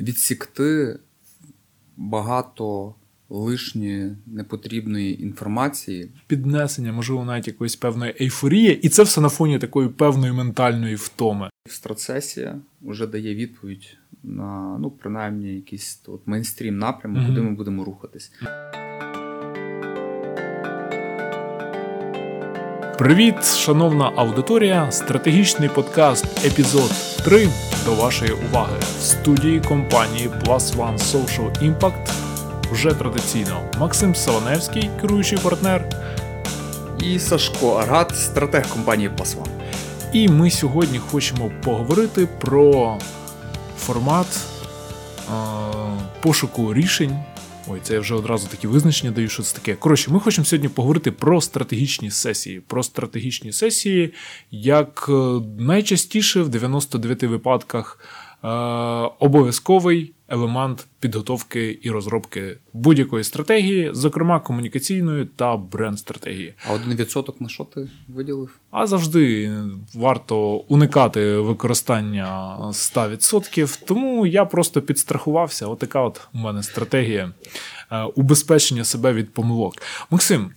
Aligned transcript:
відсікти 0.00 0.98
багато 1.96 2.94
лишньої 3.28 4.16
непотрібної 4.26 5.22
інформації. 5.22 6.10
Піднесення, 6.26 6.92
можливо, 6.92 7.24
навіть 7.24 7.46
якоїсь 7.46 7.76
певної 7.76 8.14
ейфорії, 8.20 8.80
і 8.80 8.88
це 8.88 9.02
все 9.02 9.20
на 9.20 9.28
фоні 9.28 9.58
такої 9.58 9.88
певної 9.88 10.32
ментальної 10.32 10.94
втоми. 10.94 11.50
Страцесія 11.68 12.60
вже 12.82 13.06
дає 13.06 13.34
відповідь 13.34 13.96
на 14.22 14.78
ну, 14.78 14.90
принаймні 14.90 15.54
якийсь 15.54 16.00
от 16.06 16.26
мейнстрім 16.26 16.78
напрямок, 16.78 17.18
Мгм. 17.18 17.28
куди 17.28 17.40
ми 17.42 17.50
будемо 17.50 17.84
рухатись. 17.84 18.32
Привіт, 22.98 23.44
шановна 23.44 24.12
аудиторія! 24.16 24.90
Стратегічний 24.90 25.68
подкаст, 25.68 26.46
епізод 26.46 26.90
3 27.24 27.48
до 27.84 27.94
вашої 27.94 28.32
уваги. 28.32 28.76
В 28.98 29.02
студії 29.02 29.60
компанії 29.60 30.28
Plus 30.28 30.76
One 30.76 30.98
Social 30.98 31.70
Impact 31.70 32.10
вже 32.72 32.94
традиційно 32.94 33.70
Максим 33.78 34.14
Саваневський, 34.14 34.90
керуючий 35.00 35.38
партнер. 35.38 35.84
І 37.00 37.18
Сашко 37.18 37.72
Аргат, 37.72 38.16
стратег 38.16 38.68
компанії 38.68 39.08
Пасван. 39.08 39.48
І 40.12 40.28
ми 40.28 40.50
сьогодні 40.50 40.98
хочемо 40.98 41.50
поговорити 41.64 42.28
про 42.40 42.98
формат 43.78 44.26
е, 44.36 45.32
пошуку 46.20 46.74
рішень. 46.74 47.18
Ой, 47.68 47.80
це 47.82 47.94
я 47.94 48.00
вже 48.00 48.14
одразу 48.14 48.48
такі 48.48 48.66
визначення 48.66 49.12
даю, 49.12 49.28
що 49.28 49.42
це 49.42 49.54
таке. 49.54 49.74
Коротше, 49.74 50.10
ми 50.10 50.20
хочемо 50.20 50.44
сьогодні 50.44 50.68
поговорити 50.68 51.10
про 51.10 51.40
стратегічні 51.40 52.10
сесії. 52.10 52.60
Про 52.60 52.82
стратегічні 52.82 53.52
сесії, 53.52 54.14
як 54.50 55.06
е, 55.08 55.12
найчастіше 55.58 56.42
в 56.42 56.48
99 56.48 57.22
випадках 57.22 57.98
е, 58.44 58.48
обов'язковий 59.18 60.13
елемент 60.28 60.86
підготовки 61.00 61.78
і 61.82 61.90
розробки 61.90 62.58
будь-якої 62.72 63.24
стратегії, 63.24 63.90
зокрема 63.92 64.40
комунікаційної 64.40 65.24
та 65.36 65.56
бренд-стратегії. 65.56 66.54
А 66.68 66.72
один 66.72 66.94
відсоток 66.94 67.40
на 67.40 67.48
що 67.48 67.64
ти 67.64 67.88
виділив? 68.08 68.58
А 68.70 68.86
завжди 68.86 69.52
варто 69.94 70.56
уникати 70.56 71.36
використання 71.36 72.56
100%, 72.60 73.84
тому 73.86 74.26
я 74.26 74.44
просто 74.44 74.82
підстрахувався. 74.82 75.66
Отака 75.66 76.00
от 76.00 76.20
у 76.34 76.38
мене 76.38 76.62
стратегія 76.62 77.32
е, 77.92 78.02
убезпечення 78.02 78.84
себе 78.84 79.12
від 79.12 79.32
помилок. 79.34 79.74
Максим, 80.10 80.42
е, 80.42 80.50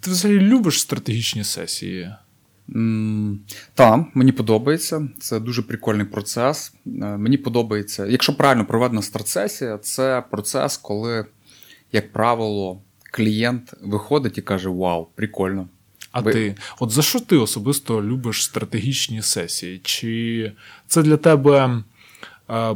ти 0.00 0.10
взагалі 0.10 0.40
любиш 0.40 0.80
стратегічні 0.80 1.44
сесії? 1.44 2.10
М, 2.74 3.40
Та, 3.74 4.06
мені 4.14 4.32
подобається. 4.32 5.08
Це 5.20 5.40
дуже 5.40 5.62
прикольний 5.62 6.06
процес. 6.06 6.72
Е, 6.86 6.90
Мені 7.16 7.36
подобається, 7.36 8.06
якщо 8.06 8.36
правильно 8.36 8.64
проведена 8.66 9.02
стратсесія, 9.02 9.78
це 9.78 10.22
процес, 10.30 10.76
коли, 10.76 11.26
як 11.92 12.12
правило, 12.12 12.80
клієнт 13.12 13.74
виходить 13.82 14.38
і 14.38 14.42
каже: 14.42 14.68
Вау, 14.68 15.06
прикольно. 15.14 15.68
А 16.12 16.20
Ви- 16.20 16.32
ти, 16.32 16.54
от 16.80 16.90
за 16.90 17.02
що 17.02 17.20
ти 17.20 17.36
особисто 17.36 18.02
любиш 18.02 18.44
стратегічні 18.44 19.22
сесії? 19.22 19.80
Чи 19.84 20.52
це 20.86 21.02
для 21.02 21.16
тебе 21.16 21.82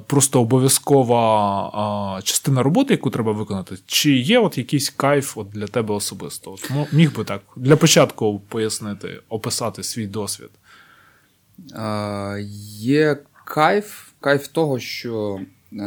просто 0.07 0.41
обов'язкова 0.41 2.19
е, 2.19 2.23
частина 2.23 2.63
роботи, 2.63 2.95
яку 2.95 3.11
треба 3.11 3.33
виконати? 3.33 3.77
Чи 3.87 4.13
є 4.13 4.39
от 4.39 4.59
якийсь 4.59 4.91
кайф 4.91 5.39
от 5.39 5.49
для 5.51 5.67
тебе 5.67 5.95
особисто? 5.95 6.53
От, 6.53 6.93
міг 6.93 7.17
би 7.17 7.25
так 7.25 7.43
для 7.57 7.77
початку 7.77 8.41
пояснити, 8.49 9.21
описати 9.29 9.83
свій 9.83 10.07
досвід. 10.07 10.51
Е, 11.75 12.41
Є 12.79 13.19
кайф, 13.45 14.09
кайф 14.21 14.49
того, 14.49 14.79
що 14.79 15.41
е, 15.73 15.85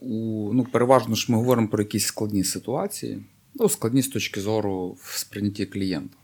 у, 0.00 0.50
ну, 0.54 0.66
переважно 0.72 1.14
ж 1.14 1.26
ми 1.32 1.38
говоримо 1.38 1.68
про 1.68 1.82
якісь 1.82 2.06
складні 2.06 2.44
ситуації, 2.44 3.22
ну, 3.54 3.68
складні 3.68 4.02
з 4.02 4.08
точки 4.08 4.40
зору 4.40 4.96
в 5.02 5.18
сприйнятті 5.18 5.66
клієнта. 5.66 6.16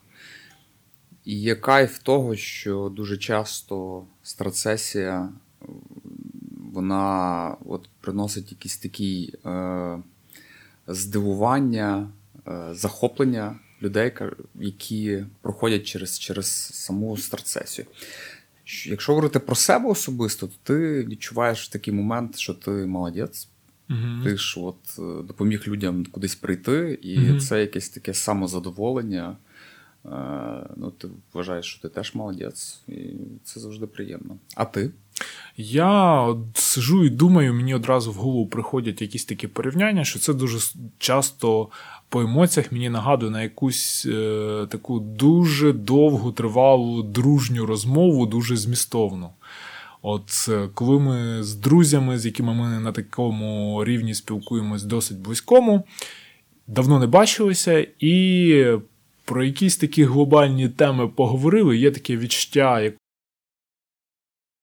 І 1.25 1.41
є 1.41 1.55
кайф 1.55 1.99
того, 1.99 2.37
що 2.37 2.93
дуже 2.97 3.17
часто 3.17 4.05
стратсесія 4.23 5.29
е, 5.63 5.67
вона 6.81 7.57
от, 7.67 7.89
приносить 8.01 8.51
якісь 8.53 8.77
такі 8.77 9.35
е, 9.47 9.99
здивування, 10.87 12.09
е, 12.49 12.69
захоплення 12.75 13.57
людей, 13.83 14.13
які 14.55 15.25
проходять 15.41 15.85
через, 15.87 16.19
через 16.19 16.47
саму 16.75 17.17
стратсесію. 17.17 17.87
Що- 18.65 18.91
Якщо 18.91 19.13
говорити 19.13 19.39
про 19.39 19.55
себе 19.57 19.89
особисто, 19.91 20.47
то 20.47 20.53
ти 20.63 21.05
відчуваєш 21.05 21.69
в 21.69 21.73
такий 21.73 21.95
момент, 21.95 22.39
що 22.39 22.55
ти 22.55 22.71
молодець. 22.71 23.49
Угу. 23.91 24.25
Ти 24.25 24.37
ж 24.37 24.61
от 24.61 24.77
е, 24.99 25.03
допоміг 25.23 25.65
людям 25.67 26.07
кудись 26.07 26.35
прийти, 26.35 26.99
і 27.03 27.19
Мгм. 27.19 27.41
це 27.41 27.61
якесь 27.61 27.89
таке 27.89 28.15
самозадоволення. 28.15 29.37
Е, 30.07 30.09
Ну, 30.77 30.91
ти 30.91 31.09
вважаєш, 31.33 31.67
що 31.67 31.83
ти 31.83 31.89
теж 31.89 32.15
молодець, 32.15 32.81
і 32.89 33.11
це 33.45 33.61
завжди 33.61 33.87
приємно. 33.87 34.37
А 34.55 34.65
ти? 34.65 34.91
Я 35.57 36.27
сижу 36.55 37.05
і 37.05 37.11
думаю, 37.11 37.55
мені 37.55 37.75
одразу 37.75 38.13
в 38.13 38.15
голову 38.15 38.47
приходять 38.47 39.03
якісь 39.03 39.25
такі 39.25 39.47
порівняння, 39.47 40.05
що 40.05 40.19
це 40.19 40.35
дуже 40.35 40.59
часто 40.99 41.69
по 42.09 42.21
емоціях 42.21 42.73
мені 42.73 42.89
нагадує 42.89 43.31
на 43.31 43.43
якусь 43.43 44.07
е, 44.11 44.67
таку 44.71 45.01
дуже 45.01 45.73
довгу, 45.73 46.33
тривалу, 46.33 47.03
дружню 47.03 47.67
розмову, 47.67 48.27
дуже 48.27 48.57
змістовну. 48.57 49.31
От 50.03 50.47
е, 50.49 50.69
коли 50.75 51.01
ми 51.01 51.43
з 51.43 51.55
друзями, 51.55 52.19
з 52.19 52.27
якими 52.27 52.55
ми 52.55 52.81
на 52.81 52.93
такому 52.93 53.85
рівні 53.85 54.15
спілкуємось 54.15 54.83
досить 54.83 55.19
близькому, 55.19 55.85
давно 56.67 56.99
не 56.99 57.07
бачилися, 57.07 57.87
і 57.99 58.65
про 59.25 59.45
якісь 59.45 59.77
такі 59.77 60.05
глобальні 60.05 60.69
теми 60.69 61.09
поговорили, 61.09 61.77
є 61.77 61.91
таке 61.91 62.17
відчуття, 62.17 62.81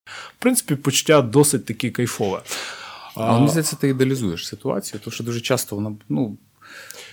в 0.06 0.36
принципі, 0.40 0.76
почуття 0.76 1.22
досить 1.22 1.66
таки 1.66 1.92
кайфове. 1.92 2.42
А, 3.16 3.34
мені 3.34 3.48
здається, 3.48 3.76
ти 3.76 3.90
ідеалізуєш 3.90 4.48
ситуацію, 4.48 5.00
тому 5.04 5.14
що 5.14 5.24
дуже 5.24 5.42
часто 5.42 5.76
вона 5.76 5.96
ну, 6.10 6.38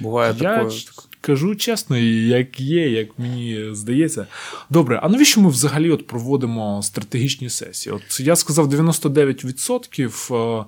буває 0.01 0.35
я 0.41 0.55
такою. 0.57 0.73
кажу 1.21 1.55
чесно, 1.55 1.97
як 1.99 2.61
є, 2.61 2.91
як 2.91 3.19
мені 3.19 3.69
здається. 3.73 4.27
Добре, 4.71 5.01
а 5.03 5.09
навіщо 5.09 5.41
ми 5.41 5.49
взагалі 5.49 5.91
от 5.91 6.07
проводимо 6.07 6.83
стратегічні 6.83 7.51
сесії? 7.51 7.93
От 7.93 8.21
я 8.21 8.37
сказав 8.37 8.75
99%. 8.75 10.35
е, 10.35 10.65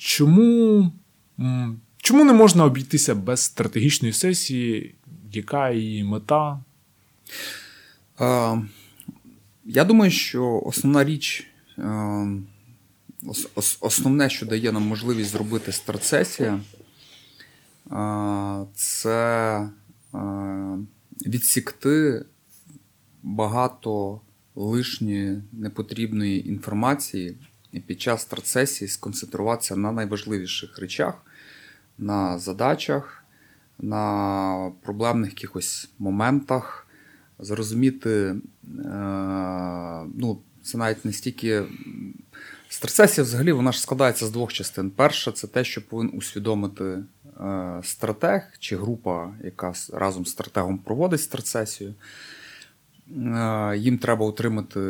Чому, 0.00 0.92
чому 1.96 2.24
не 2.24 2.32
можна 2.32 2.64
обійтися 2.64 3.14
без 3.14 3.40
стратегічної 3.40 4.12
сесії? 4.14 4.94
Яка 5.32 5.70
її 5.70 6.04
мета? 6.04 6.60
Я 9.64 9.84
думаю, 9.84 10.10
що 10.10 10.62
основна 10.64 11.04
річ, 11.04 11.46
основне, 13.80 14.30
що 14.30 14.46
дає 14.46 14.72
нам 14.72 14.82
можливість 14.82 15.30
зробити 15.30 15.72
стратсесія, 15.72 16.60
е, 17.92 18.66
це 18.74 19.68
е, 20.14 20.18
відсікти 21.26 22.24
багато 23.22 24.20
лишньої 24.54 25.42
непотрібної 25.52 26.48
інформації 26.48 27.36
і 27.72 27.80
під 27.80 28.00
час 28.00 28.22
стратсесії 28.22 28.88
сконцентруватися 28.88 29.76
на 29.76 29.92
найважливіших 29.92 30.78
речах, 30.78 31.14
на 31.98 32.38
задачах, 32.38 33.24
на 33.78 34.72
проблемних 34.82 35.30
якихось 35.30 35.90
моментах 35.98 36.86
зрозуміти, 37.38 38.10
е, 38.10 38.36
ну, 40.14 40.38
це 40.68 40.78
навіть 40.78 41.04
не 41.04 41.12
стільки. 41.12 41.62
Стратсесія 42.68 43.24
взагалі 43.24 43.52
вона 43.52 43.72
ж 43.72 43.80
складається 43.80 44.26
з 44.26 44.30
двох 44.30 44.52
частин. 44.52 44.90
Перша 44.90 45.32
це 45.32 45.46
те, 45.46 45.64
що 45.64 45.88
повинен 45.88 46.16
усвідомити 46.16 46.84
е, 46.84 47.80
стратег 47.84 48.42
чи 48.58 48.76
група, 48.76 49.30
яка 49.44 49.72
разом 49.92 50.26
з 50.26 50.30
стратегом 50.30 50.78
проводить 50.78 51.20
стратсесію. 51.20 51.94
Е, 53.16 53.76
їм 53.76 53.98
треба 53.98 54.26
отримати 54.26 54.80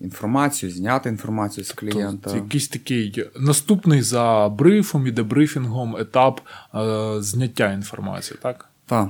інформацію, 0.00 0.72
зняти 0.72 1.08
інформацію 1.08 1.64
з 1.64 1.72
клієнта. 1.72 2.30
Тобто 2.30 2.38
якийсь 2.38 2.68
такий 2.68 3.24
наступний 3.36 4.02
за 4.02 4.48
брифом 4.48 5.06
і 5.06 5.10
дебрифінгом 5.10 5.96
етап 5.96 6.40
е, 6.74 7.22
зняття 7.22 7.72
інформації, 7.72 8.38
так? 8.42 8.68
Так. 8.86 9.08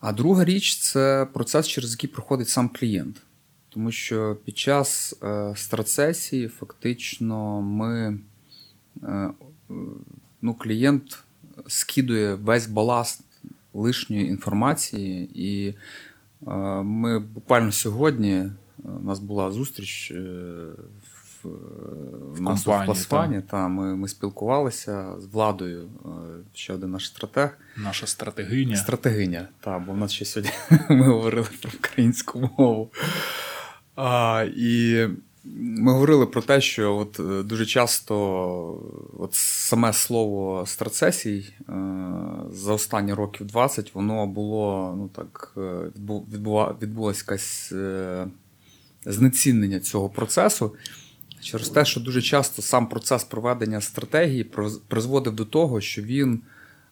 А 0.00 0.12
друга 0.12 0.44
річ 0.44 0.76
це 0.76 1.26
процес, 1.32 1.68
через 1.68 1.90
який 1.90 2.10
проходить 2.10 2.48
сам 2.48 2.68
клієнт. 2.68 3.16
Тому 3.68 3.90
що 3.90 4.36
під 4.44 4.58
час 4.58 5.14
е, 5.22 5.52
стратсесії 5.56 6.48
фактично 6.48 7.62
ми, 7.62 8.18
е, 9.02 9.06
е, 9.06 9.30
ну, 10.42 10.54
клієнт 10.54 11.18
скидує 11.66 12.34
весь 12.34 12.66
баласт 12.66 13.24
лишньої 13.74 14.26
інформації, 14.26 15.30
і 15.34 15.68
е, 15.68 16.52
ми 16.82 17.18
буквально 17.18 17.72
сьогодні 17.72 18.32
е, 18.34 18.50
у 18.84 19.04
нас 19.04 19.18
була 19.18 19.50
зустріч 19.50 20.10
е, 20.10 20.20
в, 21.42 21.48
в 22.32 22.40
нас 22.40 22.66
в 22.66 22.84
Пласфані. 22.84 23.42
Та, 23.50 23.68
ми 23.68 23.96
ми 23.96 24.08
спілкувалися 24.08 25.14
з 25.18 25.26
владою. 25.26 25.88
Ще 26.54 26.72
один 26.72 26.90
наш 26.90 27.06
стратег. 27.06 27.58
Наша 27.76 28.06
стратегиня. 28.06 28.76
Стратегиня, 28.76 29.48
так, 29.60 29.84
бо 29.86 29.92
в 29.92 29.96
нас 29.96 30.12
ще 30.12 30.24
сьогодні 30.24 30.52
ми 30.90 31.06
говорили 31.06 31.46
про 31.62 31.70
українську 31.78 32.50
мову. 32.58 32.90
А, 34.00 34.44
І 34.56 35.06
ми 35.54 35.92
говорили 35.92 36.26
про 36.26 36.42
те, 36.42 36.60
що 36.60 36.96
от 36.96 37.20
е, 37.20 37.42
дуже 37.42 37.66
часто 37.66 38.14
от 39.18 39.34
саме 39.34 39.92
слово 39.92 40.66
страцесій 40.66 41.52
е, 41.68 41.72
за 42.52 42.72
останні 42.72 43.12
років 43.12 43.46
20 43.46 43.94
воно 43.94 44.26
було 44.26 44.94
ну 44.98 45.08
так, 45.08 45.52
е, 45.56 45.90
відбула, 46.32 46.74
відбулася 46.82 47.22
якась 47.26 47.72
знецінення 49.06 49.80
цього 49.80 50.08
процесу. 50.08 50.74
Через 51.40 51.68
те, 51.68 51.84
що 51.84 52.00
дуже 52.00 52.22
часто 52.22 52.62
сам 52.62 52.88
процес 52.88 53.24
проведення 53.24 53.80
стратегії 53.80 54.44
призводив 54.88 55.34
до 55.34 55.44
того, 55.44 55.80
що 55.80 56.02
він 56.02 56.40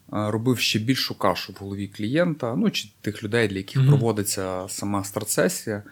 робив 0.09 0.59
ще 0.59 0.79
більшу 0.79 1.17
кашу 1.17 1.53
в 1.53 1.55
голові 1.59 1.87
клієнта, 1.87 2.55
ну 2.55 2.69
чи 2.69 2.89
тих 3.01 3.23
людей, 3.23 3.47
для 3.47 3.57
яких 3.57 3.81
mm-hmm. 3.81 3.87
проводиться 3.87 4.65
сама 4.67 5.03
страцесія 5.03 5.83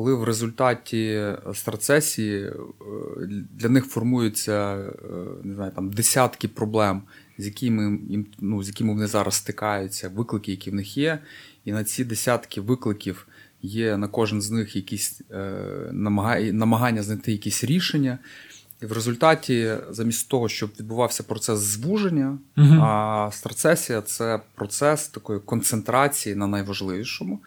коли 0.00 0.14
в 0.14 0.24
результаті 0.24 1.26
страцесії 1.54 2.44
е, 2.44 2.52
для 3.50 3.68
них 3.68 3.84
формуються 3.84 4.76
е, 4.76 4.92
не 5.42 5.54
знаю, 5.54 5.72
там 5.74 5.90
десятки 5.90 6.48
проблем, 6.48 7.02
з 7.38 7.46
якими 7.46 7.98
їм 8.08 8.26
ну, 8.38 8.62
з 8.62 8.68
якими 8.68 8.92
вони 8.92 9.06
зараз 9.06 9.34
стикаються, 9.34 10.08
виклики, 10.08 10.50
які 10.50 10.70
в 10.70 10.74
них 10.74 10.96
є, 10.96 11.18
і 11.64 11.72
на 11.72 11.84
ці 11.84 12.04
десятки 12.04 12.60
викликів 12.60 13.26
є 13.62 13.96
на 13.96 14.08
кожен 14.08 14.42
з 14.42 14.50
них 14.50 14.76
якісь 14.76 15.20
е, 15.30 15.90
намагання 16.52 17.02
знайти 17.02 17.32
якісь 17.32 17.64
рішення. 17.64 18.18
І 18.82 18.86
в 18.86 18.92
результаті, 18.92 19.74
замість 19.90 20.28
того, 20.28 20.48
щоб 20.48 20.70
відбувався 20.80 21.22
процес 21.22 21.58
звуження, 21.58 22.38
uh 22.56 22.82
а 22.82 23.30
страцесія 23.32 24.02
це 24.02 24.40
процес 24.54 25.08
такої 25.08 25.40
концентрації 25.40 26.34
на 26.34 26.46
найважливішому 26.46 27.40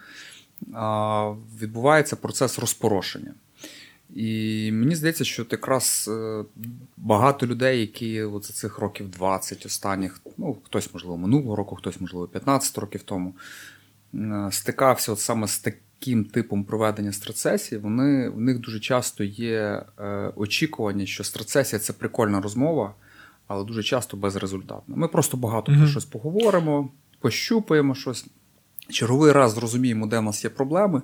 відбувається 1.61 2.15
процес 2.15 2.59
розпорошення. 2.59 3.33
І 4.15 4.71
мені 4.71 4.95
здається, 4.95 5.23
що 5.23 5.45
якраз 5.51 6.09
е, 6.13 6.43
багато 6.97 7.47
людей, 7.47 7.79
які 7.79 8.21
от 8.21 8.45
за 8.45 8.53
цих 8.53 8.79
років 8.79 9.09
20 9.09 9.65
останніх, 9.65 10.21
ну 10.37 10.57
хтось, 10.63 10.93
можливо, 10.93 11.17
минулого 11.17 11.55
року, 11.55 11.75
хтось, 11.75 12.01
можливо, 12.01 12.27
15 12.27 12.77
років 12.77 13.03
тому, 13.03 13.35
е, 14.13 14.49
стикався 14.51 15.11
от 15.11 15.19
саме 15.19 15.47
з 15.47 15.59
таким 15.59 16.25
типом 16.25 16.63
проведення 16.63 17.11
страцесії, 17.11 17.81
вони, 17.81 18.29
в 18.29 18.41
них 18.41 18.59
дуже 18.59 18.79
часто 18.79 19.23
є 19.23 19.85
е, 19.99 20.31
очікування, 20.35 21.05
що 21.05 21.23
страцесія 21.23 21.79
це 21.79 21.93
прикольна 21.93 22.41
розмова, 22.41 22.95
але 23.47 23.63
дуже 23.63 23.83
часто 23.83 24.17
безрезультатна. 24.17 24.95
Ми 24.95 25.07
просто 25.07 25.37
багато 25.37 25.71
mm-hmm. 25.71 25.79
про 25.79 25.87
щось 25.87 26.05
поговоримо, 26.05 26.89
пощупаємо 27.19 27.95
щось 27.95 28.25
черговий 28.89 29.31
раз 29.31 29.53
зрозуміємо, 29.53 30.07
де 30.07 30.19
в 30.19 30.23
нас 30.23 30.43
є 30.43 30.49
проблеми, 30.49 31.01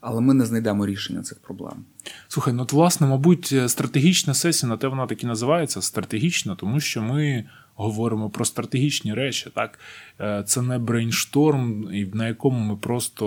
але 0.00 0.20
ми 0.20 0.34
не 0.34 0.46
знайдемо 0.46 0.86
рішення 0.86 1.22
цих 1.22 1.38
проблем. 1.38 1.84
Слухай, 2.28 2.54
ну 2.54 2.62
от, 2.62 2.72
власне, 2.72 3.06
мабуть, 3.06 3.54
стратегічна 3.66 4.34
сесія 4.34 4.70
на 4.70 4.76
те 4.76 4.88
вона 4.88 5.06
так 5.06 5.24
і 5.24 5.26
називається 5.26 5.82
стратегічна, 5.82 6.54
тому 6.54 6.80
що 6.80 7.02
ми 7.02 7.44
говоримо 7.74 8.30
про 8.30 8.44
стратегічні 8.44 9.14
речі. 9.14 9.50
Так? 9.54 9.78
Е, 10.20 10.42
це 10.46 10.62
не 10.62 10.78
брейншторм, 10.78 11.88
на 12.14 12.28
якому 12.28 12.58
ми 12.58 12.76
просто 12.76 13.26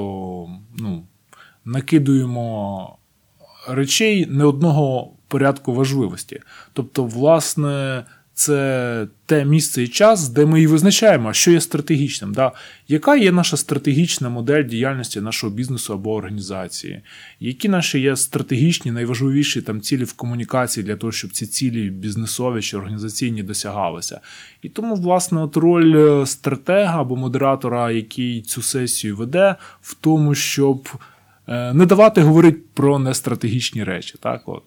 ну, 0.77 1.03
накидуємо 1.65 2.97
речей 3.67 4.25
не 4.25 4.43
одного 4.43 5.13
порядку 5.27 5.73
важливості. 5.73 6.41
Тобто, 6.73 7.03
власне 7.03 8.05
це 8.41 9.07
те 9.25 9.45
місце 9.45 9.83
і 9.83 9.87
час, 9.87 10.29
де 10.29 10.45
ми 10.45 10.61
і 10.61 10.67
визначаємо, 10.67 11.33
що 11.33 11.51
є 11.51 11.61
стратегічним. 11.61 12.33
Да? 12.33 12.51
Яка 12.87 13.15
є 13.15 13.31
наша 13.31 13.57
стратегічна 13.57 14.29
модель 14.29 14.63
діяльності 14.63 15.21
нашого 15.21 15.53
бізнесу 15.53 15.93
або 15.93 16.13
організації? 16.13 17.01
Які 17.39 17.69
наші 17.69 17.99
є 17.99 18.15
стратегічні, 18.15 18.91
найважливіші 18.91 19.61
там 19.61 19.81
цілі 19.81 20.03
в 20.03 20.13
комунікації 20.13 20.83
для 20.83 20.95
того, 20.95 21.11
щоб 21.11 21.31
ці 21.31 21.47
цілі 21.47 21.89
бізнесові 21.89 22.61
чи 22.61 22.77
організаційні 22.77 23.43
досягалися? 23.43 24.19
І 24.61 24.69
тому, 24.69 24.95
власне, 24.95 25.41
от 25.41 25.57
роль 25.57 25.95
е, 25.95 26.25
стратега 26.25 27.01
або 27.01 27.15
модератора, 27.15 27.91
який 27.91 28.41
цю 28.41 28.61
сесію 28.61 29.15
веде, 29.15 29.55
в 29.81 29.93
тому, 29.93 30.35
щоб. 30.35 30.89
Е, 31.51 31.73
не 31.73 31.85
давати 31.85 32.21
говорити 32.21 32.59
про 32.73 32.99
нестратегічні 32.99 33.83
речі. 33.83 34.15
Так, 34.19 34.41
от. 34.45 34.63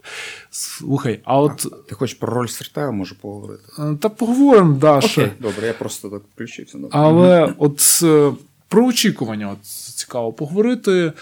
Слухай, 0.50 1.20
а 1.24 1.40
от. 1.40 1.66
А, 1.72 1.88
ти 1.88 1.94
хочеш 1.94 2.18
про 2.18 2.34
роль 2.34 2.46
Сертаю 2.46 2.92
можу 2.92 3.20
поговорити? 3.20 3.62
Е, 3.78 3.96
та 4.00 4.08
поговоримо, 4.08 4.76
да. 4.76 4.96
Окей, 4.96 5.08
ще. 5.08 5.30
Добре, 5.40 5.66
я 5.66 5.72
просто 5.72 6.10
так 6.10 6.22
включився. 6.34 6.78
Добре. 6.78 6.98
Але 6.98 7.54
от 7.58 8.00
е, 8.02 8.32
про 8.68 8.86
очікування 8.86 9.50
от, 9.50 9.64
цікаво 9.66 10.32
поговорити. 10.32 11.12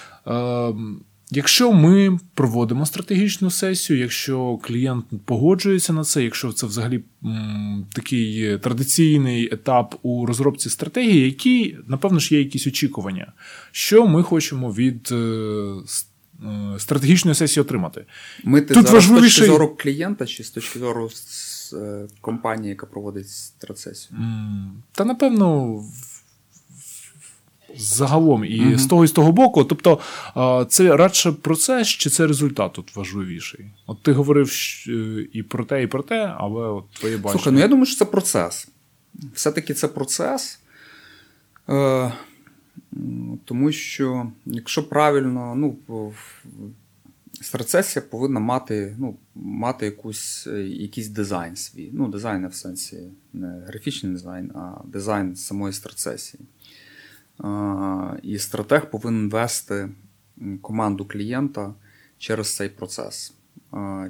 Якщо 1.35 1.73
ми 1.73 2.19
проводимо 2.35 2.87
стратегічну 2.87 3.51
сесію, 3.51 3.99
якщо 3.99 4.59
клієнт 4.63 5.05
погоджується 5.25 5.93
на 5.93 6.05
це, 6.05 6.25
якщо 6.25 6.53
це 6.53 6.67
взагалі 6.67 7.05
м, 7.25 7.87
такий 7.93 8.59
традиційний 8.59 9.55
етап 9.55 9.95
у 10.03 10.27
розробці 10.27 10.71
стратегії, 10.71 11.25
які, 11.25 11.77
напевно 11.87 12.19
ж, 12.19 12.35
є 12.35 12.41
якісь 12.41 12.67
очікування, 12.67 13.33
що 13.71 14.07
ми 14.07 14.23
хочемо 14.23 14.73
від 14.73 15.09
е, 15.13 15.15
е 15.15 16.79
стратегічної 16.79 17.35
сесії 17.35 17.63
отримати. 17.63 18.05
Ми 18.45 18.61
Тут 18.61 18.87
зараз 18.87 18.93
важливіше... 18.93 19.31
з 19.31 19.39
точки 19.39 19.53
зору 19.53 19.77
клієнта 19.79 20.27
чи 20.27 20.45
з 20.45 20.51
точки 20.51 20.79
зору 20.79 21.11
е, 21.73 22.07
компанії, 22.21 22.69
яка 22.69 22.87
проводить 22.87 23.29
стратсесію? 23.29 24.19
Та 24.93 25.05
напевно 25.05 25.81
загалом 27.77 28.45
і 28.45 28.61
mm 28.61 28.79
з 28.79 28.87
того 28.87 29.05
і 29.05 29.09
з 29.09 29.13
того 29.13 29.33
боку. 29.33 29.65
Тобто 29.65 29.99
це 30.69 30.97
радше 30.97 31.33
процес 31.33 31.89
чи 31.89 32.11
це 32.11 32.27
результат 32.27 32.73
тут 32.73 32.97
важливіший? 32.97 33.67
От 33.87 34.03
ти 34.03 34.13
говорив 34.13 34.53
е, 34.89 35.27
і 35.33 35.43
про 35.43 35.65
те, 35.65 35.83
і 35.83 35.87
про 35.87 36.03
те, 36.03 36.35
але 36.39 36.67
от 36.67 36.91
твоє 36.91 37.17
бачення. 37.17 37.33
Слухай, 37.33 37.53
ну 37.53 37.61
я 37.61 37.69
думаю, 37.69 37.87
що 37.87 37.97
це 37.97 38.05
процес. 38.05 38.69
Все-таки 39.35 39.75
це 39.75 39.89
процес. 39.89 40.61
Е, 41.69 42.13
Тому 43.45 43.73
що, 43.73 44.27
якщо 44.47 44.89
правильно, 44.89 45.55
ну, 45.55 45.77
страцесія 47.41 48.05
повинна 48.11 48.41
мати 48.41 48.97
ну, 48.99 49.17
мати 49.35 49.87
якусь, 49.87 50.47
е, 50.47 50.63
якийсь 50.63 51.09
дизайн 51.09 51.57
свій. 51.57 51.91
Ну, 51.93 52.09
дизайн 52.09 52.43
не 52.43 52.49
в 52.49 52.55
сенсі 52.55 52.97
не 53.33 53.63
графічний 53.67 54.13
дизайн, 54.13 54.51
а 54.55 54.81
дизайн 54.85 55.37
самої 55.37 55.73
страцесії. 55.73 56.43
І 58.23 58.39
стратег 58.39 58.91
повинен 58.91 59.31
вести 59.31 59.89
команду 60.61 61.05
клієнта 61.05 61.75
через 62.19 62.57
цей 62.57 62.69
процес 62.69 63.35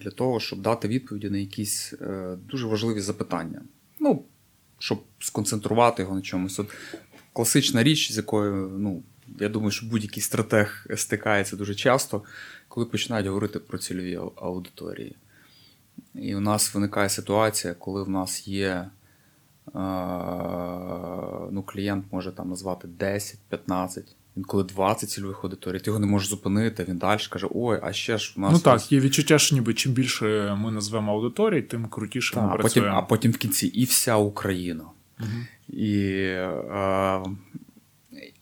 для 0.00 0.10
того, 0.10 0.40
щоб 0.40 0.60
дати 0.60 0.88
відповіді 0.88 1.30
на 1.30 1.38
якісь 1.38 1.94
е, 2.00 2.36
дуже 2.50 2.66
важливі 2.66 3.00
запитання. 3.00 3.62
Ну, 4.00 4.24
щоб 4.78 5.02
сконцентрувати 5.18 6.02
його 6.02 6.14
на 6.14 6.20
чомусь. 6.20 6.58
От 6.58 6.70
Класична 7.32 7.82
річ, 7.82 8.12
з 8.12 8.16
якою, 8.16 8.68
ну, 8.78 9.02
я 9.40 9.48
думаю, 9.48 9.70
що 9.70 9.86
будь-який 9.86 10.22
стратег 10.22 10.86
стикається 10.96 11.56
дуже 11.56 11.74
часто, 11.74 12.22
коли 12.68 12.86
починають 12.86 13.26
говорити 13.26 13.58
про 13.58 13.78
цільові 13.78 14.20
аудиторії. 14.36 15.16
І 16.14 16.34
у 16.34 16.40
нас 16.40 16.74
виникає 16.74 17.08
ситуація, 17.08 17.74
коли 17.74 18.02
в 18.02 18.08
нас 18.08 18.48
є 18.48 18.90
ну, 21.66 21.72
клієнт 21.72 22.04
може 22.10 22.32
там 22.32 22.48
назвати 22.48 22.88
10, 22.88 23.38
15, 23.48 24.16
інколи 24.36 24.64
20 24.64 25.10
цільових 25.10 25.44
аудиторій, 25.44 25.78
ти 25.78 25.90
його 25.90 25.98
не 25.98 26.06
можеш 26.06 26.28
зупинити, 26.28 26.86
він 26.88 26.98
далі 26.98 27.20
каже: 27.30 27.46
ой, 27.54 27.80
а 27.82 27.92
ще 27.92 28.18
ж 28.18 28.34
у 28.36 28.40
нас. 28.40 28.52
Ну 28.52 28.58
так, 28.58 28.92
є 28.92 29.00
відчуття, 29.00 29.38
що 29.38 29.54
ніби 29.54 29.74
чим 29.74 29.92
більше 29.92 30.56
ми 30.58 30.70
назвемо 30.70 31.12
аудиторій, 31.12 31.62
тим 31.62 31.86
крутіше 31.86 32.34
так, 32.34 32.42
ми 32.42 32.48
а 32.48 32.56
працюємо. 32.56 32.90
Потім, 32.90 33.04
а 33.04 33.08
потім 33.08 33.32
в 33.32 33.36
кінці 33.36 33.66
і 33.66 33.84
вся 33.84 34.16
Україна. 34.16 34.84
Угу. 35.20 35.28
І 35.68 36.24
а, 36.70 37.24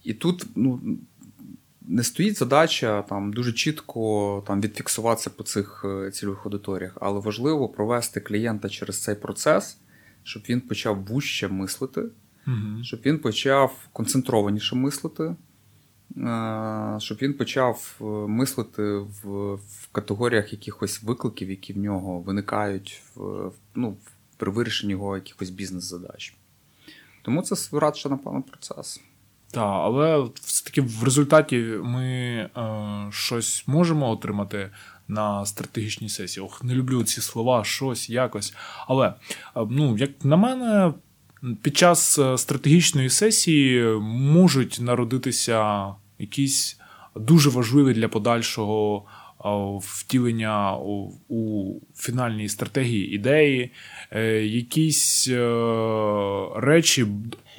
і 0.04 0.14
тут 0.14 0.46
ну, 0.56 0.80
не 1.82 2.02
стоїть 2.02 2.38
задача 2.38 3.02
там 3.02 3.32
дуже 3.32 3.52
чітко 3.52 4.44
там, 4.46 4.60
відфіксуватися 4.60 5.30
по 5.30 5.42
цих 5.42 5.84
е, 5.84 6.10
цільових 6.10 6.46
аудиторіях, 6.46 6.98
але 7.00 7.20
важливо 7.20 7.68
провести 7.68 8.20
клієнта 8.20 8.68
через 8.68 9.02
цей 9.02 9.14
процес 9.14 9.76
щоб 10.22 10.42
він 10.48 10.60
почав 10.60 11.04
вужче 11.04 11.48
мислити, 11.48 12.02
угу. 12.46 12.84
щоб 12.84 13.00
він 13.06 13.18
почав 13.18 13.88
концентрованіше 13.92 14.76
мислити, 14.76 15.24
е, 15.24 16.96
щоб 16.98 17.18
він 17.22 17.34
почав 17.34 17.96
е, 18.00 18.04
мислити 18.04 18.82
в 18.82 19.54
в 19.54 19.88
категоріях 19.92 20.52
якихось 20.52 21.02
викликів, 21.02 21.50
які 21.50 21.72
в 21.72 21.78
нього 21.78 22.20
виникають 22.20 23.02
в, 23.14 23.50
ну, 23.74 23.96
при 24.36 24.50
вирішенні 24.50 24.92
його 24.92 25.16
якихось 25.16 25.50
бізнес-задач. 25.50 26.34
Тому 27.22 27.42
це 27.42 27.78
радше, 27.78 28.08
напевно, 28.08 28.42
процес. 28.42 29.00
Так, 29.52 29.80
але 29.84 30.28
все-таки 30.34 30.80
в 30.80 31.04
результаті 31.04 31.56
ми 31.82 32.04
е, 32.06 32.50
щось 33.10 33.64
можемо 33.66 34.10
отримати 34.10 34.70
на 35.08 35.46
стратегічній 35.46 36.08
сесії. 36.08 36.46
Ох, 36.46 36.64
не 36.64 36.74
люблю 36.74 37.04
ці 37.04 37.20
слова, 37.20 37.64
щось, 37.64 38.10
якось. 38.10 38.54
Але, 38.86 39.08
е, 39.08 39.14
ну, 39.70 39.98
як 39.98 40.24
на 40.24 40.36
мене, 40.36 40.92
під 41.62 41.76
час 41.76 42.18
е, 42.18 42.38
стратегічної 42.38 43.10
сесії 43.10 43.84
можуть 44.02 44.78
народитися 44.80 45.86
якісь 46.18 46.80
дуже 47.16 47.50
важливі 47.50 47.94
для 47.94 48.08
подальшого 48.08 49.04
втілення 49.80 50.76
у, 51.28 51.80
фінальній 51.96 52.48
стратегії 52.48 53.14
ідеї, 53.14 53.70
е, 54.10 54.46
якісь 54.46 55.28
е, 55.28 55.36
речі 56.56 57.06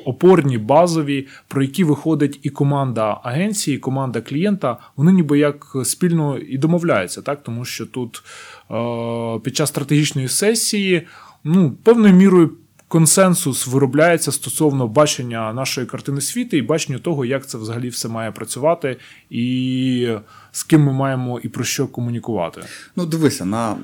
опорні, 0.06 0.58
базові, 0.58 1.28
про 1.48 1.62
які 1.62 1.84
виходить 1.84 2.40
і 2.44 2.50
команда 2.50 3.20
агенції, 3.24 3.78
і 3.78 3.80
команда 3.80 4.22
клієнта, 4.22 4.78
вони 4.96 5.12
ніби 5.12 5.40
як 5.40 5.76
спільно 5.84 6.38
і 6.38 6.58
домовляються, 6.58 7.22
так? 7.22 7.44
тому 7.44 7.66
що 7.66 7.86
тут 7.86 8.24
е, 8.72 9.40
під 9.44 9.56
час 9.56 9.70
стратегічної 9.70 10.28
сесії 10.28 11.08
ну, 11.44 11.72
певною 11.84 12.14
мірою 12.14 12.58
консенсус 12.92 13.68
виробляється 13.68 14.32
стосовно 14.32 14.88
бачення 14.88 15.54
нашої 15.54 15.88
картини 15.88 16.22
світу 16.22 16.58
і 16.58 16.62
бачення 16.62 17.00
того, 17.00 17.26
як 17.26 17.48
це 17.48 17.58
взагалі 17.58 17.90
все 17.90 18.08
має 18.08 18.32
працювати, 18.32 18.98
і 19.30 20.16
з 20.52 20.64
ким 20.64 20.84
ми 20.84 20.94
маємо 20.94 21.40
і 21.40 21.50
про 21.50 21.64
що 21.64 21.88
комунікувати. 21.88 22.62
Ну, 22.96 23.06
дивися, 23.06 23.46
на 23.46 23.72
е, 23.72 23.78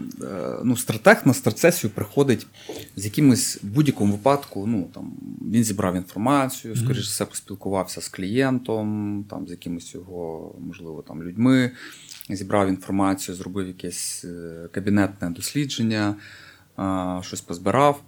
ну, 0.64 0.78
стратег 0.78 1.22
на 1.26 1.34
стратсесію 1.34 1.92
приходить 1.92 2.48
з 2.96 3.06
якимось 3.06 3.60
будь-якому 3.64 4.12
випадку. 4.12 4.68
Ну 4.68 4.90
там 4.94 5.12
він 5.52 5.64
зібрав 5.64 5.96
інформацію, 5.96 6.76
скоріш 6.76 7.06
за 7.06 7.12
все, 7.12 7.26
поспілкувався 7.26 8.02
з 8.02 8.08
клієнтом, 8.08 9.26
там 9.30 9.48
з 9.48 9.52
якимись 9.52 9.94
його, 9.94 10.56
можливо, 10.60 11.04
там 11.08 11.24
людьми. 11.24 11.72
Зібрав 12.30 12.68
інформацію, 12.68 13.36
зробив 13.36 13.68
якесь 13.68 14.26
е, 14.26 14.70
кабінетне 14.72 15.30
дослідження, 15.30 16.16
щось 17.22 17.42
позбирав. 17.42 18.04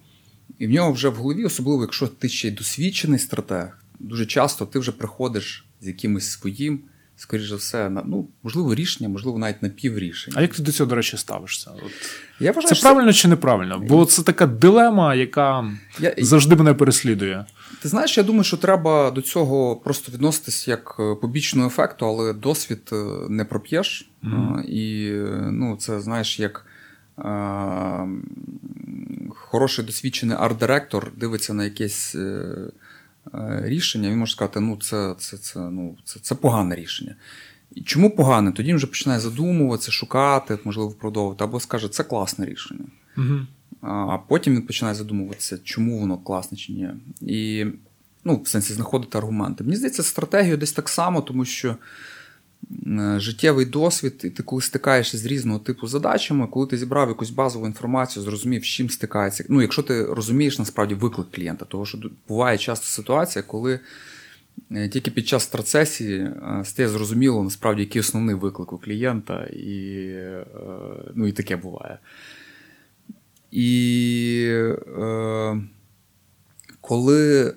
І 0.60 0.68
в 0.68 0.70
нього 0.70 0.92
вже 0.92 1.10
в 1.10 1.16
голові, 1.16 1.46
особливо, 1.46 1.82
якщо 1.82 2.08
ти 2.08 2.30
ще 2.30 2.48
й 2.48 2.52
досвідчений 2.52 3.20
стратег, 3.20 3.84
дуже 4.00 4.26
часто 4.26 4.66
ти 4.66 4.80
вже 4.80 4.92
приходиш 4.92 5.66
з 5.82 5.88
якимось 5.88 6.32
своїм, 6.32 6.80
скоріш 7.16 7.50
за 7.50 7.56
все, 7.56 7.90
на 7.90 8.04
ну, 8.06 8.28
можливо, 8.44 8.76
рішення, 8.76 9.10
можливо, 9.10 9.38
навіть 9.38 9.64
на 9.64 9.70
піврішення. 9.70 10.38
А 10.40 10.42
як 10.42 10.56
ти 10.56 10.64
до 10.64 10.72
цього, 10.72 10.90
до 10.90 10.96
речі, 10.96 11.18
ставишся? 11.18 11.72
От 11.72 11.92
я 12.40 12.52
вважаю, 12.52 12.76
Це 12.76 12.82
правильно 12.82 13.14
чи 13.14 13.28
неправильно? 13.28 13.80
Бо 13.80 14.06
це 14.06 14.24
така 14.24 14.48
дилема, 14.48 15.16
яка 15.16 15.72
я... 16.00 16.14
завжди 16.18 16.56
мене 16.56 16.74
переслідує. 16.74 17.46
Ти 17.82 17.90
знаєш, 17.90 18.18
я 18.18 18.24
думаю, 18.24 18.44
що 18.44 18.58
треба 18.58 19.12
до 19.12 19.22
цього 19.22 19.76
просто 19.76 20.12
відноситись 20.12 20.68
як 20.68 20.96
е, 21.00 21.16
побічного 21.16 21.68
ефекту, 21.68 22.06
але 22.06 22.34
досвід 22.34 22.90
е, 22.92 22.96
не 23.30 23.46
проп'єш. 23.46 24.10
Mm-hmm. 24.24 24.62
І 24.62 25.12
ну, 25.52 25.76
це 25.80 26.02
знаєш, 26.02 26.40
як 26.40 26.66
хороший 29.50 29.86
досвідчений 29.86 30.38
арт-директор 30.38 31.12
дивиться 31.18 31.54
на 31.54 31.64
якесь 31.64 32.16
е, 32.16 32.46
е, 33.34 33.62
рішення, 33.64 34.10
він 34.10 34.18
може 34.18 34.32
сказати, 34.32 34.60
ну 34.60 34.78
це 34.82 35.16
це, 35.18 35.38
це, 35.38 35.60
ну, 35.60 35.98
це, 36.04 36.20
це 36.20 36.36
погане 36.36 36.76
рішення. 36.76 37.16
І 37.76 37.82
Чому 37.82 38.16
погане? 38.16 38.52
Тоді 38.52 38.70
він 38.70 38.76
вже 38.76 38.88
починає 38.88 39.20
задумуватися, 39.20 39.92
шукати, 39.92 40.60
можливо, 40.64 40.90
впродовувати, 40.90 41.44
або 41.44 41.60
скаже, 41.60 41.90
це 41.90 42.04
класне 42.04 42.46
рішення. 42.46 42.86
Угу. 43.18 43.40
А 43.82 44.18
потім 44.18 44.56
він 44.56 44.62
починає 44.62 44.96
задумуватися, 44.96 45.60
чому 45.64 46.00
воно 46.00 46.18
класне 46.18 46.58
чи 46.58 46.74
ні. 46.74 46.90
І 47.22 47.66
ну, 48.24 48.42
в 48.42 48.48
сенсі 48.48 48.74
знаходити 48.74 49.18
аргументи. 49.18 49.64
Мені 49.64 49.76
здається, 49.76 50.04
стратегію 50.04 50.58
десь 50.58 50.72
так 50.72 50.90
само, 50.90 51.22
тому 51.22 51.46
що. 51.46 51.76
Е, 52.88 53.20
життєвий 53.20 53.66
досвід, 53.66 54.22
і 54.24 54.30
ти 54.30 54.44
коли 54.44 54.62
стикаєшся 54.62 55.18
з 55.18 55.26
різного 55.26 55.60
типу 55.60 55.88
задачами, 55.88 56.48
коли 56.48 56.68
ти 56.68 56.78
зібрав 56.78 57.10
якусь 57.10 57.30
базову 57.30 57.66
інформацію, 57.66 58.24
зрозумів, 58.24 58.64
з 58.64 58.68
чим 58.68 58.90
стикається. 58.90 59.46
Ну, 59.50 59.62
якщо 59.62 59.84
ти 59.84 60.06
розумієш 60.06 60.60
насправді 60.60 60.94
виклик 60.94 61.28
клієнта, 61.32 61.66
тому 61.66 61.86
що 61.86 61.98
буває 62.28 62.58
часто 62.58 62.86
ситуація, 62.86 63.44
коли 63.44 63.80
е, 64.72 64.90
тільки 64.90 65.12
під 65.12 65.28
час 65.28 65.48
процесії 65.48 66.20
е, 66.20 66.62
стає 66.66 66.90
зрозуміло, 66.90 67.44
насправді, 67.44 67.82
який 67.82 68.00
основний 68.00 68.36
виклик 68.36 68.74
у 68.74 68.78
клієнта, 68.78 69.44
і 69.44 70.14
ну, 71.16 71.28
і 71.28 71.32
таке 71.32 71.58
буває. 71.58 71.98
І 73.52 74.46
е, 75.02 75.62
коли 76.90 77.54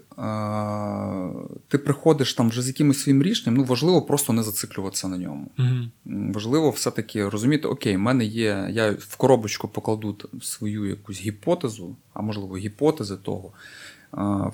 ти 1.69 1.79
приходиш 1.79 2.35
там 2.35 2.49
вже 2.49 2.63
з 2.63 2.69
якимось 2.69 2.99
своїм 2.99 3.23
рішенням, 3.23 3.57
ну 3.57 3.65
важливо 3.65 4.03
просто 4.03 4.33
не 4.33 4.43
зациклюватися 4.43 5.09
на 5.09 5.19
ньому. 5.19 5.51
uh 5.59 5.89
Важливо 6.35 6.71
все-таки 6.71 7.29
розуміти, 7.29 7.69
окей, 7.69 7.97
в 7.97 7.99
мене 7.99 8.25
є, 8.25 8.69
я 8.71 8.91
в 8.91 9.17
коробочку 9.17 9.69
покладу 9.69 10.17
свою 10.43 10.87
якусь 10.87 11.21
гіпотезу, 11.21 11.97
а 12.15 12.23
можливо, 12.23 12.57
гіпотези 12.57 13.17
того, 13.17 13.53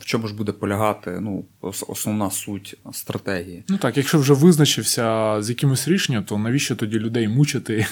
в 0.00 0.04
чому 0.04 0.28
ж 0.28 0.34
буде 0.34 0.52
полягати 0.52 1.20
ну, 1.20 1.44
основна 1.88 2.30
суть 2.30 2.76
стратегії. 2.92 3.64
Ну 3.68 3.76
так, 3.76 3.96
якщо 3.96 4.18
вже 4.18 4.34
визначився 4.34 5.36
з 5.42 5.48
якимось 5.48 5.88
рішенням, 5.88 6.24
то 6.24 6.38
навіщо 6.38 6.76
тоді 6.76 6.98
людей 6.98 7.28
мучити 7.28 7.86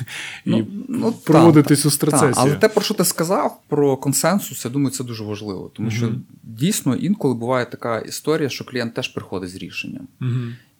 і 0.44 0.50
ну, 0.50 0.66
ну, 0.88 1.12
проводити 1.12 1.68
та, 1.68 1.76
цю 1.76 1.90
стратегію? 1.90 2.34
Але 2.36 2.54
те, 2.54 2.68
про 2.68 2.82
що 2.82 2.94
ти 2.94 3.04
сказав, 3.04 3.60
про 3.68 3.96
консенсус, 3.96 4.64
я 4.64 4.70
думаю, 4.70 4.90
це 4.90 5.04
дуже 5.04 5.24
важливо. 5.24 5.70
Тому 5.74 5.88
угу. 5.88 5.96
що 5.96 6.12
дійсно 6.42 6.96
інколи 6.96 7.34
буває 7.34 7.66
така 7.66 7.98
історія, 7.98 8.48
що 8.48 8.64
клієнт 8.64 8.94
теж 8.94 9.08
приходить 9.08 9.50
з 9.50 9.56
рішенням. 9.56 10.08
Угу. 10.20 10.30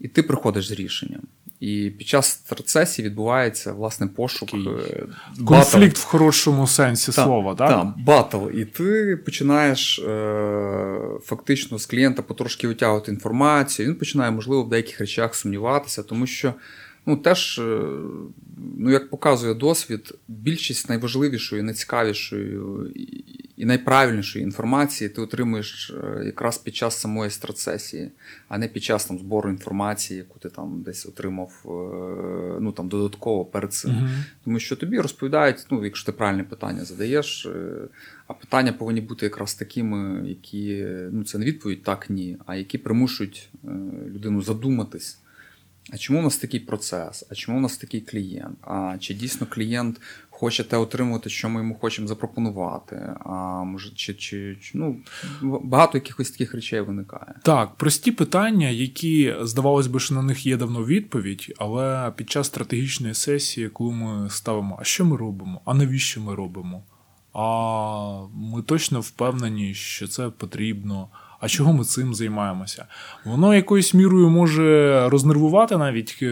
І 0.00 0.08
ти 0.08 0.22
приходиш 0.22 0.68
з 0.68 0.70
рішенням. 0.70 1.20
І 1.60 1.90
під 1.98 2.06
час 2.06 2.34
процесії 2.48 3.08
відбувається 3.08 3.72
власне 3.72 4.06
пошук 4.06 4.50
Такий 4.50 4.68
е, 4.68 5.06
конфлікт 5.46 5.92
батл. 5.94 6.00
в 6.00 6.04
хорошому 6.04 6.66
сенсі 6.66 7.12
та, 7.12 7.24
слова, 7.24 7.54
так? 7.54 7.68
Так, 7.68 7.86
батл. 8.04 8.48
І 8.54 8.64
ти 8.64 9.16
починаєш 9.24 9.98
е, 9.98 11.00
фактично 11.22 11.78
з 11.78 11.86
клієнта 11.86 12.22
потрошки 12.22 12.68
витягувати 12.68 13.12
інформацію. 13.12 13.88
Він 13.88 13.94
починає, 13.94 14.30
можливо, 14.30 14.62
в 14.62 14.68
деяких 14.68 15.00
речах 15.00 15.34
сумніватися, 15.34 16.02
тому 16.02 16.26
що 16.26 16.54
ну, 17.06 17.16
теж, 17.16 17.58
е, 17.58 17.62
ну, 18.78 18.90
як 18.90 19.10
показує 19.10 19.54
досвід, 19.54 20.14
більшість 20.28 20.88
найважливішої, 20.88 21.62
найцікавішої 21.62 22.60
і 23.56 23.64
найправильнішої 23.64 24.42
інформації 24.42 25.10
ти 25.10 25.20
отримуєш 25.20 25.90
е, 25.90 26.24
якраз 26.24 26.58
під 26.58 26.76
час 26.76 27.00
самої 27.00 27.30
страцесії, 27.30 28.10
а 28.48 28.58
не 28.58 28.68
під 28.68 28.84
час 28.84 29.04
там, 29.04 29.18
збору 29.18 29.50
інформації, 29.50 30.18
яку 30.18 30.38
ти 30.38 30.48
там 30.48 30.82
десь 30.82 31.06
отримав 31.06 31.52
е, 31.64 31.68
ну, 32.60 32.72
там, 32.72 32.88
додатково 32.88 33.44
перед 33.44 33.72
цим. 33.72 33.90
Uh-huh. 33.90 34.22
Тому 34.44 34.58
що 34.58 34.76
тобі 34.76 35.00
розповідають, 35.00 35.66
ну, 35.70 35.84
якщо 35.84 36.06
ти 36.06 36.12
правильне 36.12 36.44
питання 36.44 36.84
задаєш, 36.84 37.48
а 38.26 38.32
питання 38.32 38.72
повинні 38.72 39.00
бути 39.00 39.26
якраз 39.26 39.54
такими, 39.54 40.28
які 40.28 40.86
ну, 41.12 41.24
це 41.24 41.38
не 41.38 41.44
відповідь 41.44 41.82
так, 41.82 42.10
ні, 42.10 42.36
а 42.46 42.56
які 42.56 42.78
примушують 42.78 43.48
людину 44.14 44.42
задуматись. 44.42 45.18
А 45.92 45.98
чому 45.98 46.18
у 46.18 46.22
нас 46.22 46.36
такий 46.36 46.60
процес? 46.60 47.24
А 47.30 47.34
чому 47.34 47.58
у 47.58 47.60
нас 47.60 47.76
такий 47.76 48.00
клієнт? 48.00 48.58
А 48.62 48.96
чи 49.00 49.14
дійсно 49.14 49.46
клієнт 49.46 50.00
хоче 50.30 50.64
те 50.64 50.76
отримувати, 50.76 51.30
що 51.30 51.48
ми 51.48 51.60
йому 51.60 51.74
хочемо 51.74 52.08
запропонувати? 52.08 53.14
А 53.24 53.62
може, 53.62 53.90
чи 53.94 54.14
чи, 54.14 54.56
чи 54.62 54.78
ну 54.78 55.00
багато 55.42 55.98
якихось 55.98 56.30
таких 56.30 56.54
речей 56.54 56.80
виникає? 56.80 57.34
Так, 57.42 57.74
прості 57.74 58.12
питання, 58.12 58.68
які 58.68 59.34
здавалось 59.40 59.86
би, 59.86 60.00
що 60.00 60.14
на 60.14 60.22
них 60.22 60.46
є 60.46 60.56
давно 60.56 60.84
відповідь, 60.84 61.54
але 61.58 62.12
під 62.16 62.30
час 62.30 62.46
стратегічної 62.46 63.14
сесії, 63.14 63.68
коли 63.68 63.92
ми 63.92 64.30
ставимо, 64.30 64.78
а 64.80 64.84
що 64.84 65.04
ми 65.04 65.16
робимо? 65.16 65.60
А 65.64 65.74
навіщо 65.74 66.20
ми 66.20 66.34
робимо? 66.34 66.82
А 67.32 68.26
ми 68.34 68.62
точно 68.62 69.00
впевнені, 69.00 69.74
що 69.74 70.08
це 70.08 70.30
потрібно 70.30 71.08
а 71.40 71.48
чого 71.48 71.72
ми 71.72 71.84
цим 71.84 72.14
займаємося? 72.14 72.84
Воно 73.24 73.54
якоюсь 73.54 73.94
мірою 73.94 74.30
може 74.30 75.08
рознервувати 75.08 75.76
навіть 75.76 76.18
е, 76.22 76.26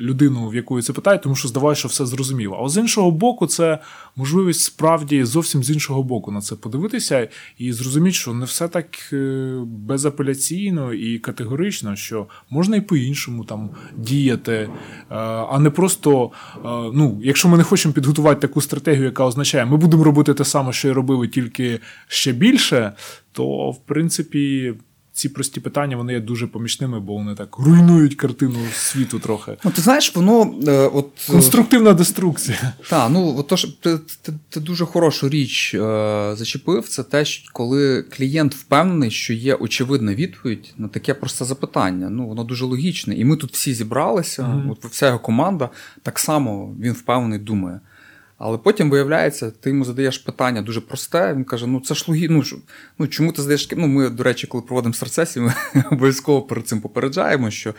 людину, 0.00 0.48
в 0.48 0.54
якої 0.54 0.82
це 0.82 0.92
питають, 0.92 1.22
тому 1.22 1.34
що 1.34 1.48
здавалося, 1.48 1.78
що 1.78 1.88
все 1.88 2.06
зрозуміло. 2.06 2.62
А 2.64 2.68
з 2.68 2.76
іншого 2.76 3.10
боку, 3.10 3.46
це 3.46 3.78
можливість 4.16 4.60
справді 4.60 5.24
зовсім 5.24 5.64
з 5.64 5.70
іншого 5.70 6.02
боку 6.02 6.32
на 6.32 6.40
це 6.40 6.54
подивитися 6.54 7.28
і 7.58 7.72
зрозуміти, 7.72 8.14
що 8.14 8.34
не 8.34 8.44
все 8.44 8.68
так 8.68 8.86
е, 9.12 9.54
безапеляційно 9.66 10.92
і 10.92 11.18
категорично, 11.18 11.96
що 11.96 12.26
можна 12.50 12.76
і 12.76 12.80
по-іншому 12.80 13.44
там 13.44 13.70
діяти, 13.96 14.52
е, 14.52 14.70
а 15.50 15.58
не 15.58 15.70
просто, 15.70 16.30
ну, 16.92 17.20
якщо 17.22 17.48
ми 17.48 17.56
не 17.56 17.62
хочемо 17.62 17.94
підготувати 17.94 18.40
таку 18.40 18.60
стратегію, 18.60 19.04
яка 19.04 19.24
означає, 19.24 19.64
ми 19.64 19.76
будемо 19.76 20.04
робити 20.04 20.34
те 20.34 20.44
саме, 20.44 20.72
що 20.72 20.88
і 20.88 20.92
робили, 20.92 21.28
тільки 21.28 21.80
ще 22.08 22.32
більше 22.32 22.92
то 23.36 23.70
в 23.70 23.86
принципі 23.86 24.74
ці 25.12 25.28
прості 25.28 25.60
питання 25.60 25.96
вони 25.96 26.12
є 26.12 26.20
дуже 26.20 26.46
помічними, 26.46 27.00
бо 27.00 27.14
вони 27.14 27.34
так 27.34 27.58
руйнують 27.58 28.14
картину 28.14 28.58
світу 28.72 29.18
трохи. 29.18 29.56
Ну, 29.64 29.70
ти 29.70 29.82
знаєш, 29.82 30.16
воно 30.16 30.54
е, 30.66 30.70
от 30.72 31.10
е, 31.28 31.32
Конструктивна 31.32 31.92
деструкція. 31.92 32.72
Так, 32.88 33.10
ну 33.12 33.36
от 33.38 33.46
то, 33.46 33.56
що 33.56 33.68
ти, 33.68 33.98
ти, 34.22 34.32
ти 34.48 34.60
дуже 34.60 34.84
хорошу 34.84 35.28
річ 35.28 35.74
е, 35.74 35.78
зачепив. 36.36 36.88
Це 36.88 37.02
те, 37.02 37.24
що 37.24 37.50
коли 37.52 38.02
клієнт 38.02 38.54
впевнений, 38.54 39.10
що 39.10 39.32
є 39.32 39.54
очевидна 39.54 40.14
відповідь 40.14 40.74
на 40.78 40.88
таке 40.88 41.14
просте 41.14 41.44
запитання. 41.44 42.10
Ну 42.10 42.28
воно 42.28 42.44
дуже 42.44 42.64
логічне. 42.64 43.14
І 43.14 43.24
ми 43.24 43.36
тут 43.36 43.52
всі 43.52 43.74
зібралися. 43.74 44.42
Мгм. 44.42 44.70
От 44.70 44.84
вся 44.84 45.06
його 45.06 45.18
команда 45.18 45.70
так 46.02 46.18
само 46.18 46.74
він 46.80 46.92
впевнений 46.92 47.38
думає. 47.38 47.80
Але 48.38 48.58
потім 48.58 48.90
виявляється, 48.90 49.50
ти 49.50 49.70
йому 49.70 49.84
задаєш 49.84 50.18
питання 50.18 50.62
дуже 50.62 50.80
просте. 50.80 51.34
Він 51.34 51.44
каже: 51.44 51.66
Ну 51.66 51.80
це 51.80 51.94
ж 51.94 52.04
логі... 52.08 52.28
ну, 52.28 52.42
ж- 52.42 52.56
ну 52.98 53.06
чому 53.06 53.32
ти 53.32 53.42
задаєш? 53.42 53.68
Ну, 53.76 53.86
ми, 53.86 54.10
до 54.10 54.22
речі, 54.22 54.46
коли 54.46 54.62
проводимо 54.62 54.94
стрес-сесії, 54.94 55.44
ми 55.44 55.54
обов'язково 55.90 56.42
перед 56.42 56.68
цим 56.68 56.80
попереджаємо, 56.80 57.50
що 57.50 57.74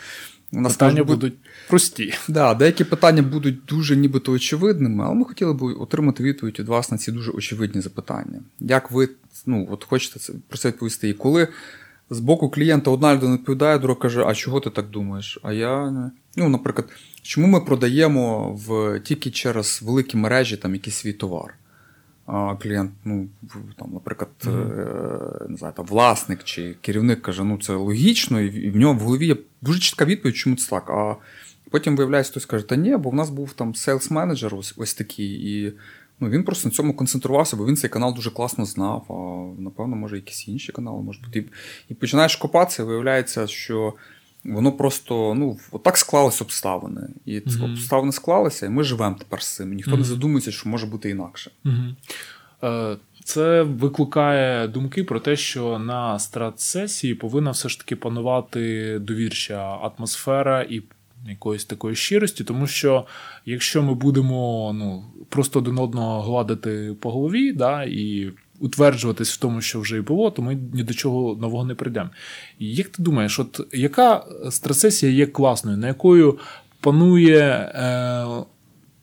у 0.51 0.61
нас 0.61 0.73
Питання 0.73 1.03
можуть 1.03 1.07
будуть 1.07 1.33
прості. 1.69 2.13
Да, 2.27 2.53
деякі 2.53 2.83
питання 2.83 3.21
будуть 3.21 3.65
дуже 3.65 3.95
нібито 3.95 4.31
очевидними, 4.31 5.03
але 5.05 5.15
ми 5.15 5.25
хотіли 5.25 5.53
б 5.53 5.61
отримати 5.61 6.23
відповідь 6.23 6.59
від 6.59 6.67
вас 6.67 6.91
на 6.91 6.97
ці 6.97 7.11
дуже 7.11 7.31
очевидні 7.31 7.81
запитання. 7.81 8.39
Як 8.59 8.91
ви 8.91 9.09
ну, 9.45 9.67
от 9.71 9.83
хочете 9.83 10.19
це, 10.19 10.33
про 10.47 10.57
це 10.57 10.67
відповісти? 10.67 11.09
І 11.09 11.13
коли 11.13 11.47
з 12.09 12.19
боку 12.19 12.49
клієнта 12.49 12.91
одна 12.91 13.15
людина 13.15 13.33
відповідає, 13.33 13.79
друга 13.79 13.99
каже, 13.99 14.23
а 14.25 14.33
чого 14.33 14.59
ти 14.59 14.69
так 14.69 14.89
думаєш? 14.89 15.39
А 15.43 15.53
я 15.53 15.91
не. 15.91 16.11
Ну, 16.35 16.49
наприклад, 16.49 16.89
чому 17.21 17.47
ми 17.47 17.61
продаємо 17.61 18.53
в, 18.67 18.99
тільки 18.99 19.31
через 19.31 19.81
великі 19.85 20.17
мережі 20.17 20.57
там 20.57 20.73
якийсь 20.73 20.95
свій 20.95 21.13
товар? 21.13 21.53
А 22.25 22.55
клієнт, 22.55 22.91
ну, 23.05 23.27
там, 23.79 23.89
наприклад, 23.93 24.29
е, 24.45 24.49
не 25.49 25.57
знаю, 25.57 25.73
там, 25.77 25.85
власник 25.85 26.43
чи 26.43 26.75
керівник 26.81 27.21
каже, 27.21 27.43
ну 27.43 27.57
це 27.57 27.73
логічно, 27.73 28.41
і 28.41 28.69
в- 28.69 28.75
нього 28.75 28.93
в 28.93 28.99
голові 28.99 29.27
є 29.27 29.35
дуже 29.61 29.79
чітка 29.79 30.05
відповідь, 30.05 30.35
чому 30.37 30.55
це 30.55 30.69
так. 30.69 30.89
А 30.89 31.15
потім 31.71 31.95
виявляється, 31.95 32.31
хтось 32.31 32.45
каже, 32.45 32.67
та 32.67 32.75
ні, 32.75 32.97
бо 32.97 33.09
в 33.09 33.13
нас 33.15 33.29
був 33.29 33.53
там 33.53 33.75
сейлс 33.75 34.11
менеджер 34.11 34.55
ось, 34.55 34.73
ось 34.77 34.93
такий, 34.93 35.27
і 35.27 35.73
ну, 36.19 36.29
він 36.29 36.43
просто 36.43 36.69
на 36.69 36.75
цьому 36.75 36.93
концентрувався, 36.93 37.57
бо 37.57 37.65
він 37.65 37.75
цей 37.77 37.89
канал 37.89 38.13
дуже 38.13 38.31
класно 38.31 38.65
знав. 38.65 39.05
А 39.09 39.62
напевно, 39.62 39.95
може, 39.95 40.15
якісь 40.15 40.47
інші 40.47 40.71
канали 40.71 41.01
можуть 41.01 41.24
бути. 41.25 41.45
І, 41.89 41.93
починаєш 41.93 42.36
копатися, 42.36 42.83
і 42.83 42.86
виявляється, 42.86 43.47
що. 43.47 43.93
Воно 44.45 44.71
просто 44.71 45.33
ну 45.38 45.57
отак 45.71 45.97
склались 45.97 46.41
обставини, 46.41 47.01
і 47.25 47.41
Мгм. 47.45 47.63
обставини 47.71 48.12
склалися, 48.12 48.65
і 48.65 48.69
ми 48.69 48.83
живемо 48.83 49.15
тепер 49.19 49.41
з 49.43 49.55
цим. 49.55 49.74
Ніхто 49.74 49.91
Мгм. 49.91 50.00
не 50.00 50.05
задумується, 50.05 50.51
що 50.51 50.69
може 50.69 50.86
бути 50.88 51.09
інакше. 51.09 51.51
Е, 52.63 52.97
Це 53.24 53.62
викликає 53.63 54.67
думки 54.67 55.03
про 55.03 55.19
те, 55.19 55.36
що 55.36 55.79
на 55.79 56.19
стратсесії 56.19 57.15
повинна 57.15 57.51
все 57.51 57.69
ж 57.69 57.79
таки 57.79 57.95
панувати 57.95 59.00
довірча 59.00 59.62
атмосфера 59.77 60.62
і 60.62 60.81
якоїсь 61.29 61.65
такої 61.65 61.96
щирості, 61.96 62.43
тому 62.43 62.67
що 62.67 63.05
якщо 63.46 63.84
ми 63.84 63.93
будемо 63.93 64.74
ну, 64.74 65.03
просто 65.29 65.60
один 65.60 65.77
одного 65.77 66.22
гладити 66.22 66.96
по 67.00 67.12
голові, 67.12 67.53
да, 67.53 67.84
і 67.84 68.31
утверджуватись 68.60 69.34
в 69.34 69.38
тому, 69.39 69.62
що 69.62 69.79
вже 69.79 69.98
і 69.98 70.01
було, 70.01 70.31
то 70.31 70.41
ми 70.41 70.57
ні 70.74 70.84
до 70.84 70.93
чого 70.93 71.36
нового 71.36 71.65
не 71.65 71.75
прийдемо. 71.75 72.10
Як 72.60 72.88
ти 72.88 73.03
думаєш, 73.03 73.39
от 73.39 73.62
яка 73.74 74.25
стратсесія 74.50 75.12
є 75.12 75.25
класною, 75.25 75.77
на 75.77 75.88
якою 75.88 76.39
панує 76.81 77.39
е, 77.39 78.25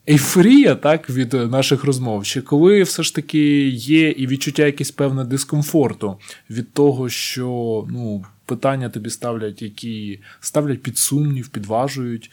ейфорія 0.09 0.75
так, 0.75 1.11
від 1.11 1.33
наших 1.33 1.85
розмов, 1.85 2.25
чи 2.25 2.41
коли 2.41 2.83
все 2.83 3.03
ж 3.03 3.15
таки 3.15 3.69
є 3.69 4.11
і 4.11 4.27
відчуття 4.27 4.67
якесь 4.67 4.91
певне 4.91 5.25
дискомфорту 5.25 6.17
від 6.51 6.73
того, 6.73 7.09
що 7.09 7.47
ну, 7.91 8.25
питання 8.47 8.89
тобі 8.89 9.11
ставлять, 9.11 9.63
які 9.63 10.21
ставлять 10.41 10.83
під 10.83 10.99
сумнів, 10.99 11.49
підважують 11.49 12.31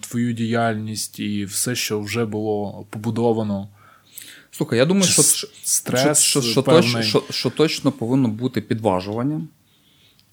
твою 0.00 0.32
діяльність 0.32 1.20
і 1.20 1.44
все, 1.44 1.74
що 1.74 2.00
вже 2.00 2.24
було 2.24 2.86
побудовано. 2.90 3.68
Слухай, 4.50 4.78
я 4.78 4.86
думаю, 4.86 5.06
що, 5.06 5.22
стрес 5.62 6.20
що, 6.20 6.42
що, 6.42 6.62
певний? 6.62 6.82
точно, 6.82 7.02
що, 7.02 7.24
що 7.30 7.50
точно 7.50 7.92
повинно 7.92 8.28
бути 8.28 8.60
підважування, 8.60 9.40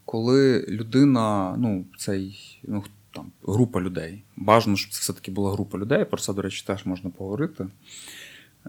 коли 0.06 0.66
людина, 0.70 1.56
ну, 1.58 1.86
цей, 1.98 2.60
ну, 2.64 2.84
там, 3.12 3.32
група 3.44 3.82
людей. 3.82 4.24
Бажано, 4.38 4.78
щоб 4.78 4.92
це 4.92 5.00
все-таки 5.00 5.32
була 5.32 5.52
група 5.52 5.78
людей. 5.78 6.06
Про 6.06 6.20
це, 6.20 6.34
до 6.34 6.42
речі, 6.42 6.64
теж 6.68 6.86
можна 6.86 7.10
поговорити. 7.10 7.68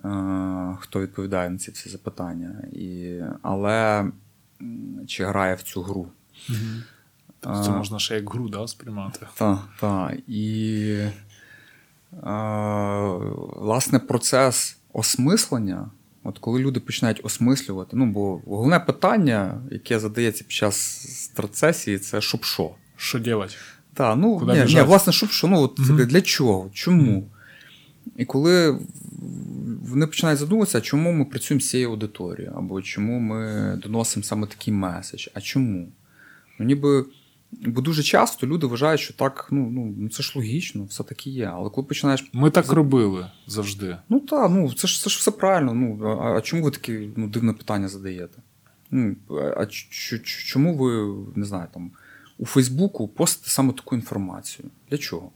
Е, 0.05 0.77
хто 0.81 1.01
відповідає 1.01 1.51
на 1.51 1.59
ці 1.59 1.71
всі 1.71 1.89
запитання. 1.89 2.69
І, 2.73 3.21
але 3.43 4.07
чи 5.07 5.25
грає 5.25 5.55
в 5.55 5.63
цю 5.63 5.83
гру? 5.83 6.09
Тобто 7.41 7.63
це 7.65 7.71
можна 7.71 7.99
ще 7.99 8.15
як 8.15 8.31
гру 8.31 8.49
да, 8.49 8.67
сприймати. 8.67 9.27
Так, 9.35 9.59
так. 9.81 10.13
І 10.29 10.99
власне 13.57 13.99
процес 13.99 14.77
осмислення, 14.93 15.91
от 16.25 16.39
коли 16.39 16.61
люди 16.61 16.81
починають 16.81 17.21
осмислювати, 17.23 17.97
ну 17.97 18.07
бо 18.07 18.41
головне 18.47 18.81
питання, 18.81 19.61
яке 19.71 20.01
задається 20.01 20.45
під 20.45 20.53
час 20.53 20.77
страцесії, 21.25 21.99
це 21.99 22.21
щоб 22.21 22.45
що. 22.45 22.71
Що 22.97 23.19
делать? 23.19 23.59
Так, 23.95 24.17
ну 24.17 24.53
ні, 24.55 24.75
ні, 24.75 24.83
власне, 24.83 25.13
щоб 25.13 25.31
що, 25.31 25.47
ну 25.47 25.61
от 25.61 25.79
Мгм. 25.79 26.07
для 26.07 26.21
чого? 26.21 26.71
Чому? 26.73 27.13
Мгм. 27.13 27.25
І 28.17 28.25
коли 28.25 28.79
вони 29.83 30.07
починають 30.07 30.41
задумуватися, 30.41 30.81
чому 30.81 31.13
ми 31.13 31.25
працюємо 31.25 31.61
з 31.61 31.69
цією 31.69 31.91
аудиторією, 31.91 32.55
або 32.57 32.83
чому 32.83 33.21
ми 33.21 33.73
доносимо 33.83 34.25
саме 34.25 34.47
такий 34.47 34.75
меседж, 34.75 35.29
а 35.35 35.41
чому? 35.41 35.89
Ну, 36.59 36.67
ніби, 36.67 37.07
бо 37.53 37.81
дуже 37.81 38.03
часто 38.03 38.47
люди 38.47 38.67
вважають, 38.67 39.01
що 39.01 39.15
так, 39.15 39.49
ну, 39.51 39.71
ну 39.71 39.95
ну, 39.99 40.09
це 40.09 40.23
ж 40.23 40.33
логічно, 40.37 40.85
все 40.85 41.05
таки 41.05 41.31
є. 41.31 41.51
Але 41.55 41.71
коли 41.71 41.87
починаєш. 41.87 42.31
Ми 42.33 42.51
так 42.51 42.73
робили 42.73 43.31
завжди. 43.47 43.97
Ну 44.09 44.21
так, 44.21 44.51
ну 44.51 44.73
це 44.73 44.89
ж 44.89 45.03
це 45.03 45.11
ж 45.11 45.19
все 45.19 45.31
правильно. 45.31 45.75
Ну, 45.75 46.09
а, 46.09 46.37
а 46.37 46.41
чому 46.41 46.63
ви 46.63 46.71
таке 46.71 47.09
ну, 47.17 47.29
дивне 47.29 47.53
питання 47.53 47.89
задаєте? 47.89 48.39
Ну, 48.91 49.17
а 49.57 49.67
ч- 49.67 50.19
чому 50.25 50.77
ви, 50.77 51.15
не 51.37 51.45
знаю, 51.45 51.69
там, 51.75 51.91
у 52.39 52.47
Фейсбуку 52.47 53.09
постите 53.09 53.51
саме 53.51 53.73
таку 53.73 53.95
інформацію? 53.95 54.69
Для 54.91 54.99
чого? 54.99 55.31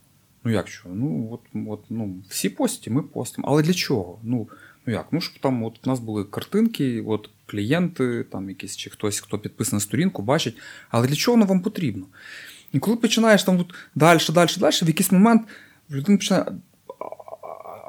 Ну 0.44 0.50
як 0.52 0.68
чого? 0.68 0.94
Ну, 0.94 1.28
от, 1.32 1.40
от, 1.68 1.80
ну, 1.90 2.16
всі 2.28 2.48
постять, 2.48 2.88
ми 2.92 3.02
постимо. 3.02 3.48
Але 3.50 3.62
для 3.62 3.72
чого? 3.74 4.18
Ну, 4.22 4.48
ну 4.88 4.94
як? 4.94 5.06
Ну, 5.10 5.20
щоб 5.20 5.38
там 5.38 5.62
от 5.62 5.86
у 5.86 5.90
нас 5.90 6.00
були 6.00 6.24
картинки, 6.24 7.04
от 7.06 7.30
клієнти, 7.46 8.24
там 8.32 8.48
якісь 8.48 8.76
чи 8.76 8.90
хтось, 8.90 9.20
хто 9.20 9.38
підписаний 9.38 9.76
на 9.76 9.80
сторінку, 9.80 10.22
бачить. 10.22 10.56
Але 10.90 11.08
для 11.08 11.14
чого 11.14 11.36
воно 11.36 11.46
вам 11.46 11.60
потрібно? 11.60 12.06
І 12.72 12.78
коли 12.78 12.96
починаєш 12.96 13.44
там 13.44 13.60
от 13.60 13.74
далі, 13.94 14.20
далі, 14.30 14.50
далі, 14.58 14.74
в 14.82 14.86
якийсь 14.86 15.12
момент 15.12 15.42
людина 15.90 16.18
починає. 16.18 16.46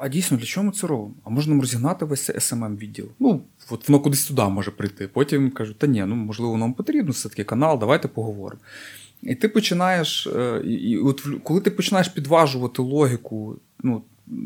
«А- 0.00 0.08
дійсно, 0.08 0.36
для 0.36 0.46
чого 0.46 0.66
ми 0.66 0.72
це 0.72 0.86
робимо? 0.86 1.14
А 1.24 1.30
можна 1.30 1.50
нам 1.50 1.60
розігнати 1.60 2.04
весь 2.04 2.30
SMM 2.30 2.76
відділ? 2.76 3.08
Ну, 3.18 3.42
от 3.70 3.88
воно 3.88 4.00
кудись 4.00 4.26
туди 4.26 4.42
може 4.42 4.70
прийти. 4.70 5.08
Потім 5.08 5.50
кажуть, 5.50 5.78
та 5.78 5.86
ні, 5.86 6.04
ну 6.06 6.14
можливо, 6.14 6.56
нам 6.56 6.74
потрібно 6.74 7.12
все-таки 7.12 7.44
канал, 7.44 7.78
давайте 7.78 8.08
поговоримо. 8.08 8.62
І 9.22 9.34
ти 9.34 9.48
починаєш, 9.48 10.26
е, 10.26 10.62
і, 10.64 10.72
і 10.72 10.98
от 10.98 11.26
коли 11.42 11.60
ти 11.60 11.70
починаєш 11.70 12.08
підважувати 12.08 12.82
логіку 12.82 13.56
ну, 13.82 14.02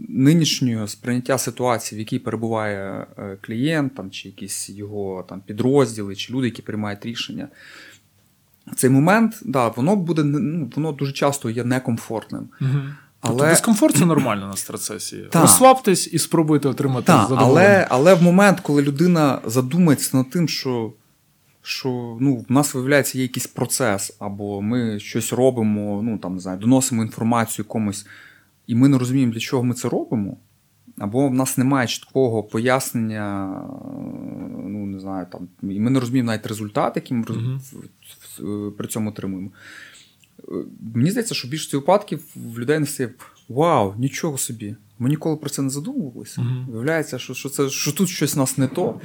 нинішнього 0.09 0.89
сприйняття 0.89 1.39
ситуації, 1.39 1.97
в 1.97 2.01
якій 2.01 2.19
перебуває 2.19 3.07
е, 3.19 3.37
клієнт, 3.41 3.95
там, 3.95 4.11
чи 4.11 4.29
якісь 4.29 4.71
його 4.71 5.25
там, 5.29 5.41
підрозділи, 5.41 6.17
чи 6.17 6.33
люди, 6.33 6.47
які 6.47 6.63
приймають 6.63 7.07
рішення, 7.07 7.49
цей 8.77 8.91
момент, 8.91 9.41
да, 9.45 9.69
воно 9.69 9.97
буде 9.97 10.25
ну, 10.25 10.71
воно 10.77 10.93
дуже 10.93 11.13
часто 11.13 11.51
є 11.51 11.65
некомфортним. 11.65 12.49
Угу. 12.61 12.81
Тобто 13.27 13.45
дискомфорт 13.45 13.97
це 13.97 14.07
нормально 14.07 14.47
на 14.47 14.57
страцесії. 14.57 15.29
Розслабтесь 15.33 16.09
і 16.13 16.19
спробуйте 16.19 16.69
отримати 16.69 17.07
Так, 17.07 17.29
задоволення. 17.29 17.67
але, 17.67 17.87
але 17.91 18.15
в 18.15 18.23
момент, 18.23 18.61
коли 18.61 18.83
людина 18.83 19.39
задумається 19.47 20.17
над 20.17 20.31
тим, 20.31 20.49
що, 20.49 20.93
що 21.63 22.17
ну, 22.21 22.45
в 22.49 22.53
нас 22.53 22.75
виявляється 22.75 23.19
є 23.19 23.23
якийсь 23.23 23.47
процес, 23.47 24.17
або 24.19 24.63
ми 24.63 25.01
щось 25.01 25.33
робимо, 25.33 26.01
ну 26.03 26.19
там 26.19 26.35
не 26.35 26.41
знаю, 26.41 26.59
доносимо 26.59 27.03
інформацію 27.03 27.65
комусь, 27.65 28.07
і 28.67 28.75
ми 28.75 28.89
не 28.89 28.99
розуміємо, 28.99 29.33
для 29.33 29.41
чого 29.41 29.63
ми 29.65 29.75
це 29.75 29.89
робимо, 29.89 30.37
або 30.99 31.29
в 31.29 31.35
нас 31.35 31.59
немає 31.59 31.87
чіткого 31.89 32.43
пояснення, 32.43 33.51
ну 34.69 34.87
не 34.87 35.01
знаю, 35.01 35.27
там, 35.33 35.49
і 35.63 35.81
ми 35.81 35.91
не 35.91 36.01
розуміємо 36.01 36.27
навіть 36.31 36.47
результат, 36.47 36.93
який 36.97 37.17
ми 37.17 37.25
в- 37.25 38.71
при 38.77 38.89
цьому 38.89 39.11
отримуємо. 39.11 39.51
Е, 40.49 40.53
Мені 40.95 41.11
здається, 41.11 41.35
що 41.35 41.49
більшості 41.49 41.77
випадків 41.77 42.25
в 42.37 42.59
людей 42.59 42.79
не 42.79 42.87
стає 42.87 43.11
вау, 43.49 43.95
нічого 43.99 44.39
собі. 44.39 44.77
Ми 44.99 45.09
ніколи 45.09 45.37
про 45.37 45.51
це 45.51 45.63
не 45.63 45.71
задумувалися. 45.71 46.41
Мгм. 46.41 46.67
Виявляється, 46.71 47.19
що, 47.19 47.35
що, 47.35 47.49
це, 47.49 47.69
що 47.69 47.93
тут 47.93 48.09
щось 48.09 48.37
у 48.37 48.39
нас 48.39 48.59
не 48.59 48.67
то. 48.67 49.01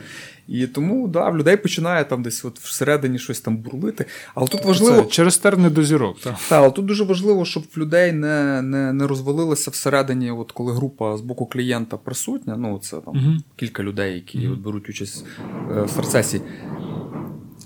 І 0.47 0.67
тому 0.67 1.07
да, 1.07 1.29
в 1.29 1.37
людей 1.37 1.57
починає 1.57 2.05
там 2.05 2.23
десь 2.23 2.45
от 2.45 2.59
всередині 2.59 3.19
щось 3.19 3.41
там 3.41 3.57
бурлити. 3.57 4.05
Але 4.35 4.47
тут 4.47 4.65
важливо, 4.65 5.01
Це 5.01 5.07
через 5.09 5.37
терни 5.37 5.69
до 5.69 5.83
зірок. 5.83 6.19
Так. 6.19 6.35
та, 6.49 6.57
але 6.57 6.71
тут 6.71 6.85
дуже 6.85 7.03
важливо, 7.03 7.45
щоб 7.45 7.63
в 7.75 7.77
людей 7.77 8.11
не, 8.11 8.61
не, 8.61 8.93
не 8.93 9.07
розвалилося 9.07 9.71
всередині, 9.71 10.31
от 10.31 10.51
коли 10.51 10.73
група 10.73 11.17
з 11.17 11.21
боку 11.21 11.45
клієнта 11.45 11.97
присутня, 11.97 12.57
ну 12.57 12.79
це 12.79 12.97
там 12.97 13.13
Мгм. 13.15 13.43
кілька 13.55 13.83
людей, 13.83 14.13
які 14.15 14.37
Мгм. 14.39 14.53
от 14.53 14.59
беруть 14.59 14.89
участь 14.89 15.25
е, 15.71 15.81
в 15.81 15.93
процесі. 15.93 16.41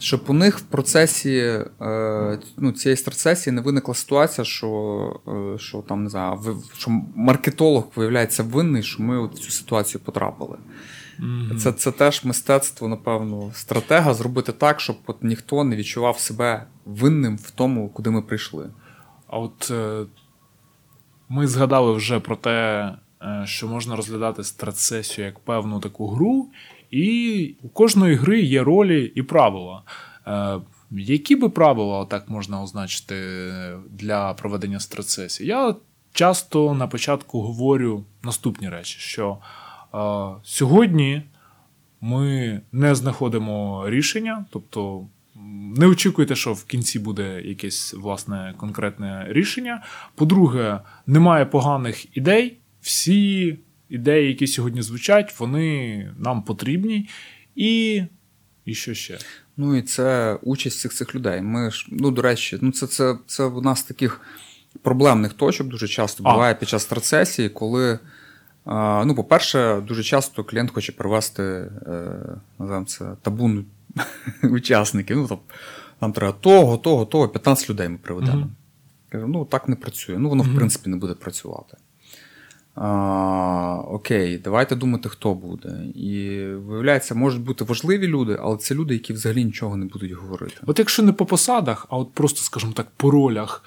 Щоб 0.03 0.23
у 0.27 0.33
них 0.33 0.59
в 0.59 0.61
процесі 0.61 1.37
е, 1.81 2.39
ну, 2.57 2.71
цієї 2.71 2.97
страцесії 2.97 3.53
не 3.53 3.61
виникла 3.61 3.93
ситуація, 3.93 4.45
що 4.45 5.21
е, 5.27 5.59
що 5.59 5.77
там 5.77 6.03
не 6.03 6.09
знаю, 6.09 6.63
що 6.77 6.91
маркетолог 7.15 7.87
виявляється 7.95 8.43
винний, 8.43 8.83
що 8.83 9.03
ми 9.03 9.19
от 9.19 9.35
в 9.35 9.39
цю 9.39 9.51
ситуацію 9.51 10.01
потрапили. 10.01 10.57
Mm-hmm. 11.19 11.57
Це 11.57 11.71
це 11.71 11.91
теж 11.91 12.25
мистецтво, 12.25 12.87
напевно, 12.87 13.51
стратега 13.53 14.13
зробити 14.13 14.51
так, 14.51 14.79
щоб 14.79 14.95
от 15.07 15.23
ніхто 15.23 15.63
не 15.63 15.75
відчував 15.75 16.19
себе 16.19 16.65
винним 16.85 17.37
в 17.37 17.51
тому, 17.51 17.89
куди 17.89 18.09
ми 18.09 18.21
прийшли. 18.21 18.69
А 19.27 19.37
от 19.37 19.71
е, 19.71 20.05
ми 21.29 21.47
згадали 21.47 21.93
вже 21.93 22.19
про 22.19 22.35
те, 22.35 22.89
що 23.43 23.67
можна 23.67 23.95
розглядати 23.95 24.43
страцесію 24.43 25.25
як 25.25 25.39
певну 25.39 25.79
таку 25.79 26.07
гру, 26.07 26.49
і 26.93 27.55
у 27.61 27.69
кожної 27.69 28.15
гри 28.15 28.41
є 28.41 28.63
ролі 28.63 29.11
і 29.15 29.21
правила. 29.21 29.83
Е, 30.27 30.59
які 30.91 31.35
би 31.35 31.49
правила 31.49 32.05
так 32.05 32.29
можна 32.29 32.63
означити 32.63 33.15
для 33.89 34.33
проведення 34.33 34.79
страцесії? 34.79 35.49
Я 35.49 35.75
часто 36.11 36.73
на 36.73 36.87
початку 36.87 37.41
говорю 37.41 38.05
наступні 38.23 38.69
речі: 38.69 38.99
що 38.99 39.37
е, 39.93 39.97
сьогодні 40.43 41.21
ми 42.01 42.61
не 42.71 42.95
знаходимо 42.95 43.83
рішення, 43.89 44.45
тобто. 44.49 45.07
Не 45.77 45.87
очікуйте, 45.87 46.35
що 46.35 46.53
в 46.53 46.63
кінці 46.63 46.99
буде 46.99 47.41
якесь 47.41 47.93
власне 47.93 48.53
конкретне 48.57 49.25
рішення. 49.29 49.83
По-друге, 50.15 50.79
немає 51.07 51.45
поганих 51.45 52.17
ідей. 52.17 52.57
Всі 52.81 53.57
ідеї, 53.93 54.27
які 54.27 54.47
сьогодні 54.47 54.81
звучать, 54.81 55.39
вони 55.39 56.11
нам 56.17 56.43
потрібні. 56.43 57.09
І 57.55 58.03
і 58.65 58.73
що 58.73 58.93
ще? 58.93 59.17
Ну 59.57 59.75
і 59.75 59.81
це 59.81 60.37
участь 60.41 60.79
цих 60.79 60.93
цих 60.93 61.15
людей. 61.15 61.41
Ми 61.41 61.71
ж, 61.71 61.87
ну, 61.89 62.11
до 62.11 62.21
речі, 62.21 62.57
ну 62.61 62.71
це 62.71 62.87
це, 62.87 63.17
це 63.27 63.43
у 63.43 63.61
нас 63.61 63.83
таких 63.83 64.21
проблемних 64.81 65.33
точок 65.33 65.67
дуже 65.67 65.87
часто 65.87 66.23
буває 66.23 66.53
а. 66.53 66.55
під 66.55 66.69
час 66.69 66.85
процесії, 66.85 67.49
коли. 67.49 67.99
Ну, 69.05 69.15
по-перше, 69.15 69.81
дуже 69.87 70.03
часто 70.03 70.43
клієнт 70.43 70.71
хоче 70.71 70.91
привести 70.91 71.43
е, 71.43 71.69
називаємо 72.59 72.85
це 72.85 73.05
табун 73.21 73.65
учасників. 74.43 75.17
Ну, 75.17 75.27
там, 75.27 75.39
Нам 76.01 76.13
треба 76.13 76.33
того, 76.33 76.77
того, 76.77 77.05
того, 77.05 77.29
15 77.29 77.69
людей 77.69 77.89
ми 77.89 77.97
приведемо. 77.97 78.41
Mm-hmm. 78.41 79.11
Кажу, 79.11 79.27
ну 79.27 79.45
так 79.45 79.69
не 79.69 79.75
працює. 79.75 80.17
Ну, 80.17 80.29
воно, 80.29 80.43
mm-hmm. 80.43 80.53
в 80.53 80.55
принципі, 80.55 80.89
не 80.89 80.97
буде 80.97 81.13
працювати. 81.13 81.77
А, 82.75 83.81
Окей, 83.87 84.37
давайте 84.37 84.75
думати, 84.75 85.09
хто 85.09 85.33
буде. 85.33 85.85
І 85.95 86.43
виявляється, 86.45 87.15
можуть 87.15 87.41
бути 87.41 87.63
важливі 87.63 88.07
люди, 88.07 88.37
але 88.41 88.57
це 88.57 88.75
люди, 88.75 88.93
які 88.93 89.13
взагалі 89.13 89.45
нічого 89.45 89.77
не 89.77 89.85
будуть 89.85 90.11
говорити. 90.11 90.55
От 90.65 90.79
якщо 90.79 91.03
не 91.03 91.13
по 91.13 91.25
посадах, 91.25 91.87
а 91.89 91.97
от 91.97 92.13
просто, 92.13 92.41
скажімо 92.41 92.73
так, 92.73 92.87
по 92.97 93.11
ролях, 93.11 93.63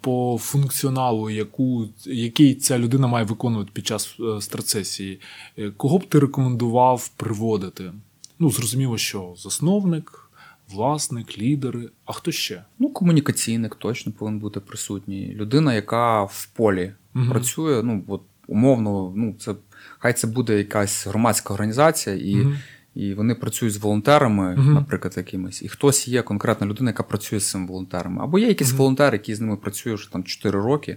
по 0.00 0.38
функціоналу, 0.40 1.30
яку, 1.30 1.88
який 2.06 2.54
ця 2.54 2.78
людина 2.78 3.06
має 3.06 3.24
виконувати 3.24 3.70
під 3.72 3.86
час 3.86 4.16
е, 4.20 4.40
страцесії, 4.40 5.20
е, 5.58 5.70
кого 5.76 5.98
б 5.98 6.04
ти 6.04 6.18
рекомендував 6.18 7.08
приводити? 7.08 7.92
Ну, 8.38 8.50
зрозуміло, 8.50 8.98
що 8.98 9.34
засновник. 9.36 10.24
Власник, 10.72 11.38
лідери, 11.38 11.88
а 12.04 12.12
хто 12.12 12.32
ще? 12.32 12.64
Ну, 12.78 12.88
комунікаційник 12.88 13.74
точно 13.74 14.12
повинен 14.12 14.40
бути 14.40 14.60
присутній. 14.60 15.34
Людина, 15.34 15.74
яка 15.74 16.24
в 16.24 16.48
полі 16.56 16.92
угу. 17.18 17.30
працює. 17.30 17.82
Ну 17.82 18.04
от 18.08 18.22
умовно, 18.46 19.12
ну 19.16 19.34
це 19.38 19.54
хай 19.98 20.12
це 20.12 20.26
буде 20.26 20.58
якась 20.58 21.06
громадська 21.06 21.54
організація, 21.54 22.16
і 22.16 22.40
угу. 22.40 22.52
і 22.94 23.14
вони 23.14 23.34
працюють 23.34 23.74
з 23.74 23.76
волонтерами, 23.76 24.54
угу. 24.54 24.70
наприклад, 24.70 25.14
якимись. 25.16 25.62
І 25.62 25.68
хтось 25.68 26.08
є 26.08 26.22
конкретна 26.22 26.66
людина, 26.66 26.90
яка 26.90 27.02
працює 27.02 27.40
з 27.40 27.50
цими 27.50 27.66
волонтерами. 27.66 28.24
Або 28.24 28.38
є 28.38 28.48
якийсь 28.48 28.72
волонтер, 28.72 29.12
який 29.12 29.34
з 29.34 29.40
ними 29.40 29.56
працює 29.56 29.94
вже 29.94 30.12
там 30.12 30.24
4 30.24 30.60
роки. 30.60 30.96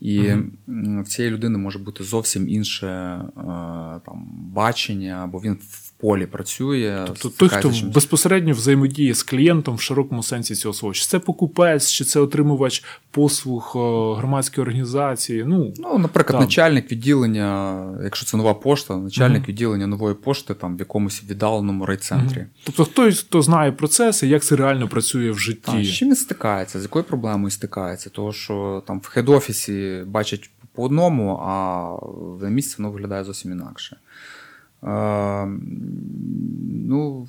І 0.00 0.32
в 0.66 1.04
цієї 1.04 1.34
людини 1.34 1.58
може 1.58 1.78
бути 1.78 2.04
зовсім 2.04 2.48
інше 2.48 2.86
е, 2.86 3.42
там 4.06 4.28
бачення, 4.52 5.20
або 5.24 5.38
він 5.38 5.58
полі 6.00 6.26
працює. 6.26 7.04
Тобто 7.06 7.28
той, 7.28 7.48
хто 7.48 7.60
чимось. 7.60 7.94
безпосередньо 7.94 8.52
взаємодіє 8.52 9.14
з 9.14 9.22
клієнтом 9.22 9.74
в 9.76 9.80
широкому 9.80 10.22
сенсі 10.22 10.54
цього 10.54 10.74
слова. 10.74 10.94
Чи 10.94 11.06
це 11.06 11.18
покупець, 11.18 11.90
чи 11.90 12.04
це 12.04 12.20
отримувач 12.20 12.84
послуг 13.10 13.72
громадської 14.18 14.62
організації. 14.62 15.44
Ну, 15.46 15.72
ну 15.78 15.98
наприклад, 15.98 16.32
там. 16.32 16.40
начальник 16.40 16.92
відділення, 16.92 17.84
якщо 18.04 18.26
це 18.26 18.36
нова 18.36 18.54
пошта, 18.54 18.96
начальник 18.96 19.42
угу. 19.42 19.48
відділення 19.48 19.86
нової 19.86 20.14
пошти 20.14 20.54
там 20.54 20.76
в 20.76 20.78
якомусь 20.78 21.22
віддаленому 21.28 21.86
райцентрі. 21.86 22.40
Угу. 22.40 22.46
Тобто 22.64 22.84
хтось, 22.84 23.20
хто 23.20 23.42
знає 23.42 23.72
процеси, 23.72 24.26
як 24.26 24.42
це 24.42 24.56
реально 24.56 24.88
працює 24.88 25.30
в 25.30 25.38
житті. 25.38 25.72
Так, 25.72 25.84
з 25.84 25.92
чим 25.92 26.08
він 26.08 26.16
стикається, 26.16 26.80
з 26.80 26.82
якою 26.82 27.04
проблемою 27.04 27.50
стикається? 27.50 28.10
Того, 28.10 28.32
що 28.32 28.82
там 28.86 29.00
в 29.00 29.10
хед-офісі 29.16 30.04
бачать 30.04 30.50
по 30.72 30.84
одному, 30.84 31.40
а 31.42 31.84
в 32.14 32.50
місці 32.50 32.74
воно 32.78 32.90
виглядає 32.90 33.24
зовсім 33.24 33.52
інакше. 33.52 33.96
Ну, 36.88 37.28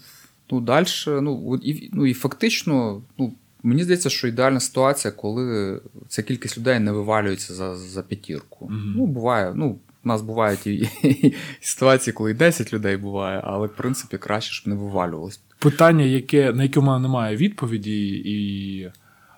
ну, 0.52 0.62
далі, 0.62 0.86
ну, 1.08 1.60
і, 1.64 1.90
ну, 1.94 2.06
і 2.06 2.14
фактично, 2.14 3.02
ну, 3.18 3.34
мені 3.64 3.84
здається, 3.84 4.10
що 4.10 4.28
ідеальна 4.28 4.60
ситуація, 4.60 5.12
коли 5.12 5.80
ця 6.08 6.24
кількість 6.24 6.58
людей 6.58 6.80
не 6.80 6.92
вивалюється 6.92 7.54
за 7.54 7.76
за 7.76 8.02
п'ятірку. 8.02 8.66
Mm-hmm. 8.66 8.94
Ну, 8.96 9.06
буває, 9.06 9.54
ну, 9.56 9.78
у 10.04 10.08
нас 10.08 10.22
бувають 10.22 10.68
і, 10.68 10.90
і 11.04 11.34
ситуації, 11.62 12.14
коли 12.14 12.32
і 12.32 12.34
10 12.34 12.74
людей 12.74 12.98
буває, 12.98 13.42
але 13.44 13.68
в 13.68 13.76
принципі 13.76 14.18
краще, 14.18 14.54
щоб 14.54 14.68
не 14.68 14.76
вивалювалось. 14.76 15.42
Питання, 15.60 16.06
яке, 16.06 16.54
на 16.54 16.64
яке 16.64 16.80
в 16.80 16.84
мене 16.84 17.00
немає 17.00 17.38
відповіді, 17.38 18.08
і 18.26 18.90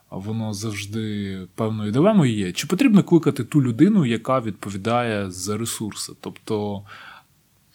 воно 0.09 0.53
завжди 0.53 1.37
певною 1.55 1.91
дилемою 1.91 2.33
є. 2.33 2.51
Чи 2.51 2.67
потрібно 2.67 3.03
кликати 3.03 3.43
ту 3.43 3.61
людину, 3.61 4.05
яка 4.05 4.39
відповідає 4.39 5.31
за 5.31 5.57
ресурси? 5.57 6.13
Тобто. 6.21 6.83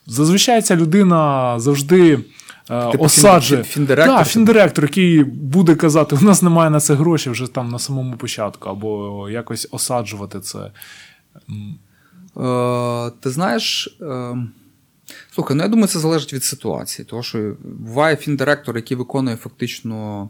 Зазвичай 0.09 0.62
ця 0.62 0.77
людина 0.77 1.55
завжди 1.61 2.25
е, 2.71 2.90
типу 2.92 3.05
осаджує 3.05 3.62
фіндиректор, 3.62 4.16
да, 4.16 4.25
фіндиректор, 4.25 4.85
який 4.85 5.25
буде 5.25 5.75
казати, 5.75 6.16
у 6.16 6.25
нас 6.25 6.42
немає 6.42 6.71
на 6.71 6.81
це 6.81 6.94
грошей 6.94 7.33
вже 7.33 7.47
там 7.47 7.68
на 7.68 7.79
самому 7.79 8.16
початку, 8.16 8.68
або 8.68 9.31
якось 9.31 9.68
осаджувати 9.71 10.40
це. 10.40 10.59
Е, 10.59 10.71
Ти 13.21 13.31
знаєш. 13.31 13.97
Е, 14.03 14.37
Слухай, 15.31 15.57
ну 15.57 15.62
я 15.62 15.68
думаю, 15.68 15.88
це 15.88 15.99
залежить 15.99 16.33
від 16.33 16.44
ситуації. 16.44 17.07
Тому 17.11 17.23
що 17.23 17.57
буває 17.64 18.16
фіндиректор, 18.16 18.77
який 18.77 18.97
виконує 18.97 19.37
фактично 19.37 20.29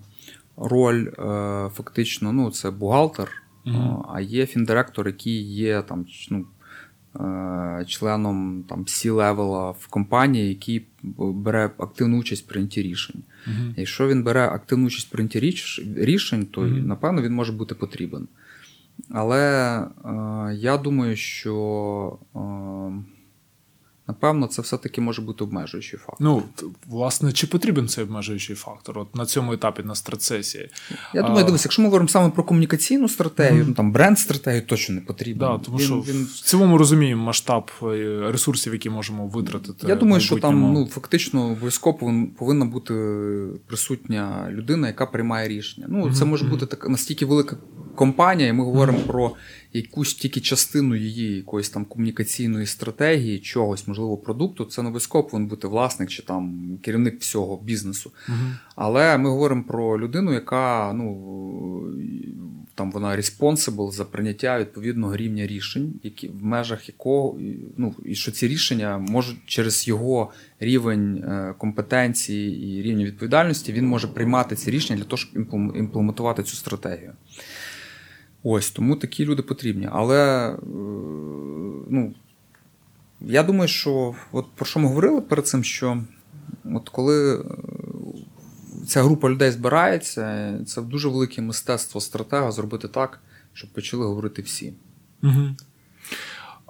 роль, 0.57 1.07
е, 1.19 1.71
фактично, 1.75 2.33
ну, 2.33 2.51
це 2.51 2.71
бухгалтер, 2.71 3.29
mm 3.67 4.03
а 4.15 4.21
є 4.21 4.47
фіндиректор, 4.47 5.07
який 5.07 5.55
є 5.55 5.83
там, 5.83 6.07
ну, 6.31 6.47
членом 7.87 8.65
там 8.69 8.89
C-level 8.89 9.61
а 9.61 9.71
в 9.71 9.87
компанії, 9.87 10.49
який 10.49 10.87
бере 11.19 11.71
активну 11.79 12.19
участь 12.19 12.45
в 12.45 12.49
прийнятті 12.49 12.83
рішень. 12.83 13.23
Uh-huh. 13.47 13.75
Якщо 13.77 14.09
він 14.09 14.23
бере 14.23 14.49
активну 14.49 14.87
участь 14.87 15.07
в 15.07 15.11
прийнятті 15.11 15.41
рішень, 15.97 16.47
то 16.51 16.61
uh-huh. 16.61 16.87
напевно 16.87 17.23
він 17.23 17.33
може 17.33 17.53
бути 17.53 17.75
потрібен. 17.75 18.29
Але 19.11 19.79
е, 19.81 20.55
я 20.55 20.79
думаю, 20.79 21.17
що. 21.17 22.19
Е, 22.37 23.18
Напевно, 24.09 24.47
це 24.47 24.63
все-таки 24.63 25.01
може 25.01 25.23
бути 25.23 25.45
обмежуючий 25.45 25.99
фактор. 25.99 26.17
Ну, 26.21 26.43
власне, 26.87 27.33
чи 27.33 27.47
потрібен 27.47 27.89
цей 27.89 28.05
обмежуючий 28.05 28.57
фактор 28.57 28.99
от 28.99 29.17
на 29.17 29.27
цьому 29.27 29.53
етапі 29.53 29.83
на 29.83 29.95
страцесії? 29.95 30.71
Я 31.15 31.23
думаю, 31.23 31.47
дивись, 31.47 31.65
якщо 31.65 31.83
ми 31.83 31.89
говоримо 31.89 32.09
саме 32.09 32.31
про 32.31 32.45
комунікаційну 32.45 33.09
стратегію, 33.09 33.65
mm-hmm. 33.65 33.75
там 33.75 33.93
бренд-стратегію 33.93 34.63
точно 34.67 34.95
не 34.95 35.01
потрібно. 35.01 35.59
Да, 35.59 35.65
тому 35.65 35.79
він, 35.79 35.87
що 35.87 35.95
він... 35.95 36.25
в 36.25 36.41
цілому 36.41 36.79
розуміємо 36.79 37.25
масштаб 37.25 37.71
е, 37.83 37.87
ресурсів, 38.33 38.73
які 38.73 38.91
можемо 38.91 39.27
витратити. 39.27 39.87
Я 39.89 39.95
думаю, 39.95 40.21
що 40.21 40.37
там 40.37 40.73
ну, 40.73 40.87
фактично 40.87 41.47
обов'язково 41.47 41.99
повинна 42.39 42.65
бути 42.65 42.95
присутня 43.67 44.49
людина, 44.51 44.87
яка 44.87 45.07
приймає 45.07 45.49
рішення. 45.49 45.87
Ну, 45.91 46.07
mm-hmm. 46.07 46.13
це 46.13 46.25
може 46.25 46.45
бути 46.45 46.67
така 46.67 46.89
настільки 46.89 47.27
велика 47.27 47.57
компанія, 47.95 48.49
і 48.49 48.53
ми 48.53 48.65
говоримо 48.65 48.99
mm-hmm. 48.99 49.07
про 49.07 49.33
якусь 49.79 50.15
тільки 50.15 50.41
частину 50.41 50.97
її 50.97 51.37
якоїсь 51.37 51.71
там 51.71 51.85
комунікаційної 51.85 52.67
стратегії, 52.67 53.39
чогось, 53.39 53.89
можливо, 53.89 54.17
продукту, 54.17 54.65
це 54.65 54.83
не 54.83 54.89
обов'язково 54.89 55.25
повинен 55.25 55.49
бути 55.49 55.69
власник 55.69 56.09
чи 56.09 56.23
там 56.23 56.71
керівник 56.83 57.21
всього 57.21 57.61
бізнесу. 57.63 58.13
Uh-huh. 58.29 58.53
Але 58.77 59.19
ми 59.19 59.31
говоримо 59.31 59.65
про 59.65 60.01
людину, 60.01 60.33
яка 60.33 60.93
ну 60.93 61.15
там 62.79 62.91
вона 62.91 63.17
responsible 63.17 63.91
за 63.91 64.05
прийняття 64.05 64.59
відповідного 64.59 65.17
рівня 65.17 65.47
рішень, 65.47 65.95
які 66.03 66.29
в 66.29 66.45
межах 66.45 66.89
якого 66.89 67.39
ну 67.77 67.95
і 68.05 68.15
що 68.15 68.33
ці 68.33 68.49
рішення 68.49 68.99
можуть 68.99 69.39
через 69.47 69.89
його 69.89 70.33
рівень 70.61 71.17
е, 71.17 71.55
компетенції 71.59 72.67
і 72.67 72.83
рівня 72.83 73.05
відповідальності 73.05 73.73
він 73.73 73.87
може 73.87 74.09
приймати 74.09 74.57
ці 74.57 74.71
рішення 74.71 74.99
для 74.99 75.05
того, 75.05 75.17
щоб 75.17 75.37
імплементувати 75.77 76.43
цю 76.43 76.57
стратегію. 76.57 77.13
Ось 78.43 78.71
тому 78.71 78.97
такі 78.97 79.25
люди 79.25 79.43
потрібні. 79.43 79.89
Але 79.93 80.51
е, 80.51 80.57
ну, 81.91 82.15
я 83.21 83.43
думаю, 83.43 83.69
що 83.69 84.15
от 84.33 84.47
про 84.55 84.67
що 84.67 84.81
ми 84.81 84.89
говорили 84.89 85.21
перед 85.21 85.47
цим, 85.49 85.65
що 85.65 86.03
от 86.65 86.89
коли 86.89 87.41
е, 87.41 87.45
ця 88.87 89.03
група 89.03 89.31
людей 89.31 89.51
збирається. 89.51 90.55
Це 90.67 90.83
дуже 90.83 91.09
велике 91.09 91.43
мистецтво 91.43 92.01
стратега 92.01 92.53
зробити 92.53 92.89
так, 92.89 93.21
щоб 93.53 93.71
почали 93.71 94.07
говорити 94.07 94.43
всі. 94.43 94.75
Угу. 95.23 95.57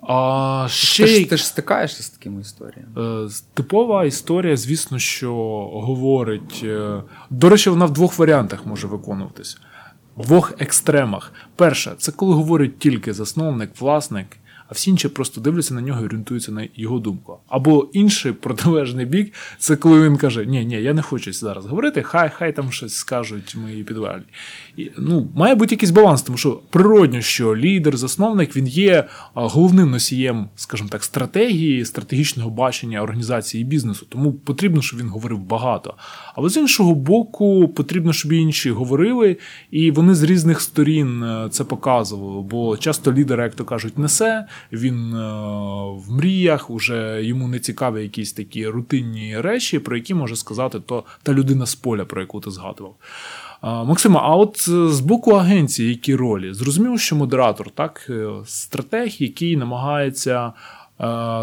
А 0.03 0.67
ще... 0.71 1.05
Ти, 1.05 1.09
ж, 1.09 1.31
ти 1.31 1.37
ж 1.37 1.47
стикаєшся 1.47 2.03
з 2.03 2.11
такими 2.11 2.41
історіями. 2.41 3.27
Е, 3.27 3.29
типова 3.55 4.05
історія, 4.05 4.57
звісно, 4.57 4.99
що 4.99 5.35
говорить. 5.73 6.65
До 7.31 7.49
речі, 7.49 7.71
вона 7.71 7.87
в 7.87 7.93
двох 7.93 8.19
варіантах 8.19 8.67
може 8.67 8.87
виконуватись. 8.87 9.59
Двох 10.19 10.53
екстремах. 10.59 11.33
Перше, 11.57 11.93
це 11.99 12.13
коли 12.13 12.35
говорить 12.35 12.79
тільки 12.79 13.13
засновник, 13.13 13.71
власник 13.81 14.27
а 14.69 14.75
всі 14.75 14.91
інші 14.91 15.09
просто 15.09 15.41
дивляться 15.41 15.75
на 15.75 15.81
нього 15.81 16.03
і 16.03 16.05
орієнтуються 16.05 16.53
на 16.53 16.69
його 16.77 16.99
думку. 16.99 17.39
Або 17.49 17.89
інший 17.93 18.33
протилежний 18.33 19.07
бік 19.07 19.35
це 19.59 19.77
коли 19.77 20.09
він 20.09 20.17
каже: 20.17 20.47
Ні, 20.47 20.65
ні, 20.65 20.75
я 20.75 20.95
не 20.95 21.03
хочу 21.03 21.33
зараз 21.33 21.67
говорити, 21.67 22.03
хай 22.03 22.31
хай 22.35 22.53
там 22.53 22.73
щось 22.73 22.95
скажуть 22.95 23.57
мої 23.57 23.85
підвалі. 23.85 24.23
І, 24.77 24.91
ну, 24.99 25.29
Має 25.35 25.55
бути 25.55 25.75
якийсь 25.75 25.91
баланс, 25.91 26.23
тому 26.23 26.39
що 26.39 26.61
природньо, 26.71 27.21
що 27.21 27.57
лідер, 27.57 27.97
засновник 27.97 28.57
він 28.57 28.67
є 28.67 29.05
головним 29.35 29.91
носієм, 29.91 30.49
скажімо 30.57 30.89
так, 30.89 31.05
стратегії, 31.05 31.85
стратегічного 31.85 32.51
бачення 32.51 33.03
організації 33.03 33.65
бізнесу. 33.65 34.07
Тому 34.09 34.33
потрібно, 34.33 34.83
щоб 34.83 35.01
він 35.01 35.09
говорив 35.09 35.39
багато. 35.39 35.95
Але 36.35 36.49
з 36.49 36.57
іншого 36.57 36.95
боку, 36.95 37.69
потрібно, 37.69 38.13
щоб 38.13 38.33
інші 38.33 38.71
говорили, 38.71 39.37
і 39.71 39.91
вони 39.91 40.15
з 40.15 40.23
різних 40.23 40.61
сторін 40.61 41.23
е, 41.23 41.49
це 41.51 41.65
показували. 41.65 42.43
Бо 42.43 42.77
часто 42.77 43.13
лідери, 43.13 43.43
як 43.43 43.55
то 43.55 43.65
кажуть, 43.65 43.99
несе 43.99 44.47
він 44.73 45.15
е, 45.15 45.19
в 46.07 46.13
мріях, 46.13 46.71
вже 46.71 47.25
йому 47.25 47.49
не 47.49 47.59
цікаві 47.59 48.03
якісь 48.03 48.33
такі 48.33 48.69
рутинні 48.69 49.41
речі, 49.41 49.79
про 49.79 49.97
які 49.97 50.15
може 50.15 50.37
сказати 50.37 50.81
то 50.81 51.05
та 51.23 51.33
людина 51.33 51.67
з 51.67 51.75
поля, 51.75 52.05
про 52.05 52.21
яку 52.21 52.41
ти 52.41 52.51
згадував. 52.51 52.95
Максима, 53.63 54.21
а 54.23 54.37
от 54.37 54.69
з 54.69 55.01
боку 55.01 55.31
агенції, 55.31 55.89
які 55.89 56.15
ролі? 56.15 56.55
Зрозуміло, 56.55 56.99
що 56.99 57.17
модератор, 57.17 57.71
так, 57.71 58.07
е, 58.11 58.29
стратег, 58.45 59.17
який 59.19 59.57
намагається 59.57 60.53
Е, 60.88 60.88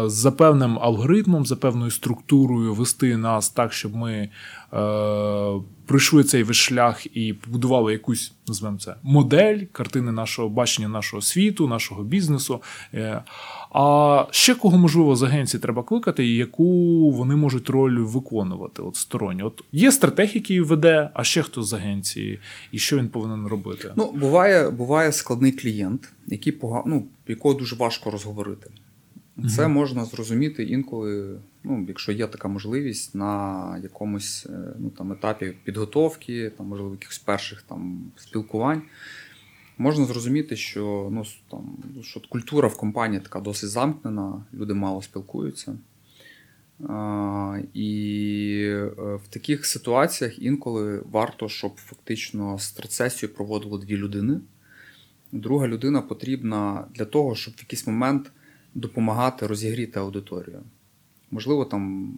за 0.06 0.32
певним 0.36 0.78
алгоритмом, 0.78 1.46
за 1.46 1.56
певною 1.56 1.90
структурою 1.90 2.74
вести 2.74 3.16
нас 3.16 3.50
так, 3.50 3.72
щоб 3.72 3.96
ми 3.96 4.12
е, 4.12 4.28
пройшли 5.86 6.24
цей 6.24 6.42
весь 6.42 6.56
шлях 6.56 7.16
і 7.16 7.32
побудували 7.32 7.92
якусь, 7.92 8.32
назвемо 8.48 8.78
це, 8.78 8.94
модель 9.02 9.58
картини 9.72 10.12
нашого 10.12 10.48
бачення 10.48 10.88
нашого 10.88 11.22
світу, 11.22 11.68
нашого 11.68 12.02
бізнесу. 12.02 12.62
Е, 12.94 13.22
а 13.72 14.24
ще 14.30 14.54
кого 14.54 14.78
можливо 14.78 15.16
з 15.16 15.22
агенції 15.22 15.60
треба 15.60 15.82
кликати, 15.82 16.26
і 16.26 16.36
яку 16.36 17.10
вони 17.10 17.36
можуть 17.36 17.70
роль 17.70 17.98
виконувати 17.98 18.82
от 18.82 18.96
сторонньо. 18.96 19.46
От 19.46 19.64
є 19.72 19.92
стратег, 19.92 20.30
який 20.34 20.60
веде, 20.60 21.10
а 21.14 21.24
ще 21.24 21.42
хто 21.42 21.62
з 21.62 21.72
агенції, 21.72 22.38
і 22.72 22.78
що 22.78 22.98
він 22.98 23.08
повинен 23.08 23.46
робити? 23.46 23.92
Ну 23.96 24.12
буває, 24.12 24.70
буває 24.70 25.12
складний 25.12 25.52
клієнт, 25.52 26.12
який 26.26 26.52
погано, 26.52 26.84
ну, 26.86 27.04
якого 27.28 27.54
дуже 27.54 27.76
важко 27.76 28.10
розговорити. 28.10 28.70
Це 29.44 29.68
можна 29.68 30.04
зрозуміти 30.04 30.64
інколи, 30.64 31.38
ну, 31.64 31.84
якщо 31.88 32.12
є 32.12 32.26
така 32.26 32.48
можливість 32.48 33.14
на 33.14 33.80
якомусь 33.82 34.46
е, 34.46 34.74
ну, 34.78 34.90
там, 34.90 35.12
етапі 35.12 35.52
підготовки, 35.64 36.50
там, 36.50 36.66
можливо, 36.66 36.90
якихось 36.90 37.18
перших 37.18 37.62
там, 37.62 38.10
спілкувань. 38.16 38.82
Можна 39.78 40.04
зрозуміти, 40.04 40.56
що 40.56 41.08
ну, 41.12 41.24
там, 41.50 41.76
що 42.02 42.20
культура 42.28 42.68
в 42.68 42.76
компанії 42.76 43.20
така 43.20 43.40
досить 43.40 43.70
замкнена, 43.70 44.44
люди 44.54 44.74
мало 44.74 45.02
спілкуються. 45.02 45.78
А, 46.88 47.58
І 47.74 48.60
е, 48.64 48.84
в 48.96 49.28
таких 49.30 49.66
ситуаціях 49.66 50.38
інколи 50.38 51.02
варто, 51.10 51.48
щоб 51.48 51.76
фактично 51.76 52.58
страцесію 52.58 53.34
проводило 53.34 53.78
дві 53.78 53.96
людини. 53.96 54.40
Друга 55.32 55.68
людина 55.68 56.02
потрібна 56.02 56.84
для 56.94 57.04
того, 57.04 57.34
щоб 57.34 57.54
в 57.54 57.60
якийсь 57.60 57.86
момент 57.86 58.32
допомагати 58.76 59.46
розігріти 59.46 60.00
аудиторію. 60.00 60.62
Можливо, 61.30 61.64
там 61.64 62.14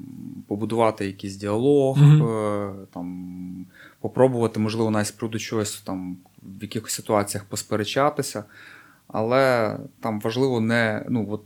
побудувати 0.49 1.07
якийсь 1.07 1.37
діалог, 1.37 1.99
mm-hmm. 1.99 2.87
там 2.87 3.67
попробувати, 4.01 4.61
можливо, 4.61 4.91
навіть 4.91 5.07
з 5.07 5.11
приводу 5.11 5.39
чогось 5.39 5.81
там 5.81 6.17
в 6.43 6.63
якихось 6.63 6.93
ситуаціях 6.93 7.45
посперечатися. 7.45 8.45
Але 9.09 9.77
там 10.01 10.21
важливо 10.21 10.61
не 10.61 11.07
ну, 11.09 11.27
от 11.31 11.43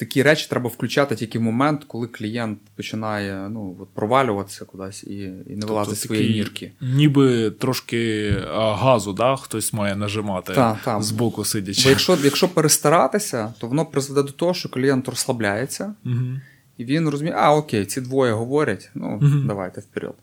такі 0.00 0.22
речі 0.22 0.46
треба 0.50 0.68
включати 0.68 1.16
тільки 1.16 1.38
в 1.38 1.42
момент, 1.42 1.84
коли 1.86 2.06
клієнт 2.06 2.58
починає 2.76 3.48
ну, 3.48 3.76
от 3.80 3.88
провалюватися 3.94 4.64
кудись 4.64 5.04
і 5.04 5.16
і 5.46 5.56
не 5.56 5.66
вилазить 5.66 5.94
тобто, 5.94 6.06
свої 6.06 6.34
нірки. 6.34 6.72
Ніби 6.80 7.50
трошки 7.50 8.30
газу, 8.54 9.12
да, 9.12 9.36
хтось 9.36 9.72
має 9.72 9.96
нажимати 9.96 10.54
та, 10.54 10.78
та. 10.84 11.02
з 11.02 11.10
боку 11.10 11.44
сидячи. 11.44 11.82
Бо 11.82 11.90
якщо 11.90 12.18
якщо 12.24 12.48
перестаратися, 12.48 13.54
то 13.58 13.66
воно 13.66 13.86
призведе 13.86 14.22
до 14.22 14.32
того, 14.32 14.54
що 14.54 14.68
клієнт 14.68 15.08
розслабляється, 15.08 15.94
угу. 16.06 16.40
і 16.78 16.84
він 16.84 17.08
розуміє, 17.08 17.36
а 17.38 17.56
окей, 17.56 17.86
ці 17.86 18.00
двоє 18.00 18.32
говорять, 18.32 18.90
ну 18.94 19.18
угу. 19.22 19.42
давайте 19.46 19.80
вперед. 19.80 20.14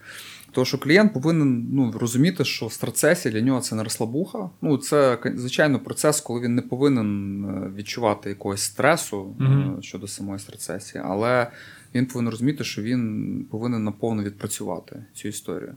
Тому 0.52 0.66
що 0.66 0.78
клієнт 0.78 1.14
повинен 1.14 1.68
ну, 1.74 1.92
розуміти, 1.92 2.46
що 2.46 2.70
страцесія 2.70 3.34
для 3.34 3.42
нього 3.42 3.62
це 3.62 3.76
не 3.76 3.84
розслабуха. 3.84 4.50
Ну, 4.62 4.78
це, 4.78 5.18
звичайно, 5.36 5.80
процес, 5.80 6.22
коли 6.22 6.42
він 6.42 6.56
не 6.56 6.62
повинен 6.62 7.44
е, 7.46 7.72
відчувати 7.76 8.30
якогось 8.30 8.62
стресу 8.62 9.36
mm-hmm. 9.40 9.82
щодо 9.82 10.08
самої 10.08 10.40
страцесії, 10.40 11.04
але 11.08 11.48
він 11.96 12.06
повинен 12.06 12.32
розуміти, 12.32 12.64
що 12.64 12.82
він 12.82 13.46
повинен 13.52 13.84
наповно 13.84 14.24
відпрацювати 14.24 15.06
цю 15.14 15.28
історію. 15.28 15.76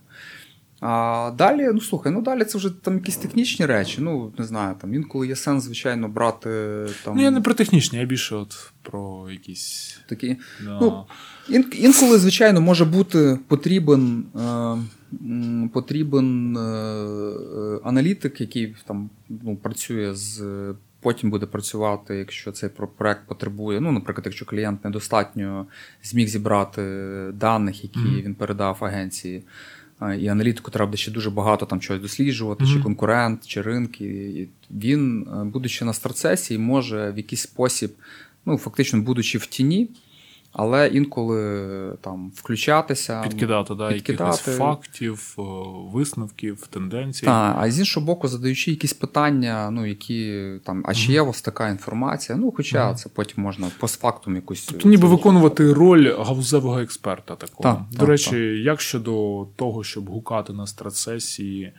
А 0.80 1.32
далі, 1.38 1.68
ну 1.74 1.80
слухай, 1.80 2.12
ну 2.12 2.22
далі 2.22 2.44
це 2.44 2.58
вже 2.58 2.70
там 2.70 2.94
якісь 2.94 3.16
технічні 3.16 3.66
речі. 3.66 3.98
Ну, 4.00 4.32
не 4.38 4.44
знаю, 4.44 4.76
там 4.80 4.94
інколи 4.94 5.28
є 5.28 5.36
сенс, 5.36 5.64
звичайно, 5.64 6.08
брати 6.08 6.50
там. 7.04 7.16
Ну, 7.16 7.22
я 7.22 7.30
не 7.30 7.40
про 7.40 7.54
технічні, 7.54 7.98
я 7.98 8.04
більше 8.04 8.36
от 8.36 8.72
про 8.82 9.30
якісь. 9.30 9.98
Такі. 10.08 10.36
Да. 10.64 10.78
Ну, 10.80 11.04
Інколи, 11.50 12.18
звичайно, 12.18 12.60
може 12.60 12.84
бути 12.84 13.38
потрібен 13.48 14.24
е, 14.36 15.68
потрібен 15.72 16.56
е, 16.56 16.60
аналітик, 17.84 18.40
який 18.40 18.74
там 18.86 19.10
ну, 19.28 19.56
працює 19.56 20.14
з. 20.14 20.42
Потім 21.02 21.30
буде 21.30 21.46
працювати, 21.46 22.16
якщо 22.16 22.52
цей 22.52 22.68
проект 22.96 23.20
потребує. 23.26 23.80
Ну, 23.80 23.92
наприклад, 23.92 24.26
якщо 24.26 24.46
клієнт 24.46 24.84
недостатньо 24.84 25.66
зміг 26.02 26.28
зібрати 26.28 26.82
даних, 27.34 27.82
які 27.82 27.98
mm-hmm. 27.98 28.22
він 28.22 28.34
передав 28.34 28.78
агенції 28.80 29.42
і 30.18 30.28
аналітику 30.28 30.70
треба 30.70 30.96
ще 30.96 31.10
дуже 31.10 31.30
багато 31.30 31.66
там 31.66 31.80
чогось 31.80 32.02
досліджувати, 32.02 32.64
mm-hmm. 32.64 32.74
чи 32.74 32.82
конкурент, 32.82 33.46
чи 33.46 33.62
ринки. 33.62 34.04
І 34.04 34.48
Він, 34.70 35.22
е, 35.22 35.44
будучи 35.44 35.84
на 35.84 35.92
старцесі, 35.92 36.58
може 36.58 37.12
в 37.12 37.16
якийсь 37.16 37.40
спосіб, 37.40 37.90
ну 38.46 38.58
фактично, 38.58 39.00
будучи 39.00 39.38
в 39.38 39.46
тіні. 39.46 39.88
Але 40.52 40.88
інколи 40.88 41.96
там 42.00 42.32
включатися, 42.34 43.22
підкидати, 43.22 43.74
да, 43.74 43.88
підкидати. 43.92 44.30
якихось 44.30 44.56
фактів, 44.56 45.34
висновків, 45.92 46.66
тенденцій. 46.66 47.26
Так, 47.26 47.56
а 47.60 47.70
з 47.70 47.78
іншого 47.78 48.06
боку, 48.06 48.28
задаючи 48.28 48.70
якісь 48.70 48.92
питання, 48.92 49.70
ну 49.70 49.86
які 49.86 50.50
там, 50.64 50.84
а 50.86 50.94
чи 50.94 51.12
є 51.12 51.22
у 51.22 51.26
вас 51.26 51.42
така 51.42 51.68
інформація? 51.68 52.38
Ну, 52.38 52.52
хоча 52.56 52.90
mm. 52.90 52.94
це 52.94 53.08
потім 53.08 53.44
можна 53.44 53.70
постфактум 53.78 54.34
якусь. 54.34 54.64
Тобто 54.64 54.88
ніби 54.88 55.08
виконувати 55.08 55.72
роль 55.72 56.14
гаузевого 56.18 56.80
експерта 56.80 57.36
такого. 57.36 57.74
Так, 57.74 57.82
До 57.90 57.98
так, 57.98 58.08
речі, 58.08 58.30
так. 58.30 58.66
як 58.66 58.80
щодо 58.80 59.46
того, 59.56 59.84
щоб 59.84 60.08
гукати 60.08 60.52
на 60.52 60.66
стратсесії 60.66 61.72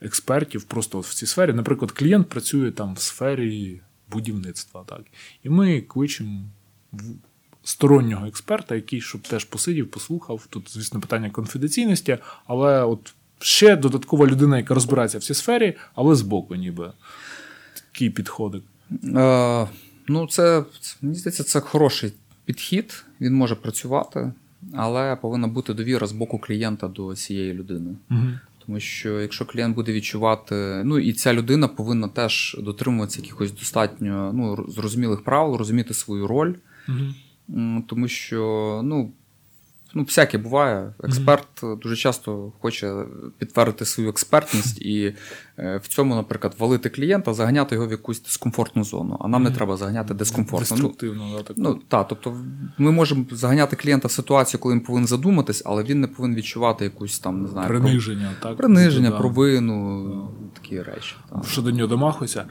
експертів 0.00 0.64
просто 0.64 1.00
в 1.00 1.14
цій 1.14 1.26
сфері, 1.26 1.52
наприклад, 1.52 1.92
клієнт 1.92 2.28
працює 2.28 2.70
там 2.70 2.94
в 2.94 2.98
сфері 2.98 3.80
будівництва, 4.10 4.84
так, 4.86 5.00
і 5.42 5.50
ми 5.50 5.80
кличемо 5.80 6.44
стороннього 7.68 8.26
експерта, 8.26 8.74
який 8.74 9.00
щоб 9.00 9.20
теж 9.20 9.44
посидів, 9.44 9.90
послухав. 9.90 10.46
Тут, 10.50 10.72
звісно, 10.74 11.00
питання 11.00 11.30
конфіденційності, 11.30 12.18
але 12.46 12.84
от 12.84 13.14
ще 13.38 13.76
додаткова 13.76 14.26
людина, 14.26 14.56
яка 14.56 14.74
розбирається 14.74 15.18
в 15.18 15.22
цій 15.22 15.34
сфері, 15.34 15.76
але 15.94 16.14
збоку, 16.14 16.54
ніби 16.54 16.92
такий 17.92 18.10
підходик. 18.10 18.62
Е, 19.04 19.66
Ну, 20.10 20.26
це 20.26 20.64
мені 21.02 21.14
здається, 21.14 21.44
це 21.44 21.60
хороший 21.60 22.12
підхід. 22.44 23.04
Він 23.20 23.34
може 23.34 23.54
працювати, 23.54 24.32
але 24.74 25.16
повинна 25.16 25.46
бути 25.46 25.74
довіра 25.74 26.06
з 26.06 26.12
боку 26.12 26.38
клієнта 26.38 26.88
до 26.88 27.14
цієї 27.14 27.54
людини. 27.54 27.90
Угу. 28.10 28.26
Тому 28.66 28.80
що 28.80 29.20
якщо 29.20 29.44
клієнт 29.44 29.74
буде 29.74 29.92
відчувати, 29.92 30.82
ну 30.84 30.98
і 30.98 31.12
ця 31.12 31.34
людина 31.34 31.68
повинна 31.68 32.08
теж 32.08 32.56
дотримуватися 32.60 33.20
якихось 33.22 33.52
достатньо 33.52 34.32
ну, 34.34 34.66
зрозумілих 34.68 35.24
правил, 35.24 35.56
розуміти 35.56 35.94
свою 35.94 36.26
роль. 36.26 36.54
Угу 36.88 37.04
тому 37.88 38.08
що 38.08 38.80
ну, 38.84 39.12
ну, 39.94 40.02
всяке 40.02 40.38
буває. 40.38 40.94
Експерт 41.02 41.62
mm-hmm. 41.62 41.78
дуже 41.78 41.96
часто 41.96 42.52
хоче 42.60 43.04
підтвердити 43.38 43.84
свою 43.84 44.10
експертність 44.10 44.82
і 44.82 45.14
е, 45.58 45.80
в 45.82 45.88
цьому, 45.88 46.14
наприклад, 46.14 46.54
валити 46.58 46.88
клієнта, 46.88 47.34
заганяти 47.34 47.74
його 47.74 47.86
в 47.86 47.90
якусь 47.90 48.22
дискомфортну 48.22 48.84
зону. 48.84 49.16
А 49.20 49.28
нам 49.28 49.42
mm-hmm. 49.42 49.50
не 49.50 49.56
треба 49.56 49.76
заганяти 49.76 50.14
дискомфортно. 50.14 50.76
Деструктивно, 50.76 51.26
ну, 51.30 51.36
да, 51.36 51.42
так. 51.42 51.56
Ну, 51.58 51.80
та, 51.88 52.04
тобто 52.04 52.36
ми 52.78 52.90
можемо 52.90 53.24
заганяти 53.30 53.76
клієнта 53.76 54.08
в 54.08 54.10
ситуацію, 54.10 54.60
коли 54.60 54.74
він 54.74 54.80
повинен 54.80 55.06
задуматись, 55.06 55.62
але 55.66 55.82
він 55.82 56.00
не 56.00 56.06
повинен 56.06 56.36
відчувати 56.36 56.84
якусь 56.84 57.18
там, 57.18 57.42
не 57.42 57.48
знаю, 57.48 57.68
приниження, 57.68 58.30
про... 58.40 58.48
так? 58.48 58.58
Приниження, 58.58 59.10
да. 59.10 59.18
провину, 59.18 60.04
да. 60.42 60.60
такі 60.60 60.82
речі. 60.82 61.14
Так. 61.30 61.44
Що 61.44 61.62
до 61.62 61.70
нього 61.70 61.86
домахується. 61.86 62.44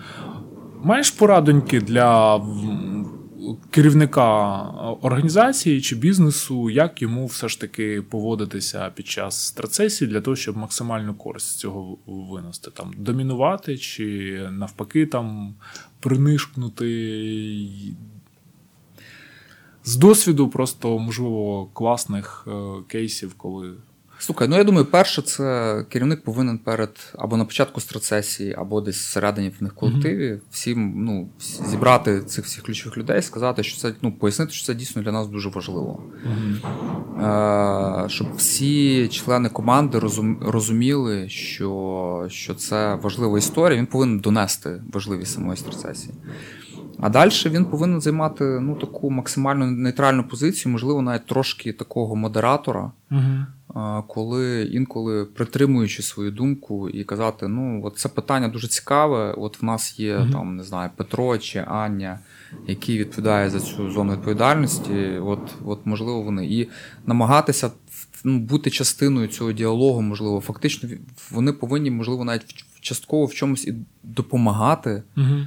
Маєш 0.84 1.12
порадоньки 1.12 1.82
для 1.82 2.38
керівника 3.71 4.62
організації 5.02 5.82
чи 5.82 5.95
бізнесу, 5.95 6.69
як 6.69 7.02
йому 7.02 7.26
все 7.26 7.47
ж 7.47 7.62
таки 7.62 8.02
поводитися 8.02 8.91
під 8.95 9.08
час 9.08 9.45
страцесії 9.45 10.12
для 10.12 10.21
того, 10.21 10.36
щоб 10.36 10.58
максимальну 10.58 11.13
користь 11.13 11.60
цього 11.60 11.97
винести? 12.06 12.71
Там 12.71 12.93
Домінувати 12.97 13.78
чи 13.78 14.39
навпаки 14.52 15.06
там 15.06 15.56
принишкнути. 16.00 16.88
З 19.84 19.95
досвіду 19.95 20.47
просто 20.47 21.00
можливо 21.00 21.65
класних 21.65 22.47
е, 22.47 22.52
кейсів, 22.88 23.34
коли 23.34 23.73
Слухай, 24.20 24.48
ну 24.48 24.58
я 24.58 24.64
думаю, 24.64 24.86
перше, 24.86 25.22
це 25.22 25.86
керівник 25.90 26.24
повинен 26.24 26.58
перед 26.58 27.14
або 27.18 27.38
на 27.38 27.46
початку 27.46 27.82
страцесії, 27.82 28.56
або 28.58 28.82
десь 28.82 28.98
всередині 28.98 29.52
в 29.60 29.64
них 29.64 29.74
колективі 29.74 30.32
mm-hmm. 30.32 30.40
всім 30.52 30.94
ну, 30.96 31.30
зібрати 31.40 32.22
цих 32.22 32.46
всіх 32.46 32.64
ключових 32.64 32.98
людей, 32.98 33.22
сказати, 33.22 33.64
що 33.64 33.78
це 33.78 33.94
ну, 34.02 34.12
пояснити, 34.12 34.52
що 34.52 34.66
це 34.66 34.74
дійсно 34.74 35.02
для 35.02 35.12
нас 35.12 35.28
дуже 35.28 35.50
важливо. 35.50 36.04
Mm-hmm. 36.28 38.06
Е, 38.06 38.10
Щоб 38.10 38.36
всі 38.36 39.08
члени 39.08 39.50
команди 39.50 40.00
розум, 40.00 40.40
розуміли, 40.42 41.30
що 41.30 42.28
що 42.30 42.56
це 42.56 42.96
важлива 42.96 43.38
історія, 43.38 43.80
він 43.80 43.86
повинен 43.86 44.20
донести 44.20 44.82
важливість 44.94 45.34
самої 45.34 45.58
страцесії. 45.58 46.14
А 47.00 47.10
далі 47.10 47.32
він 47.46 47.66
повинен 47.66 48.02
займати 48.02 48.44
ну, 48.44 48.76
таку 48.76 49.10
максимально 49.10 49.66
нейтральну 49.66 50.24
позицію, 50.24 50.72
можливо, 50.72 51.02
навіть 51.02 51.26
трошки 51.26 51.74
такого 51.74 52.16
модератора. 52.16 52.92
Uh-huh 53.12 53.46
коли 54.08 54.63
інколи 54.63 55.26
притримуючи 55.26 56.04
свою 56.04 56.32
думку 56.32 56.90
і 56.90 57.04
казати: 57.04 57.48
ну, 57.48 57.82
от 57.84 57.98
це 57.98 58.10
питання 58.10 58.48
дуже 58.48 58.68
цікаве. 58.68 59.34
От 59.38 59.62
в 59.62 59.66
нас 59.66 60.00
є 60.00 60.18
mm 60.18 60.32
там, 60.32 60.56
не 60.56 60.63
знаю, 60.63 60.90
Петро 60.96 61.38
чи 61.38 61.66
Аня, 61.68 62.20
які 62.68 62.98
відповідає 62.98 63.50
за 63.50 63.60
цю 63.60 63.92
зону 63.92 64.13
відповідальності. 64.13 65.20
От, 65.22 65.40
от 65.66 65.80
можливо, 65.86 66.22
вони 66.22 66.48
і 66.48 66.70
намагатися 67.06 67.72
ну, 68.24 68.40
бути 68.40 68.70
частиною 68.70 69.28
цього 69.28 69.52
діалогу, 69.52 70.02
можливо, 70.02 70.42
фактично 70.42 70.90
вони 71.32 71.54
повинні, 71.54 71.92
можливо, 71.92 72.26
навіть 72.26 72.66
частково 72.82 73.26
в 73.26 73.34
чомусь 73.34 73.68
і 73.68 73.76
допомагати 74.04 75.04
mm 75.18 75.46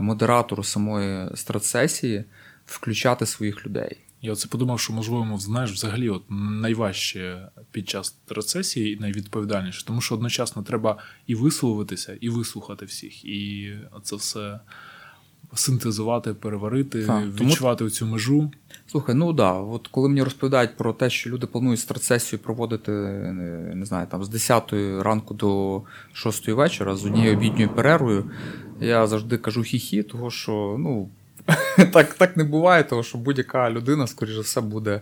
модератору 0.00 0.64
самої 0.64 1.28
стратсесії 1.34 2.24
включати 2.66 3.26
своїх 3.26 3.66
людей. 3.66 4.03
Я 4.24 4.32
оце 4.32 4.48
подумав, 4.48 4.80
що 4.80 4.92
можливо, 4.92 5.38
знаєш, 5.38 5.72
взагалі 5.72 6.08
от 6.08 6.22
найважче 6.30 7.48
під 7.70 7.88
час 7.88 8.16
рецесії 8.28 8.92
і 8.92 9.00
найвідповідальніше, 9.00 9.86
тому 9.86 10.00
що 10.00 10.14
одночасно 10.14 10.62
треба 10.62 10.96
і 11.26 11.34
висловитися, 11.34 12.16
і 12.20 12.28
вислухати 12.28 12.84
всіх, 12.86 13.24
і 13.24 13.72
це 14.02 14.16
все 14.16 14.60
синтезувати, 15.54 16.34
переварити, 16.34 17.06
а, 17.08 17.22
відчувати 17.26 17.78
тому... 17.78 17.90
цю 17.90 18.06
межу. 18.06 18.50
Слухай, 18.86 19.14
ну 19.14 19.32
да, 19.32 19.52
от 19.52 19.88
коли 19.88 20.08
мені 20.08 20.22
розповідають 20.22 20.76
про 20.76 20.92
те, 20.92 21.10
що 21.10 21.30
люди 21.30 21.46
планують 21.46 21.80
страцесію 21.80 22.40
проводити 22.40 22.92
не 23.74 23.84
знаю, 23.84 24.06
там 24.10 24.24
з 24.24 24.28
10 24.28 24.72
ранку 25.00 25.34
до 25.34 25.82
6 26.12 26.48
вечора 26.48 26.96
з 26.96 27.04
однією 27.04 27.36
обідньою 27.36 27.68
перервою, 27.68 28.30
я 28.80 29.06
завжди 29.06 29.38
кажу 29.38 29.60
хі-хі, 29.60 30.02
того 30.02 30.30
що 30.30 30.76
ну. 30.78 31.08
Так 31.92 32.14
так 32.14 32.36
не 32.36 32.44
буває, 32.44 32.84
тому 32.84 33.02
що 33.02 33.18
будь-яка 33.18 33.70
людина, 33.70 34.06
скоріш 34.06 34.34
за 34.34 34.40
все, 34.40 34.60
буде. 34.60 35.00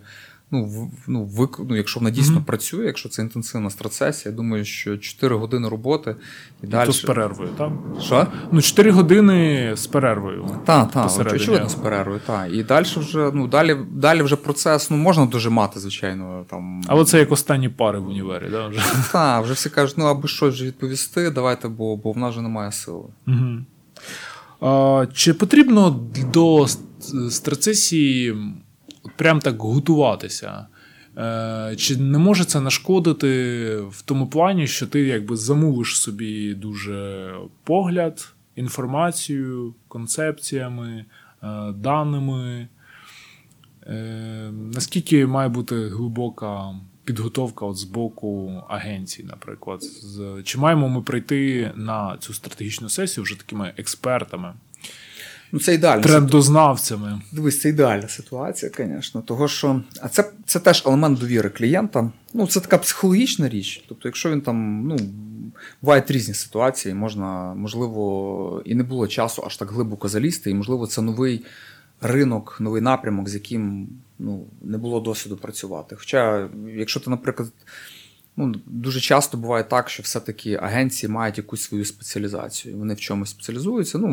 Ну, 0.54 0.64
в, 0.64 0.90
ну, 1.06 1.24
вик... 1.24 1.60
ну, 1.68 1.76
якщо 1.76 2.00
вона 2.00 2.10
дійсно 2.10 2.38
mm-hmm. 2.38 2.44
працює, 2.44 2.86
якщо 2.86 3.08
це 3.08 3.22
інтенсивна 3.22 3.70
страцесія, 3.70 4.30
я 4.30 4.36
думаю, 4.36 4.64
що 4.64 4.98
4 4.98 5.36
години 5.36 5.68
роботи 5.68 6.16
і, 6.62 6.66
і 6.66 6.68
далі. 6.68 6.86
То 6.86 6.92
з 6.92 7.00
перервою, 7.00 7.48
так? 7.58 7.72
Що? 8.00 8.26
Ну, 8.52 8.62
4 8.62 8.90
години 8.90 9.72
з 9.76 9.86
перервою. 9.86 10.48
Так, 10.64 10.90
так, 10.90 11.10
очевидно, 11.34 11.68
з 11.68 11.74
перервою, 11.74 12.20
так. 12.26 12.52
І 12.52 12.62
далі 12.62 12.86
вже 12.96 13.30
ну, 13.34 13.46
далі 13.46 13.76
далі 13.90 14.22
вже 14.22 14.36
процес 14.36 14.90
ну, 14.90 14.96
можна 14.96 15.26
дожимати, 15.26 15.80
звичайно. 15.80 16.44
там. 16.50 16.82
Але 16.86 17.04
це 17.04 17.18
як 17.18 17.32
останні 17.32 17.68
пари 17.68 17.98
в 17.98 18.08
універі, 18.08 18.48
да, 18.50 18.68
вже? 18.68 18.80
Так, 19.12 19.44
вже 19.44 19.52
всі 19.52 19.70
кажуть, 19.70 19.98
ну 19.98 20.04
аби 20.04 20.28
щось 20.28 20.54
вже 20.54 20.64
відповісти, 20.64 21.30
давайте, 21.30 21.68
бо 21.68 21.96
бо 21.96 22.12
в 22.12 22.18
нас 22.18 22.30
вже 22.30 22.40
немає 22.40 22.72
сили. 22.72 23.04
Угу. 23.26 23.58
Чи 25.12 25.34
потрібно 25.34 25.90
до 26.32 26.66
страцесії 27.30 28.36
прям 29.16 29.40
так 29.40 29.62
готуватися? 29.62 30.66
Е, 31.18 31.74
чи 31.78 31.96
не 31.96 32.18
може 32.18 32.44
це 32.44 32.60
нашкодити 32.60 33.76
в 33.90 34.02
тому 34.02 34.26
плані, 34.26 34.66
що 34.66 34.86
ти 34.86 35.00
якби 35.00 35.36
замовиш 35.36 36.00
собі 36.00 36.54
дуже 36.54 37.30
погляд, 37.64 38.34
інформацію, 38.56 39.74
концепціями, 39.88 41.04
е, 41.42 41.72
даними? 41.72 42.68
Е, 43.86 44.50
наскільки 44.74 45.26
має 45.26 45.48
бути 45.48 45.88
глибока 45.88 46.74
підготовка 47.12 47.66
от 47.66 47.76
з 47.76 47.84
боку 47.84 48.62
агенції, 48.68 49.28
наприклад. 49.28 49.82
З, 49.82 50.42
Чи 50.44 50.58
маємо 50.58 50.88
ми 50.88 51.02
прийти 51.02 51.70
на 51.76 52.16
цю 52.20 52.34
стратегічну 52.34 52.88
сесію 52.88 53.24
вже 53.24 53.38
такими 53.38 53.72
експертами? 53.76 54.54
Ну, 55.52 55.60
це 55.60 55.74
ідеальна 55.74 56.02
Трендознавцями. 56.02 57.20
Дивись, 57.32 57.60
це 57.60 57.68
ідеальна 57.68 58.08
ситуація, 58.08 58.72
звісно. 58.76 59.22
Того, 59.22 59.48
що... 59.48 59.82
А 60.00 60.08
це 60.08 60.30
це 60.46 60.60
теж 60.60 60.82
елемент 60.86 61.18
довіри 61.18 61.50
клієнта. 61.50 62.10
Ну, 62.34 62.46
Це 62.46 62.60
така 62.60 62.78
психологічна 62.78 63.48
річ. 63.48 63.84
Тобто, 63.88 64.08
якщо 64.08 64.30
він 64.30 64.40
там, 64.40 64.86
ну, 64.86 64.96
бувають 65.82 66.10
різні 66.10 66.34
ситуації, 66.34 66.94
можна, 66.94 67.54
можливо, 67.54 68.62
і 68.64 68.74
не 68.74 68.82
було 68.82 69.08
часу 69.08 69.42
аж 69.46 69.56
так 69.56 69.70
глибоко 69.70 70.08
залізти, 70.08 70.50
і, 70.50 70.54
можливо, 70.54 70.86
це 70.86 71.02
новий 71.02 71.44
ринок, 72.00 72.56
новий 72.60 72.82
напрямок, 72.82 73.28
з 73.28 73.34
яким 73.34 73.88
ну, 74.22 74.46
не 74.62 74.78
було 74.78 75.00
досвіду 75.00 75.36
працювати. 75.36 75.96
Хоча, 75.96 76.48
якщо 76.76 77.00
ти, 77.00 77.10
наприклад, 77.10 77.52
ну, 78.36 78.54
дуже 78.66 79.00
часто 79.00 79.36
буває 79.36 79.64
так, 79.64 79.90
що 79.90 80.02
все-таки 80.02 80.54
агенції 80.54 81.10
мають 81.10 81.38
якусь 81.38 81.62
свою 81.62 81.84
спеціалізацію. 81.84 82.78
Вони 82.78 82.94
в 82.94 83.00
чомусь 83.00 83.30
спеціалізуються. 83.30 83.98
Ну, 83.98 84.08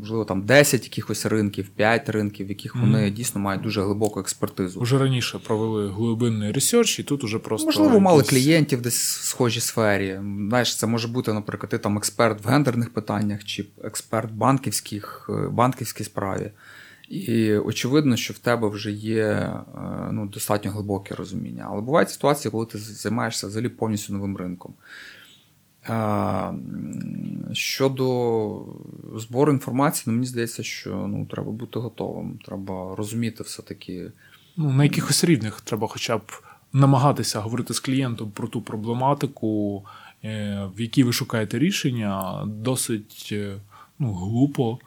можливо, 0.00 0.24
там 0.24 0.42
10 0.42 0.84
якихось 0.84 1.26
ринків, 1.26 1.68
5 1.68 2.08
ринків, 2.08 2.46
в 2.46 2.48
яких 2.48 2.76
mm. 2.76 2.80
вони 2.80 3.10
дійсно 3.10 3.40
мають 3.40 3.62
дуже 3.62 3.82
глибоку 3.82 4.20
експертизу. 4.20 4.80
Уже 4.80 4.98
раніше 4.98 5.38
провели 5.38 5.92
глибинний 5.92 6.52
ресерч, 6.52 6.98
і 6.98 7.02
тут 7.02 7.24
уже 7.24 7.38
просто. 7.38 7.66
Можливо, 7.66 8.00
мали 8.00 8.22
клієнтів 8.22 8.82
десь 8.82 9.18
в 9.18 9.24
схожій 9.24 9.60
сфері. 9.60 10.20
Знаєш, 10.48 10.76
це 10.76 10.86
може 10.86 11.08
бути, 11.08 11.32
наприклад, 11.32 11.70
ти 11.70 11.78
там 11.78 11.96
експерт 11.96 12.44
в 12.44 12.48
гендерних 12.48 12.92
питаннях 12.92 13.44
чи 13.44 13.66
експерт 13.84 14.32
банківських, 14.32 15.30
е, 15.30 15.48
банківській 15.48 16.04
справі. 16.04 16.50
І 17.10 17.56
очевидно, 17.56 18.16
що 18.16 18.34
в 18.34 18.38
тебе 18.38 18.68
вже 18.68 18.90
є 18.92 19.24
е, 19.24 19.62
ну, 20.12 20.26
достатньо 20.26 20.70
глибоке 20.70 21.14
розуміння. 21.14 21.66
Але 21.70 21.80
бувають 21.80 22.10
ситуації, 22.10 22.52
коли 22.52 22.66
ти 22.66 22.78
займаєшся 22.78 23.46
взагалі 23.46 23.68
повністю 23.68 24.12
новим 24.12 24.36
ринком. 24.36 24.74
Е, 25.88 26.52
щодо 27.52 28.64
збору 29.16 29.52
інформації, 29.52 30.04
ну, 30.06 30.12
мені 30.12 30.26
здається, 30.26 30.62
що 30.62 30.90
ну, 30.90 31.26
треба 31.26 31.52
бути 31.52 31.78
готовим. 31.78 32.38
Треба 32.44 32.94
розуміти 32.96 33.42
все-таки. 33.42 34.12
Ну, 34.56 34.70
На 34.70 34.84
якихось 34.84 35.24
рівнях 35.24 35.60
треба 35.60 35.88
хоча 35.88 36.16
б 36.16 36.32
намагатися 36.72 37.40
говорити 37.40 37.74
з 37.74 37.80
клієнтом 37.80 38.30
про 38.30 38.48
ту 38.48 38.62
проблематику, 38.62 39.84
е, 40.24 40.68
в 40.76 40.80
якій 40.80 41.04
ви 41.04 41.12
шукаєте 41.12 41.58
рішення, 41.58 42.44
досить 42.46 43.34
ну, 43.98 44.12
глупо 44.12 44.78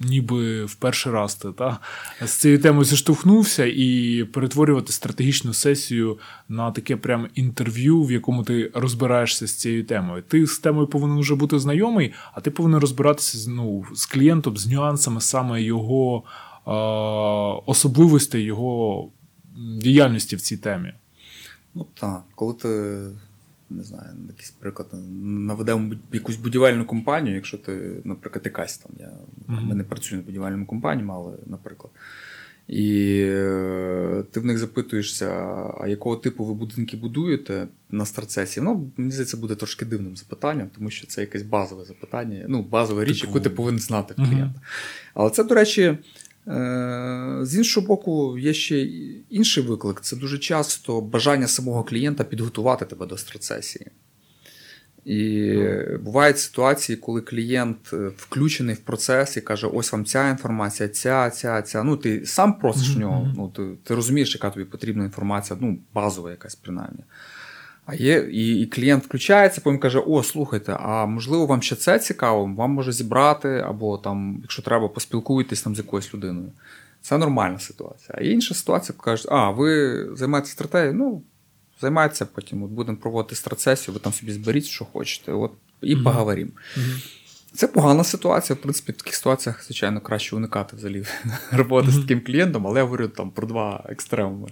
ніби 0.00 0.64
в 0.64 0.74
перший 0.74 1.12
раз 1.12 1.34
ти 1.34 1.52
та, 1.52 1.78
з 2.22 2.30
цією 2.30 2.60
темою 2.60 2.84
зіштовхнувся 2.84 3.64
і 3.66 4.24
перетворювати 4.24 4.92
стратегічну 4.92 5.54
сесію 5.54 6.18
на 6.48 6.70
таке 6.70 6.96
прям 6.96 7.28
інтерв'ю, 7.34 8.02
в 8.02 8.12
якому 8.12 8.42
ти 8.42 8.70
розбираєшся 8.74 9.46
з 9.46 9.54
цією 9.54 9.84
темою. 9.84 10.22
Ти 10.22 10.46
з 10.46 10.58
темою 10.58 10.86
повинен 10.86 11.18
вже 11.18 11.34
бути 11.34 11.58
знайомий, 11.58 12.12
а 12.32 12.40
ти 12.40 12.50
повинен 12.50 12.80
розбиратися 12.80 13.50
ну, 13.50 13.84
з 13.94 14.06
клієнтом, 14.06 14.56
з 14.56 14.66
нюансами 14.66 15.20
саме 15.20 15.62
його 15.62 16.22
е- 16.66 16.70
особливостей, 17.66 18.42
його 18.42 19.08
діяльності 19.80 20.36
в 20.36 20.40
цій 20.40 20.56
темі. 20.56 20.92
Ну 21.74 21.86
так, 21.94 22.22
коли 22.34 22.54
ти 22.54 22.68
не 23.74 23.82
знаю, 23.82 24.08
якийсь 24.28 24.50
приклад, 24.50 24.88
наведемо 25.22 25.94
якусь 26.12 26.36
будівельну 26.36 26.84
компанію, 26.84 27.34
якщо 27.34 27.58
ти, 27.58 28.00
наприклад, 28.04 28.42
якась 28.44 28.78
там. 28.78 28.92
Я, 29.00 29.06
mm-hmm. 29.06 29.66
Ми 29.66 29.74
не 29.74 29.84
працюємо 29.84 30.22
з 30.22 30.26
будівельними 30.26 30.66
компаніями, 30.66 31.14
але, 31.14 31.32
наприклад. 31.46 31.92
І 32.68 33.20
е, 33.28 34.24
ти 34.30 34.40
в 34.40 34.44
них 34.44 34.58
запитуєшся, 34.58 35.30
а 35.80 35.88
якого 35.88 36.16
типу 36.16 36.44
ви 36.44 36.54
будинки 36.54 36.96
будуєте 36.96 37.68
на 37.90 38.06
старцесі? 38.06 38.60
Ну, 38.60 38.90
мені 38.96 39.10
здається, 39.10 39.36
буде 39.36 39.54
трошки 39.54 39.84
дивним 39.84 40.16
запитанням, 40.16 40.70
тому 40.76 40.90
що 40.90 41.06
це 41.06 41.20
якесь 41.20 41.42
базове 41.42 41.84
запитання, 41.84 42.44
ну, 42.48 42.62
базова 42.62 43.04
річ, 43.04 43.20
Типу... 43.20 43.30
яку 43.30 43.40
ти 43.44 43.50
повинен 43.50 43.80
знати 43.80 44.14
в 44.14 44.16
клієнта. 44.16 44.60
uh 44.60 44.64
Але 45.14 45.30
це, 45.30 45.44
до 45.44 45.54
речі, 45.54 45.98
з 47.42 47.54
іншого 47.56 47.86
боку, 47.86 48.38
є 48.38 48.54
ще 48.54 48.80
інший 49.30 49.62
виклик. 49.62 50.00
Це 50.00 50.16
дуже 50.16 50.38
часто 50.38 51.00
бажання 51.00 51.48
самого 51.48 51.84
клієнта 51.84 52.24
підготувати 52.24 52.84
тебе 52.84 53.06
до 53.06 53.16
страцесії. 53.16 53.86
І 55.04 55.58
бувають 56.00 56.38
ситуації, 56.38 56.96
коли 56.96 57.20
клієнт 57.20 57.90
е, 57.92 58.10
включений 58.16 58.74
в 58.74 58.78
процес 58.78 59.36
і 59.36 59.40
каже: 59.40 59.66
ось 59.66 59.92
вам 59.92 60.04
ця 60.04 60.30
інформація, 60.30 60.88
ця, 60.88 61.30
ця, 61.30 61.62
ця. 61.62 61.82
Ну, 61.82 61.96
ти 61.96 62.26
сам 62.26 62.58
просиш 62.58 62.96
в 62.96 62.98
нього, 62.98 63.32
ну, 63.36 63.48
ти, 63.48 63.62
ти 63.84 63.94
розумієш, 63.94 64.34
яка 64.34 64.50
тобі 64.50 64.64
потрібна 64.64 65.04
інформація, 65.04 65.58
ну, 65.62 65.78
базова 65.94 66.30
якась 66.30 66.54
принаймні. 66.54 67.00
А 67.86 67.94
є, 67.94 68.28
і, 68.32 68.60
і 68.60 68.66
клієнт 68.66 69.04
включається, 69.04 69.60
потім 69.60 69.78
каже: 69.78 69.98
О, 70.06 70.22
слухайте, 70.22 70.76
а 70.80 71.06
можливо, 71.06 71.46
вам 71.46 71.62
ще 71.62 71.76
це 71.76 71.98
цікаво, 71.98 72.54
вам 72.56 72.70
може 72.70 72.92
зібрати, 72.92 73.64
або 73.66 73.98
там, 73.98 74.38
якщо 74.42 74.62
треба, 74.62 74.88
поспілкуйтесь 74.88 75.62
там 75.62 75.74
з 75.74 75.78
якоюсь 75.78 76.14
людиною. 76.14 76.52
Це 77.00 77.18
нормальна 77.18 77.58
ситуація. 77.58 78.18
А 78.18 78.20
інша 78.20 78.54
ситуація, 78.54 78.98
кажуть, 79.00 79.26
а, 79.30 79.50
ви 79.50 79.98
займаєтеся 80.16 80.52
стратегією, 80.52 80.94
ну 80.94 81.22
займайтеся 81.80 82.26
потім. 82.26 82.62
От 82.62 82.70
Будемо 82.70 82.98
проводити 82.98 83.34
страцесію, 83.34 83.94
ви 83.94 84.00
там 84.00 84.12
собі 84.12 84.32
зберіть, 84.32 84.64
що 84.64 84.84
хочете, 84.84 85.32
от, 85.32 85.52
і 85.82 85.96
mm-hmm. 85.96 86.02
поговоримо. 86.04 86.50
Mm-hmm. 86.76 87.23
Це 87.54 87.66
погана 87.66 88.04
ситуація. 88.04 88.56
В 88.56 88.62
принципі, 88.62 88.92
в 88.92 88.96
таких 88.96 89.14
ситуаціях, 89.14 89.64
звичайно, 89.64 90.00
краще 90.00 90.36
уникати 90.36 90.76
взагалі 90.76 91.04
роботи 91.52 91.88
mm-hmm. 91.88 91.90
з 91.90 92.00
таким 92.00 92.20
клієнтом, 92.20 92.66
але 92.66 92.80
я 92.80 92.84
говорю 92.84 93.08
там 93.08 93.30
про 93.30 93.46
два 93.46 93.84
екстремуми. 93.88 94.48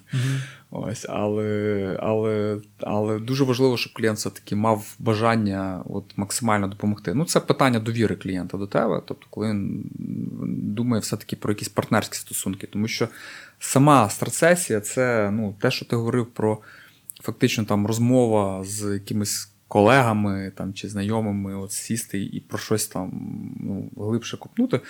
Ось, 0.71 1.07
Але 1.09 1.99
але, 2.03 2.59
але 2.81 3.19
дуже 3.19 3.45
важливо, 3.45 3.77
щоб 3.77 3.93
клієнт 3.93 4.19
все-таки 4.19 4.57
мав 4.57 4.95
бажання 4.99 5.83
от, 5.89 6.05
максимально 6.17 6.69
допомогти. 6.69 7.15
Ну, 7.15 7.25
Це 7.25 7.41
питання 7.41 7.79
довіри 7.79 8.17
клієнта 8.17 8.59
до 8.59 8.67
тебе, 8.67 9.03
тобто, 9.07 9.27
коли 9.31 9.49
він 9.49 9.91
думає 10.75 11.01
все-таки 11.01 11.37
про 11.37 11.53
якісь 11.53 11.69
партнерські 11.69 12.17
стосунки, 12.17 12.67
тому 12.67 12.89
що 12.89 13.09
сама 13.59 14.09
страцесія 14.09 14.81
це 14.81 15.31
ну, 15.31 15.55
те, 15.61 15.71
що 15.71 15.85
ти 15.85 15.97
говорив 15.97 16.27
про 16.27 16.59
фактично 17.23 17.65
там 17.65 17.87
розмова 17.87 18.65
з 18.65 18.95
якимись 18.95 19.52
колегами 19.73 20.53
там, 20.55 20.75
чи 20.75 20.89
знайомими, 20.89 21.55
от 21.55 21.73
сісти 21.73 22.25
і 22.25 22.41
про 22.41 22.59
щось 22.59 22.87
там 22.87 23.11
ну, 23.61 23.91
глибше 23.97 24.37
купнути. 24.37 24.81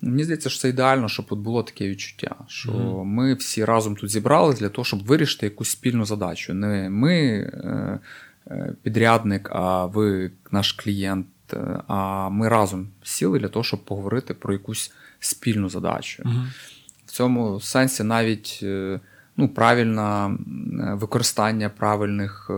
Мені 0.00 0.24
здається, 0.24 0.50
що 0.50 0.60
це 0.60 0.68
ідеально, 0.68 1.08
щоб 1.08 1.26
от 1.28 1.38
було 1.38 1.62
таке 1.62 1.88
відчуття, 1.88 2.34
що 2.46 2.72
mm-hmm. 2.72 3.04
ми 3.04 3.34
всі 3.34 3.64
разом 3.64 3.96
тут 3.96 4.10
зібралися 4.10 4.60
для 4.60 4.68
того, 4.68 4.84
щоб 4.84 5.04
вирішити 5.04 5.46
якусь 5.46 5.68
спільну 5.68 6.04
задачу. 6.04 6.54
Не 6.54 6.90
ми 6.90 7.14
е, 7.14 7.98
е, 8.46 8.74
підрядник, 8.82 9.48
а 9.52 9.86
ви 9.86 10.30
наш 10.50 10.72
клієнт, 10.72 11.26
е, 11.52 11.80
а 11.86 12.28
ми 12.28 12.48
разом 12.48 12.88
сіли 13.02 13.38
для 13.38 13.48
того, 13.48 13.62
щоб 13.62 13.84
поговорити 13.84 14.34
про 14.34 14.52
якусь 14.52 14.92
спільну 15.20 15.68
задачу. 15.68 16.22
Mm-hmm. 16.22 16.46
В 17.06 17.10
цьому 17.10 17.60
сенсі 17.60 18.02
навіть 18.02 18.60
ну, 19.36 19.48
правильне 19.48 20.36
використання 20.94 21.68
правильних, 21.68 22.50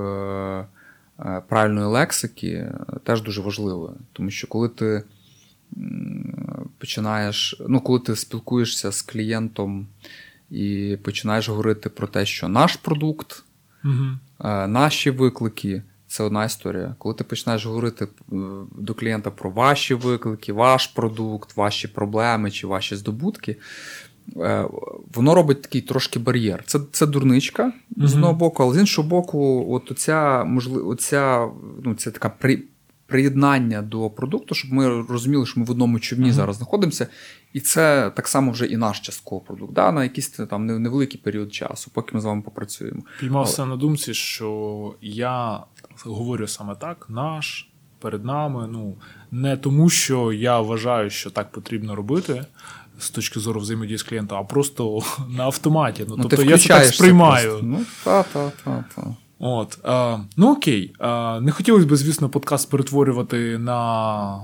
правильної 1.49 1.87
лексики 1.87 2.73
теж 3.05 3.23
дуже 3.23 3.41
важливо. 3.41 3.95
Тому 4.13 4.31
що 4.31 4.47
коли 4.47 4.69
ти 4.69 5.03
починаєш, 6.79 7.61
ну, 7.69 7.81
коли 7.81 7.99
ти 7.99 8.17
спілкуєшся 8.17 8.93
з 8.93 9.03
клієнтом 9.03 9.87
і 10.51 10.97
починаєш 11.03 11.49
говорити 11.49 11.89
про 11.89 12.07
те, 12.07 12.27
що 12.27 12.49
наш 12.49 12.77
продукт, 12.77 13.45
угу. 13.85 14.07
наші 14.69 15.11
виклики. 15.11 15.83
Це 16.11 16.25
одна 16.25 16.45
історія. 16.45 16.95
Коли 16.99 17.15
ти 17.15 17.25
починаєш 17.25 17.67
говорити 17.67 18.09
до 18.79 18.95
клієнта 18.95 19.31
про 19.31 19.51
ваші 19.51 19.95
виклики, 19.95 20.53
ваш 20.53 20.87
продукт, 20.87 21.57
ваші 21.57 21.89
проблеми 21.89 22.51
чи 22.51 22.67
ваші 22.67 22.97
здобутки, 22.97 23.53
Е, 23.53 24.08
воно 25.15 25.35
робить 25.35 25.63
такий 25.63 25.81
трошки 25.81 26.19
бар'єр. 26.19 26.63
Це 26.67 26.81
це 26.93 27.07
дурничка 27.07 27.65
mm-hmm. 27.65 28.07
з 28.07 28.15
одного 28.15 28.35
боку, 28.35 28.63
але 28.63 28.75
з 28.75 28.79
іншого 28.79 29.09
боку, 29.09 29.67
от 29.71 29.91
оця, 29.91 30.45
можливо, 30.45 30.89
оця, 30.89 31.49
ну, 31.85 31.95
це 31.95 32.11
така 32.11 32.29
при, 32.29 32.63
приєднання 33.07 33.83
до 33.83 34.11
продукту, 34.11 34.55
щоб 34.55 34.73
ми 34.73 35.03
розуміли, 35.03 35.47
що 35.47 35.61
ми 35.61 35.67
в 35.67 35.71
одному 35.71 36.01
човні 36.01 36.29
mm-hmm. 36.29 36.33
зараз 36.33 36.57
знаходимося. 36.57 37.07
І 37.53 37.61
це 37.61 38.13
так 38.17 38.29
само 38.29 38.53
вже 38.53 38.67
і 38.67 38.77
наш 38.77 39.01
частковий 39.01 39.47
продукт, 39.47 39.73
да, 39.73 39.93
на 39.93 40.03
якийсь 40.03 40.29
там 40.29 40.67
невеликий 40.67 41.21
період 41.21 41.55
часу, 41.55 41.91
поки 41.95 42.15
ми 42.15 42.21
з 42.21 42.25
вами 42.25 42.43
попрацюємо. 42.43 43.03
Піймався 43.21 43.63
але... 43.63 43.71
на 43.71 43.77
думці, 43.77 44.15
що 44.15 44.95
я 45.03 45.65
говорю 46.05 46.47
саме 46.47 46.75
так: 46.75 47.07
наш. 47.09 47.65
Перед 48.01 48.25
нами, 48.25 48.69
ну 48.73 48.97
не 49.31 49.57
тому, 49.57 49.91
що 49.91 50.33
я 50.33 50.61
вважаю, 50.61 51.11
що 51.11 51.31
так 51.31 51.53
потрібно 51.53 51.95
робити, 51.95 52.45
з 52.99 53.11
точки 53.11 53.41
зору 53.41 53.61
взаємодії 53.61 53.99
з 53.99 54.03
клієнтом, 54.03 54.39
а 54.39 54.45
просто 54.45 55.01
на 55.29 55.45
автоматі. 55.45 56.05
Ну, 56.09 56.15
ну 56.19 56.23
Тобто 56.23 56.45
я 56.45 56.59
це 56.59 56.69
так 56.69 56.85
сприймаю. 56.85 57.61
Ну, 57.63 57.81
та, 58.05 58.23
та, 58.23 58.53
та, 58.65 58.85
та. 58.97 59.15
От, 59.39 59.79
а, 59.83 60.19
Ну 60.37 60.53
окей. 60.53 60.93
А, 60.99 61.41
Не 61.41 61.53
хотілося 61.53 61.87
б, 61.87 61.97
звісно, 61.97 62.29
подкаст 62.29 62.71
перетворювати 62.71 63.59
на 63.59 64.41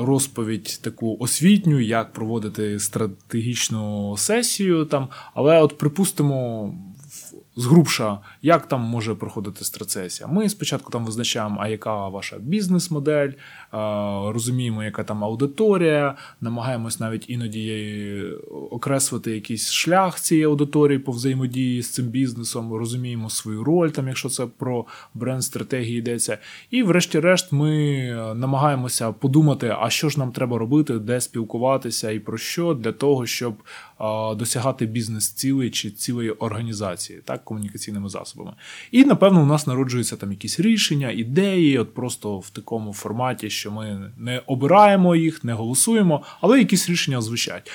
розповідь 0.00 0.80
таку 0.82 1.16
освітню, 1.20 1.80
як 1.80 2.12
проводити 2.12 2.78
стратегічну 2.78 4.14
сесію. 4.18 4.84
там, 4.84 5.08
Але 5.34 5.62
от 5.62 5.78
припустимо, 5.78 6.74
згрубша, 7.56 8.18
як 8.42 8.68
там 8.68 8.80
може 8.80 9.14
проходити 9.14 9.64
страцесія. 9.64 10.28
Ми 10.28 10.48
спочатку 10.48 10.92
там 10.92 11.04
визначаємо, 11.04 11.56
а 11.60 11.68
яка 11.68 12.08
ваша 12.08 12.38
бізнес-модель, 12.38 13.30
розуміємо, 14.32 14.84
яка 14.84 15.04
там 15.04 15.24
аудиторія, 15.24 16.16
намагаємось 16.40 17.00
навіть 17.00 17.30
іноді 17.30 18.22
окреслити 18.70 19.30
якийсь 19.30 19.70
шлях 19.70 20.20
цієї 20.20 20.44
аудиторії 20.44 20.98
по 20.98 21.12
взаємодії 21.12 21.82
з 21.82 21.90
цим 21.90 22.06
бізнесом, 22.06 22.74
розуміємо 22.74 23.30
свою 23.30 23.64
роль, 23.64 23.88
там, 23.88 24.08
якщо 24.08 24.28
це 24.28 24.46
про 24.46 24.86
бренд-стратегії 25.14 25.98
йдеться. 25.98 26.38
І, 26.70 26.82
врешті-решт, 26.82 27.52
ми 27.52 28.02
намагаємося 28.36 29.12
подумати, 29.12 29.76
а 29.80 29.90
що 29.90 30.08
ж 30.08 30.18
нам 30.18 30.32
треба 30.32 30.58
робити, 30.58 30.98
де 30.98 31.20
спілкуватися 31.20 32.10
і 32.10 32.18
про 32.18 32.38
що, 32.38 32.74
для 32.74 32.92
того, 32.92 33.26
щоб 33.26 33.54
досягати 34.36 34.86
бізнес-цілей 34.86 35.70
чи 35.70 35.90
цілої 35.90 36.30
організації, 36.30 37.20
так, 37.24 37.44
комунікаційними 37.44 38.08
засобами. 38.08 38.28
І, 38.90 39.04
напевно, 39.04 39.42
у 39.42 39.46
нас 39.46 39.66
народжуються 39.66 40.16
там 40.16 40.30
якісь 40.30 40.60
рішення, 40.60 41.10
ідеї, 41.10 41.78
от 41.78 41.94
просто 41.94 42.38
в 42.38 42.50
такому 42.50 42.92
форматі, 42.92 43.50
що 43.50 43.70
ми 43.70 44.12
не 44.18 44.42
обираємо 44.46 45.16
їх, 45.16 45.44
не 45.44 45.52
голосуємо, 45.52 46.22
але 46.40 46.58
якісь 46.58 46.90
рішення 46.90 47.20
звучать. 47.20 47.70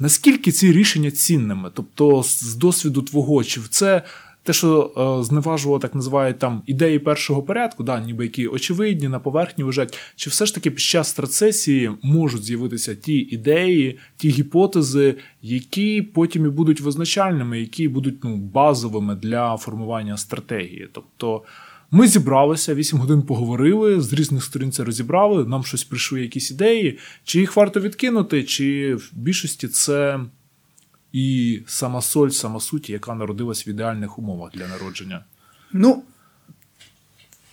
Наскільки 0.00 0.52
ці 0.52 0.72
рішення 0.72 1.10
цінними? 1.10 1.70
Тобто, 1.74 2.22
з 2.22 2.54
досвіду 2.54 3.02
твого, 3.02 3.44
чи 3.44 3.60
це 3.70 4.02
те, 4.48 4.54
що 4.54 4.92
е, 5.20 5.24
зневажувало, 5.24 5.78
так 5.78 5.94
називають 5.94 6.38
там 6.38 6.62
ідеї 6.66 6.98
першого 6.98 7.42
порядку, 7.42 7.82
да, 7.82 8.00
ніби 8.00 8.24
які 8.24 8.46
очевидні 8.46 9.08
на 9.08 9.18
поверхні 9.18 9.64
лежать, 9.64 9.98
чи 10.16 10.30
все 10.30 10.46
ж 10.46 10.54
таки 10.54 10.70
під 10.70 10.80
час 10.80 11.08
страцесії 11.08 11.90
можуть 12.02 12.44
з'явитися 12.44 12.94
ті 12.94 13.18
ідеї, 13.18 13.98
ті 14.16 14.28
гіпотези, 14.28 15.14
які 15.42 16.02
потім 16.02 16.46
і 16.46 16.48
будуть 16.48 16.80
визначальними, 16.80 17.60
які 17.60 17.88
будуть 17.88 18.24
ну, 18.24 18.36
базовими 18.36 19.14
для 19.14 19.56
формування 19.56 20.16
стратегії. 20.16 20.88
Тобто. 20.92 21.42
Ми 21.90 22.06
зібралися, 22.06 22.74
8 22.74 22.98
годин 22.98 23.22
поговорили, 23.22 24.00
з 24.00 24.12
різних 24.12 24.44
сторін 24.44 24.72
це 24.72 24.84
розібрали, 24.84 25.44
нам 25.44 25.64
щось 25.64 25.84
прийшли 25.84 26.20
якісь 26.20 26.50
ідеї, 26.50 26.98
чи 27.24 27.40
їх 27.40 27.56
варто 27.56 27.80
відкинути, 27.80 28.42
чи 28.42 28.94
в 28.94 29.10
більшості 29.12 29.68
це 29.68 30.20
і 31.12 31.60
сама 31.66 32.02
соль, 32.02 32.28
сама 32.28 32.60
суть, 32.60 32.90
яка 32.90 33.14
народилась 33.14 33.66
в 33.66 33.68
ідеальних 33.68 34.18
умовах 34.18 34.52
для 34.52 34.68
народження? 34.68 35.24
Ну, 35.72 36.02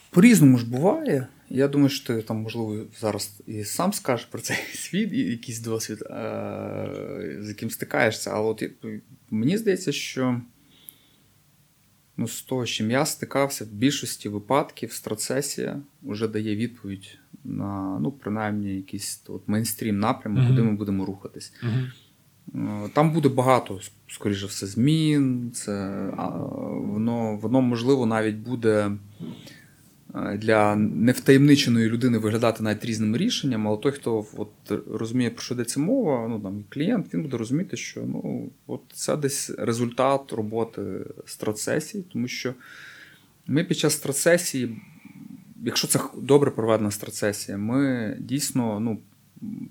по-різному 0.10 0.58
ж 0.58 0.70
буває. 0.70 1.28
Я 1.50 1.68
думаю, 1.68 1.90
що 1.90 2.08
ти 2.08 2.22
там, 2.22 2.38
можливо, 2.38 2.86
зараз 3.00 3.42
і 3.48 3.64
сам 3.64 3.94
скажеш 3.94 4.26
про 4.26 4.42
цей 4.42 4.58
світ, 4.74 5.14
і 5.14 5.18
якийсь 5.18 5.60
досвід, 5.60 5.98
з 7.40 7.46
яким 7.48 7.70
стикаєшся. 7.70 8.32
Але 8.34 8.48
от 8.48 8.64
мені 9.30 9.58
здається, 9.58 9.92
що 9.92 10.42
ну, 12.18 12.28
з 12.28 12.42
того, 12.42 12.66
з 12.66 12.70
чим 12.70 12.92
я 12.92 13.06
стикався, 13.06 13.66
в 13.66 13.68
більшості 13.68 14.30
випадків 14.30 14.92
страцесія 14.92 15.82
вже 16.04 16.28
дає 16.28 16.56
відповідь 16.56 17.18
на 17.44 18.00
ну, 18.00 18.12
принаймні 18.12 18.76
якийсь 18.76 19.24
от, 19.28 19.48
мейнстрім 19.48 20.00
напрямок, 20.00 20.44
mm-hmm. 20.44 20.48
куди 20.48 20.62
ми 20.62 20.72
будемо 20.72 21.06
рухатись. 21.06 21.54
Mm-hmm. 21.64 21.92
Там 22.94 23.12
буде 23.12 23.30
багато, 23.30 23.80
скоріше 24.08 24.46
все, 24.46 24.68
змін. 24.68 25.52
Це, 25.54 26.06
Воно, 26.76 27.40
воно, 27.42 27.62
можливо, 27.62 28.06
навіть 28.06 28.36
буде 28.36 28.92
е, 30.16 30.38
для 30.38 30.76
невтаємниченої 30.76 31.90
людини 31.90 32.18
виглядати 32.18 32.64
навіть 32.64 32.86
різними 32.86 33.18
рішеннями, 33.18 33.70
але 33.70 33.78
той, 33.78 33.92
хто 33.92 34.26
от 34.38 34.50
розуміє, 34.92 35.30
про 35.30 35.42
що 35.42 35.54
йдеться 35.54 35.80
мова, 35.80 36.28
ну 36.28 36.40
там 36.40 36.64
клієнт, 36.70 37.14
він 37.14 37.22
буде 37.22 37.38
розуміти, 37.38 37.78
що 37.78 38.02
ну, 38.02 38.50
от 38.68 38.82
це 38.94 39.18
десь 39.18 39.50
результат 39.50 40.34
роботи 40.34 40.82
стратсесії, 41.26 42.06
тому 42.14 42.28
що 42.28 42.54
ми 43.48 43.64
під 43.64 43.78
час 43.78 43.94
стратсесії, 43.94 44.82
якщо 45.64 45.88
це 45.88 46.00
добре 46.18 46.52
проведена 46.52 46.92
стратсесія, 46.92 47.58
ми 47.58 48.16
дійсно 48.20 48.80
ну, 48.80 49.00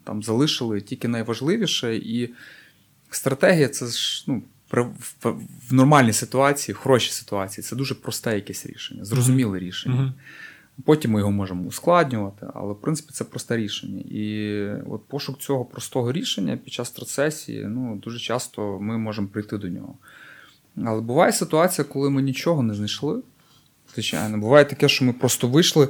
там 0.04 0.22
залишили 0.22 0.80
тільки 0.80 1.08
найважливіше, 1.08 1.96
і 1.96 2.30
стратегія 3.16 3.68
це 3.68 3.86
ж 3.86 4.24
ну, 4.26 4.42
в, 4.70 5.34
в 5.70 5.74
нормальній 5.74 6.12
ситуації, 6.12 6.74
в 6.74 6.78
хорошій 6.78 7.12
ситуації, 7.12 7.64
це 7.64 7.76
дуже 7.76 7.94
просте 7.94 8.34
якесь 8.34 8.66
рішення, 8.66 9.04
зрозуміле 9.04 9.58
рішення. 9.58 10.00
Mm-hmm. 10.00 10.82
Потім 10.84 11.10
ми 11.10 11.20
його 11.20 11.32
можемо 11.32 11.68
ускладнювати, 11.68 12.46
але 12.54 12.72
в 12.72 12.80
принципі 12.80 13.10
це 13.12 13.24
просте 13.24 13.56
рішення. 13.56 14.02
І 14.10 14.66
от 14.90 15.08
пошук 15.08 15.38
цього 15.38 15.64
простого 15.64 16.12
рішення 16.12 16.56
під 16.56 16.72
час 16.72 16.90
процесії 16.90 17.64
ну, 17.68 17.96
дуже 17.96 18.18
часто 18.18 18.78
ми 18.80 18.98
можемо 18.98 19.28
прийти 19.28 19.58
до 19.58 19.68
нього. 19.68 19.94
Але 20.84 21.00
буває 21.00 21.32
ситуація, 21.32 21.84
коли 21.84 22.10
ми 22.10 22.22
нічого 22.22 22.62
не 22.62 22.74
знайшли. 22.74 23.22
Звичайно, 23.94 24.38
буває 24.38 24.64
таке, 24.64 24.88
що 24.88 25.04
ми 25.04 25.12
просто 25.12 25.48
вийшли 25.48 25.88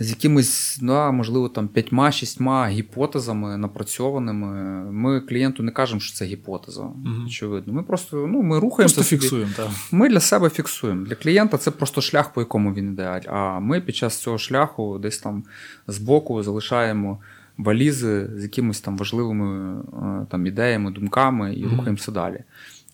з 0.00 0.10
якимись, 0.10 0.78
да, 0.82 1.10
можливо, 1.10 1.48
там 1.48 1.68
п'ятьма-шістьма 1.68 2.68
гіпотезами 2.68 3.56
напрацьованими. 3.56 4.48
Ми 4.92 5.20
клієнту 5.20 5.62
не 5.62 5.72
кажемо, 5.72 6.00
що 6.00 6.16
це 6.16 6.24
гіпотеза. 6.24 6.82
Угу. 6.82 7.24
Очевидно. 7.26 7.72
Ми 7.72 7.82
просто 7.82 8.16
ну, 8.16 8.42
ми 8.42 8.58
рухаємося. 8.58 8.94
Просто 8.94 9.16
фіксуємо, 9.16 9.52
так. 9.56 9.68
Ми 9.92 10.08
для 10.08 10.20
себе 10.20 10.50
фіксуємо. 10.50 11.06
Для 11.06 11.14
клієнта 11.14 11.58
це 11.58 11.70
просто 11.70 12.00
шлях, 12.00 12.32
по 12.32 12.40
якому 12.40 12.74
він 12.74 12.88
йде. 12.88 13.20
А 13.26 13.60
ми 13.60 13.80
під 13.80 13.96
час 13.96 14.16
цього 14.16 14.38
шляху 14.38 14.98
десь 14.98 15.18
там 15.18 15.44
збоку 15.86 16.42
залишаємо 16.42 17.18
валізи 17.58 18.30
з 18.36 18.42
якимись 18.42 18.80
там 18.80 18.96
важливими 18.98 19.80
е, 19.80 20.26
там, 20.30 20.46
ідеями, 20.46 20.90
думками 20.90 21.54
і 21.54 21.64
угу. 21.64 21.70
рухаємося 21.70 22.12
далі. 22.12 22.44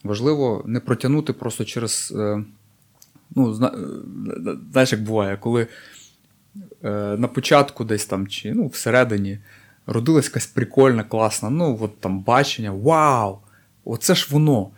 Важливо 0.05 0.63
не 0.67 0.81
протягнути 0.81 1.33
просто 1.33 1.65
через. 1.65 2.15
Е, 2.17 2.45
ну, 3.37 3.51
е, 3.51 3.71
знаєш, 4.73 4.93
як 4.93 5.03
буває, 5.03 5.37
коли 5.37 5.67
на 7.19 7.29
початку 7.35 7.85
десь 7.85 8.07
там 8.07 8.27
чи 8.27 8.53
ну, 8.55 8.67
всередині 8.67 9.39
родилась 9.87 10.25
якась 10.25 10.47
прикольна, 10.47 11.05
класна, 11.05 11.51
ну, 11.51 11.79
от 11.81 12.01
там 12.01 12.21
бачення, 12.21 12.71
вау! 12.71 13.39
Оце 13.85 14.15
ж 14.15 14.29
воно. 14.31 14.71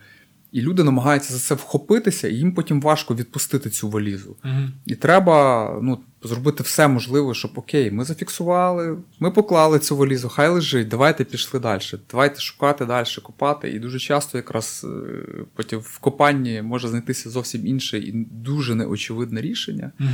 І 0.51 0.61
люди 0.61 0.83
намагаються 0.83 1.33
за 1.33 1.39
це 1.39 1.55
вхопитися, 1.55 2.27
і 2.27 2.33
їм 2.33 2.53
потім 2.53 2.81
важко 2.81 3.15
відпустити 3.15 3.69
цю 3.69 3.89
валізу. 3.89 4.35
uh 4.43 4.69
І 4.85 4.95
треба 4.95 5.79
ну, 5.81 5.99
зробити 6.23 6.63
все 6.63 6.87
можливе, 6.87 7.33
щоб 7.33 7.51
окей, 7.55 7.91
ми 7.91 8.03
зафіксували, 8.05 8.97
ми 9.19 9.31
поклали 9.31 9.79
цю 9.79 9.97
валізу, 9.97 10.29
хай 10.29 10.49
лежить, 10.49 10.87
давайте 10.87 11.23
пішли 11.23 11.59
далі. 11.59 11.81
Давайте 12.11 12.39
шукати 12.39 12.85
далі, 12.85 13.07
копати. 13.23 13.69
І 13.69 13.79
дуже 13.79 13.99
часто 13.99 14.37
якраз 14.37 14.85
е, 14.89 15.23
потім 15.55 15.79
в 15.79 15.97
копанні 15.97 16.61
може 16.61 16.87
знайтися 16.87 17.29
зовсім 17.29 17.67
інше 17.67 17.97
і 17.99 18.27
дуже 18.31 18.75
неочевидне 18.75 19.41
рішення. 19.41 19.91
uh 19.99 20.07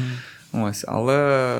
Ось, 0.53 0.85
Але 0.87 1.57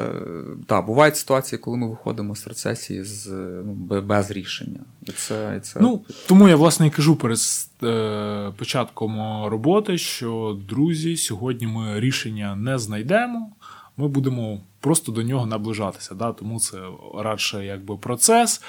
так, 0.66 0.86
бувають 0.86 1.18
ситуації, 1.18 1.60
коли 1.60 1.78
ми 1.78 1.90
виходимо 1.90 2.36
з 2.36 2.48
рецесії 2.48 3.04
з, 3.04 3.28
ну, 3.66 4.02
без 4.02 4.32
рішення. 4.32 4.80
І 5.06 5.12
це, 5.12 5.54
і 5.58 5.60
це... 5.60 5.80
Ну, 5.80 6.02
Тому 6.28 6.50
я 6.50 6.56
власне 6.56 6.88
і 6.88 6.90
кажу 6.90 7.16
перед 7.16 7.40
е, 7.84 8.52
початком 8.58 9.46
роботи, 9.46 9.98
що 9.98 10.60
друзі, 10.70 11.18
сьогодні 11.18 11.68
ми 11.68 12.00
рішення 12.00 12.56
не 12.56 12.80
знайдемо 12.80 13.52
ми 13.98 14.08
будемо 14.08 14.60
просто 14.80 15.12
до 15.12 15.24
нього 15.24 15.46
наближатися. 15.46 16.16
Да? 16.16 16.32
Тому 16.32 16.60
це 16.60 16.78
радше 17.16 17.66
якби 17.66 17.98
процес. 17.98 18.62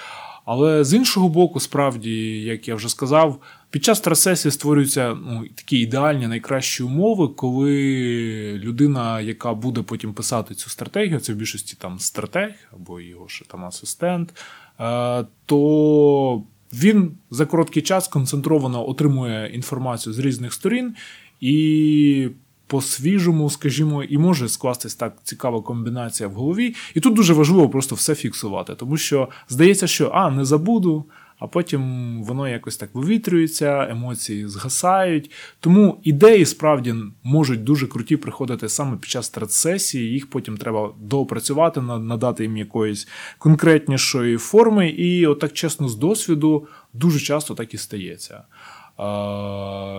Але 0.45 0.85
з 0.85 0.95
іншого 0.95 1.29
боку, 1.29 1.61
справді, 1.61 2.43
як 2.43 2.69
я 2.69 2.75
вже 2.75 2.89
сказав, 2.89 3.39
під 3.75 3.85
час 3.85 4.01
трасесії 4.01 4.53
створюються 4.53 5.17
ну, 5.27 5.45
такі 5.55 5.79
ідеальні 5.79 6.27
найкращі 6.27 6.83
умови, 6.83 7.29
коли 7.29 7.73
людина, 8.65 9.21
яка 9.21 9.55
буде 9.55 9.83
потім 9.83 10.13
писати 10.13 10.55
цю 10.55 10.71
стратегію, 10.71 11.21
це 11.21 11.33
в 11.33 11.37
більшості 11.37 11.77
там 11.79 11.99
стратег 11.99 12.51
або 12.73 13.01
його 13.01 13.29
ще 13.29 13.45
там 13.45 13.65
асистент, 13.65 14.35
е, 14.81 15.27
то 15.47 16.43
він 16.73 17.13
за 17.31 17.47
короткий 17.47 17.83
час 17.83 18.09
концентровано 18.09 18.89
отримує 18.89 19.51
інформацію 19.55 20.13
з 20.13 20.19
різних 20.19 20.53
сторін 20.53 20.95
і 21.41 22.29
по-свіжому, 22.67 23.51
скажімо, 23.51 24.05
і 24.05 24.19
може 24.19 24.49
скластись 24.49 24.95
так 24.95 25.17
цікава 25.25 25.63
комбінація 25.63 26.29
в 26.29 26.33
голові. 26.33 26.75
І 26.95 27.01
тут 27.01 27.15
дуже 27.15 27.33
важливо 27.33 27.69
просто 27.69 27.95
все 27.95 28.15
фіксувати, 28.15 28.75
тому 28.75 28.97
що 28.97 29.29
здається, 29.49 29.87
що 29.87 30.11
а, 30.15 30.31
не 30.31 30.45
забуду. 30.45 31.05
А 31.45 31.47
потім 31.47 32.23
воно 32.23 32.49
якось 32.49 32.77
так 32.77 32.91
вивітрюється, 32.95 33.89
емоції 33.91 34.49
згасають. 34.49 35.31
Тому 35.61 36.01
ідеї 36.03 36.47
справді 36.47 36.95
можуть 37.23 37.65
дуже 37.65 37.87
круті 37.87 38.17
приходити 38.17 38.69
саме 38.69 38.97
під 38.97 39.11
час 39.11 39.27
стратсесії, 39.27 40.13
їх 40.13 40.31
потім 40.31 40.57
треба 40.57 40.93
доопрацювати, 41.01 41.81
надати 41.81 42.43
їм 42.43 42.57
якоїсь 42.57 43.09
конкретнішої 43.39 44.37
форми. 44.37 44.89
І, 44.89 45.27
отак, 45.27 45.53
чесно, 45.53 45.89
з 45.89 45.97
досвіду 45.97 46.67
дуже 46.93 47.21
часто 47.21 47.55
так 47.55 47.75
і 47.75 47.79
стається. 47.79 48.43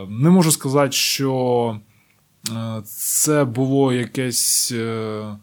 Не 0.09 0.29
можу 0.29 0.51
сказати, 0.51 0.91
що. 0.91 1.79
Е, 2.51 2.81
це 2.85 3.43
було 3.43 3.93
якесь 3.93 4.71
е, 4.71 4.77
е, 4.77 5.37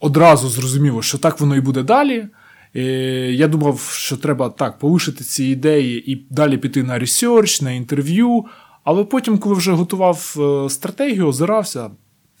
одразу 0.00 0.48
зрозуміло, 0.48 1.02
що 1.02 1.18
так 1.18 1.40
воно 1.40 1.56
і 1.56 1.60
буде 1.60 1.82
далі. 1.82 2.28
Я 2.74 3.48
думав, 3.48 3.80
що 3.80 4.16
треба 4.16 4.48
так 4.48 4.78
полишити 4.78 5.24
ці 5.24 5.44
ідеї 5.44 6.12
і 6.12 6.26
далі 6.30 6.58
піти 6.58 6.82
на 6.82 6.98
ресерч, 6.98 7.60
на 7.60 7.70
інтерв'ю. 7.70 8.44
Але 8.84 9.04
потім, 9.04 9.38
коли 9.38 9.54
вже 9.54 9.72
готував 9.72 10.36
стратегію, 10.70 11.26
озирався. 11.26 11.90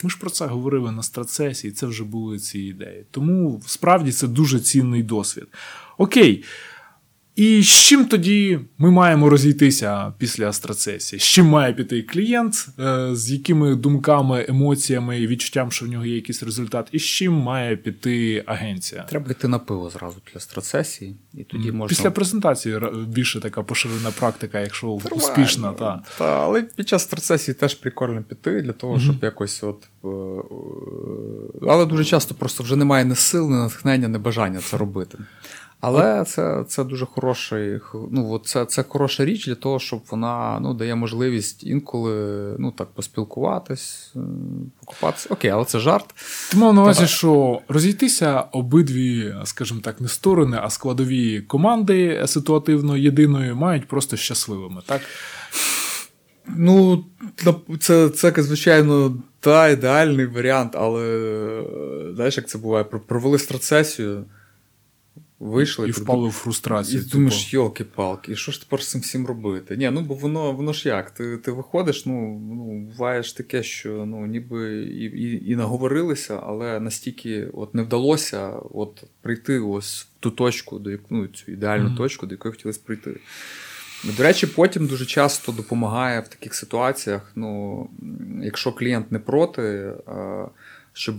Ми 0.02 0.10
ж 0.10 0.18
про 0.20 0.30
це 0.30 0.46
говорили 0.46 0.92
на 0.92 1.02
стратсесії, 1.02 1.72
це 1.72 1.86
вже 1.86 2.04
були 2.04 2.38
ці 2.38 2.58
ідеї. 2.58 3.06
Тому 3.10 3.62
справді 3.66 4.12
це 4.12 4.28
дуже 4.28 4.60
цінний 4.60 5.02
досвід. 5.02 5.46
Окей. 5.98 6.44
І 7.36 7.62
з 7.62 7.66
чим 7.66 8.04
тоді 8.04 8.58
ми 8.78 8.90
маємо 8.90 9.28
розійтися 9.28 10.12
після 10.18 10.48
стратсесії? 10.48 11.20
З 11.20 11.22
чим 11.22 11.46
має 11.46 11.72
піти 11.72 12.02
клієнт, 12.02 12.68
е, 12.78 13.08
з 13.12 13.30
якими 13.30 13.76
думками, 13.76 14.46
емоціями 14.48 15.20
і 15.20 15.26
відчуттям, 15.26 15.72
що 15.72 15.86
в 15.86 15.88
нього 15.88 16.06
є 16.06 16.14
якийсь 16.14 16.42
результат, 16.42 16.88
і 16.92 16.98
з 16.98 17.02
чим 17.02 17.32
має 17.32 17.76
піти 17.76 18.42
агенція? 18.46 19.02
Треба 19.02 19.30
йти 19.30 19.48
на 19.48 19.58
пиво 19.58 19.90
зразу 19.90 20.16
після 20.24 20.40
стратсесії, 20.40 21.16
і 21.34 21.44
тоді 21.44 21.72
можна 21.72 21.88
після 21.88 22.10
презентації 22.10 22.80
більше 23.08 23.40
така 23.40 23.62
поширена 23.62 24.10
практика, 24.10 24.60
якщо 24.60 24.86
Нормально. 24.86 25.16
успішна. 25.16 25.72
Та. 25.72 26.02
та 26.18 26.44
але 26.44 26.62
під 26.62 26.88
час 26.88 27.02
страцесії 27.02 27.54
теж 27.54 27.74
прикольно 27.74 28.22
піти 28.22 28.62
для 28.62 28.72
того, 28.72 29.00
щоб 29.00 29.16
mm-hmm. 29.16 29.24
якось 29.24 29.62
от. 29.62 29.88
Е, 30.04 30.08
е, 30.08 31.68
але 31.68 31.86
дуже 31.86 32.04
часто 32.04 32.34
просто 32.34 32.62
вже 32.62 32.76
немає 32.76 33.04
ні 33.04 33.14
сил, 33.14 33.50
ні 33.50 33.56
натхнення, 33.56 34.08
ні 34.08 34.18
бажання 34.18 34.60
це 34.70 34.76
робити. 34.76 35.18
Але 35.86 36.24
це 36.24 36.64
це 36.68 36.84
дуже 36.84 37.06
хороший, 37.06 37.80
ну, 38.10 38.40
це 38.44 38.64
це 38.64 38.84
хороша 38.88 39.24
річ 39.24 39.46
для 39.46 39.54
того, 39.54 39.78
щоб 39.78 40.00
вона 40.10 40.58
ну, 40.60 40.74
дає 40.74 40.94
можливість 40.94 41.64
інколи 41.64 42.14
ну, 42.58 42.70
так, 42.70 42.88
поспілкуватись, 42.88 44.12
е, 44.16 44.18
покупатися. 44.80 45.28
Окей, 45.30 45.50
але 45.50 45.64
це 45.64 45.78
жарт. 45.78 46.14
Ти 46.50 46.56
мав 46.56 46.74
на 46.74 46.82
увазі, 46.82 47.06
що 47.06 47.60
розійтися 47.68 48.40
обидві, 48.40 49.34
скажімо 49.44 49.80
так, 49.80 50.00
не 50.00 50.08
сторони, 50.08 50.58
а 50.62 50.70
складові 50.70 51.40
команди 51.40 52.22
ситуативно 52.26 52.96
єдиної 52.96 53.54
мають 53.54 53.88
просто 53.88 54.16
щасливими, 54.16 54.82
так? 54.86 55.00
Ну, 56.46 57.04
це, 57.80 58.08
це 58.08 58.32
звичайно, 58.36 59.16
та 59.40 59.68
ідеальний 59.68 60.26
варіант, 60.26 60.72
але 60.76 61.62
знаєш, 62.14 62.36
як 62.36 62.48
це 62.48 62.58
буває? 62.58 62.84
Провели 62.84 63.38
страцесію. 63.38 64.24
Вийшли 65.44 65.88
і 65.88 65.90
впали 65.90 66.28
в 66.28 66.32
фрустрацію. 66.32 67.02
І 67.02 67.04
думаєш, 67.04 67.54
йолки-палки, 67.54 68.32
і 68.32 68.36
що 68.36 68.52
ж 68.52 68.60
тепер 68.60 68.82
з 68.82 68.90
цим 68.90 69.00
всім 69.00 69.26
робити? 69.26 69.76
Ні, 69.76 69.90
ну 69.90 70.00
бо 70.00 70.14
воно 70.14 70.52
воно 70.52 70.72
ж 70.72 70.88
як? 70.88 71.10
Ти 71.10 71.36
ти 71.36 71.52
виходиш, 71.52 72.06
ну 72.06 72.38
ну 72.38 72.78
буваєш 72.78 73.32
таке, 73.32 73.62
що 73.62 74.06
ну 74.06 74.26
ніби 74.26 74.82
і 74.82 75.04
і, 75.04 75.50
і 75.50 75.56
наговорилися, 75.56 76.40
але 76.46 76.80
настільки 76.80 77.46
от 77.52 77.74
не 77.74 77.82
вдалося 77.82 78.52
от 78.74 79.04
прийти 79.20 79.58
ось 79.58 80.02
в 80.02 80.06
ту 80.20 80.30
точку, 80.30 80.78
до 80.78 80.90
ну, 81.10 81.26
цю 81.26 81.52
ідеальну 81.52 81.88
mm-hmm. 81.88 81.96
точку, 81.96 82.26
до 82.26 82.34
якої 82.34 82.52
хотілося 82.52 82.80
прийти. 82.84 83.20
До 84.16 84.22
речі, 84.22 84.46
потім 84.46 84.86
дуже 84.86 85.06
часто 85.06 85.52
допомагає 85.52 86.20
в 86.20 86.28
таких 86.28 86.54
ситуаціях, 86.54 87.32
ну, 87.34 87.88
якщо 88.42 88.72
клієнт 88.72 89.12
не 89.12 89.18
проти, 89.18 89.92
щоб 90.92 91.16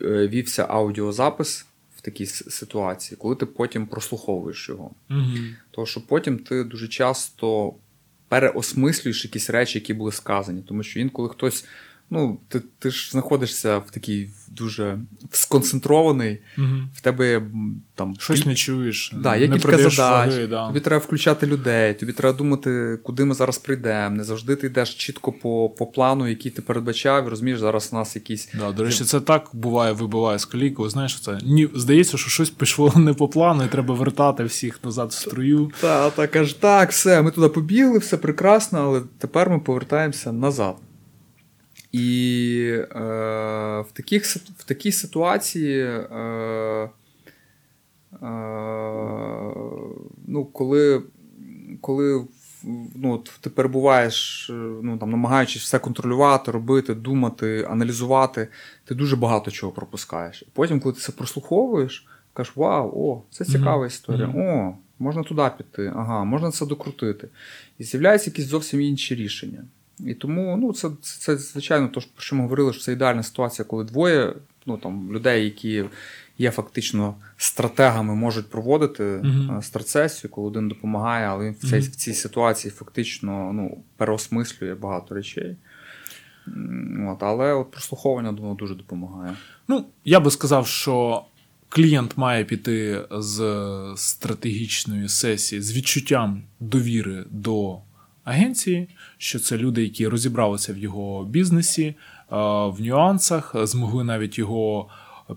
вівся 0.00 0.66
аудіозапис 0.68 1.66
такій 2.02 2.26
ситуації, 2.26 3.18
коли 3.20 3.36
ти 3.36 3.46
потім 3.46 3.86
прослуховуєш 3.86 4.68
його. 4.68 4.90
Угу. 5.10 5.20
Тому 5.70 5.86
що 5.86 6.06
потім 6.06 6.38
ти 6.38 6.64
дуже 6.64 6.88
часто 6.88 7.74
переосмислюєш 8.28 9.24
якісь 9.24 9.50
речі, 9.50 9.78
які 9.78 9.94
були 9.94 10.12
сказані. 10.12 10.62
Тому 10.62 10.82
що 10.82 11.00
інколи 11.00 11.28
хтось 11.28 11.64
ну, 12.12 12.40
ти 12.48 12.60
ти 12.78 12.90
ж 12.90 13.10
знаходишся 13.10 13.78
в 13.78 13.90
такій 13.90 14.28
дуже 14.48 14.98
сконцентрований, 15.30 16.38
угу. 16.58 16.66
в 16.94 17.00
тебе 17.00 17.42
там 17.94 18.16
щось 18.18 18.46
не 18.46 18.54
чуєш, 18.54 19.12
да, 19.16 19.36
є 19.36 19.48
не 19.48 19.58
кілька 19.58 19.76
задач, 19.76 19.98
ваги, 19.98 20.46
да. 20.46 20.66
тобі 20.66 20.80
треба 20.80 21.04
включати 21.04 21.46
людей, 21.46 21.94
тобі 21.94 22.12
треба 22.12 22.38
думати, 22.38 22.98
куди 23.02 23.24
ми 23.24 23.34
зараз 23.34 23.58
прийдемо. 23.58 24.16
Не 24.16 24.24
завжди 24.24 24.56
ти 24.56 24.66
йдеш 24.66 24.94
чітко 24.94 25.32
по 25.32 25.68
по 25.68 25.86
плану, 25.86 26.28
який 26.28 26.50
ти 26.50 26.62
передбачав, 26.62 27.28
розумієш, 27.28 27.60
зараз 27.60 27.88
у 27.92 27.96
нас 27.96 28.16
якісь. 28.16 28.48
Да, 28.58 28.72
До 28.72 28.84
речі, 28.84 29.04
це 29.04 29.20
так 29.20 29.50
буває, 29.52 29.92
вибиває 29.92 30.38
з 30.38 30.44
колійку. 30.44 30.88
Знаєш, 30.88 31.20
це 31.20 31.38
ні, 31.42 31.68
здається, 31.74 32.16
що 32.16 32.30
щось 32.30 32.50
пішло 32.50 32.92
не 32.96 33.14
по 33.14 33.28
плану, 33.28 33.64
і 33.64 33.68
треба 33.68 33.94
вертати 33.94 34.44
всіх 34.44 34.84
назад 34.84 35.10
в 35.10 35.12
струю. 35.12 35.70
Так, 35.80 36.14
так, 36.14 36.36
аж 36.36 36.52
так, 36.52 36.90
все, 36.90 37.22
ми 37.22 37.30
туди 37.30 37.48
побігли, 37.48 37.98
все 37.98 38.16
прекрасно, 38.16 38.78
але 38.78 39.02
тепер 39.18 39.50
ми 39.50 39.58
повертаємося 39.58 40.32
назад. 40.32 40.76
І 41.92 42.68
е, 42.72 42.84
в 43.80 43.92
таких, 43.92 44.24
в 44.36 44.64
такій 44.64 44.92
ситуації, 44.92 45.80
е, 45.80 46.88
е, 48.22 48.28
ну, 50.26 50.44
коли 50.52 51.02
коли 51.80 52.24
ну, 52.94 53.24
ти 53.40 53.50
перебуваєш, 53.50 54.46
ну, 54.82 54.98
там, 54.98 55.10
намагаючись 55.10 55.62
все 55.62 55.78
контролювати, 55.78 56.50
робити, 56.50 56.94
думати, 56.94 57.66
аналізувати, 57.70 58.48
ти 58.84 58.94
дуже 58.94 59.16
багато 59.16 59.50
чого 59.50 59.72
пропускаєш. 59.72 60.42
І 60.42 60.46
Потім, 60.52 60.80
коли 60.80 60.94
ти 60.94 61.00
це 61.00 61.12
прослуховуєш, 61.12 62.06
кажеш, 62.32 62.56
вау, 62.56 62.92
о, 62.94 63.22
це 63.30 63.44
цікава 63.44 63.86
історія. 63.86 64.26
Mm-hmm. 64.26 64.68
О, 64.68 64.76
можна 64.98 65.22
туди 65.22 65.50
піти, 65.58 65.92
ага, 65.96 66.24
можна 66.24 66.50
це 66.50 66.66
докрутити. 66.66 67.28
І 67.78 67.84
з'являються 67.84 68.30
якісь 68.30 68.46
зовсім 68.46 68.80
інші 68.80 69.14
рішення. 69.14 69.64
І 70.00 70.14
тому 70.14 70.56
ну, 70.56 70.72
це, 70.72 70.90
це, 71.02 71.20
це 71.20 71.36
звичайно, 71.36 71.88
то, 71.88 72.00
про 72.00 72.22
що 72.22 72.36
ми 72.36 72.42
говорили, 72.42 72.72
що 72.72 72.82
це 72.82 72.92
ідеальна 72.92 73.22
ситуація, 73.22 73.66
коли 73.66 73.84
двоє 73.84 74.34
ну, 74.66 74.76
там, 74.76 75.12
людей, 75.12 75.44
які 75.44 75.84
є 76.38 76.50
фактично 76.50 77.14
стратегами, 77.36 78.14
можуть 78.14 78.50
проводити 78.50 79.04
uh-huh. 79.04 79.62
страцесію, 79.62 80.30
коли 80.30 80.46
один 80.46 80.68
допомагає, 80.68 81.26
але 81.26 81.44
він 81.44 81.52
в 81.52 81.70
цій, 81.70 81.76
uh-huh. 81.76 81.90
в 81.90 81.96
цій 81.96 82.14
ситуації 82.14 82.72
фактично 82.72 83.52
ну, 83.52 83.78
переосмислює 83.96 84.74
багато 84.74 85.14
речей. 85.14 85.56
От, 87.08 87.22
Але 87.22 87.52
от 87.52 87.70
прослуховування, 87.70 88.32
думаю, 88.32 88.54
дуже 88.54 88.74
допомагає. 88.74 89.36
Ну, 89.68 89.86
я 90.04 90.20
би 90.20 90.30
сказав, 90.30 90.66
що. 90.66 91.24
Клієнт 91.74 92.18
має 92.18 92.44
піти 92.44 93.04
з 93.10 93.62
стратегічної 93.96 95.08
сесії 95.08 95.62
з 95.62 95.76
відчуттям 95.76 96.42
довіри 96.60 97.24
до 97.30 97.78
агенції, 98.24 98.88
що 99.18 99.38
це 99.38 99.58
люди, 99.58 99.82
які 99.82 100.08
розібралися 100.08 100.72
в 100.72 100.78
його 100.78 101.24
бізнесі, 101.24 101.84
е, 101.84 101.94
в 102.66 102.76
нюансах, 102.80 103.54
змогли 103.66 104.04
навіть 104.04 104.38
його 104.38 104.88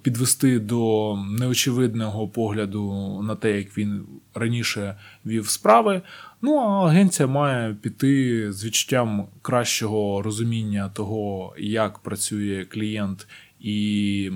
підвести 0.01 0.59
до 0.59 1.15
неочевидного 1.39 2.27
погляду 2.27 3.21
на 3.23 3.35
те, 3.35 3.57
як 3.57 3.77
він 3.77 4.05
раніше 4.33 4.95
вів 5.25 5.47
справи. 5.47 6.01
Ну 6.41 6.57
а 6.57 6.87
агенція 6.87 7.27
має 7.27 7.73
піти 7.73 8.51
з 8.51 8.65
відчуттям 8.65 9.27
кращого 9.41 10.21
розуміння 10.21 10.91
того, 10.93 11.53
як 11.57 11.99
працює 11.99 12.65
клієнт 12.65 13.27
і 13.59 14.31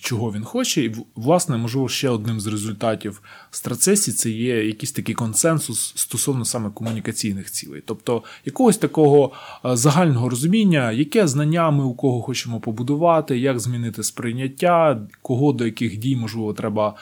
чого 0.00 0.32
він 0.32 0.44
хоче. 0.44 0.82
І, 0.82 0.94
власне, 1.16 1.56
можливо, 1.56 1.88
ще 1.88 2.08
одним 2.08 2.40
з 2.40 2.46
результатів 2.46 3.22
страцесії 3.50 4.14
це 4.14 4.30
є 4.30 4.66
якийсь 4.66 4.92
такий 4.92 5.14
консенсус 5.14 5.92
стосовно 5.96 6.44
саме 6.44 6.70
комунікаційних 6.70 7.50
цілей, 7.50 7.82
тобто 7.86 8.22
якогось 8.44 8.76
такого 8.78 9.30
загального 9.64 10.28
розуміння, 10.28 10.92
яке 10.92 11.28
знання 11.28 11.70
ми 11.70 11.84
у 11.84 11.94
кого 11.94 12.22
хочемо 12.22 12.60
побудувати, 12.60 13.38
як 13.38 13.60
змінити 13.60 14.02
сприйняття, 14.02 15.00
кого 15.22 15.52
до 15.52 15.64
яких 15.64 15.96
дій, 15.96 16.16
можливо, 16.16 16.52
треба 16.52 16.94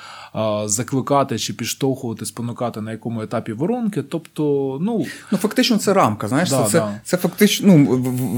закликати 0.67 1.39
чи 1.39 1.53
підштовхувати, 1.53 2.27
спонукати 2.27 2.81
на 2.81 2.93
якому 2.93 3.23
етапі 3.23 3.53
воронки. 3.53 4.03
Тобто, 4.03 4.79
ну 4.81 5.07
ну 5.33 5.39
фактично, 5.39 5.77
це 5.77 5.93
рамка. 5.93 6.29
Знаєш, 6.29 6.51
да, 6.51 6.65
це, 6.65 6.79
да. 6.79 7.01
це 7.05 7.17
фактично 7.17 7.77
ну, 7.77 7.87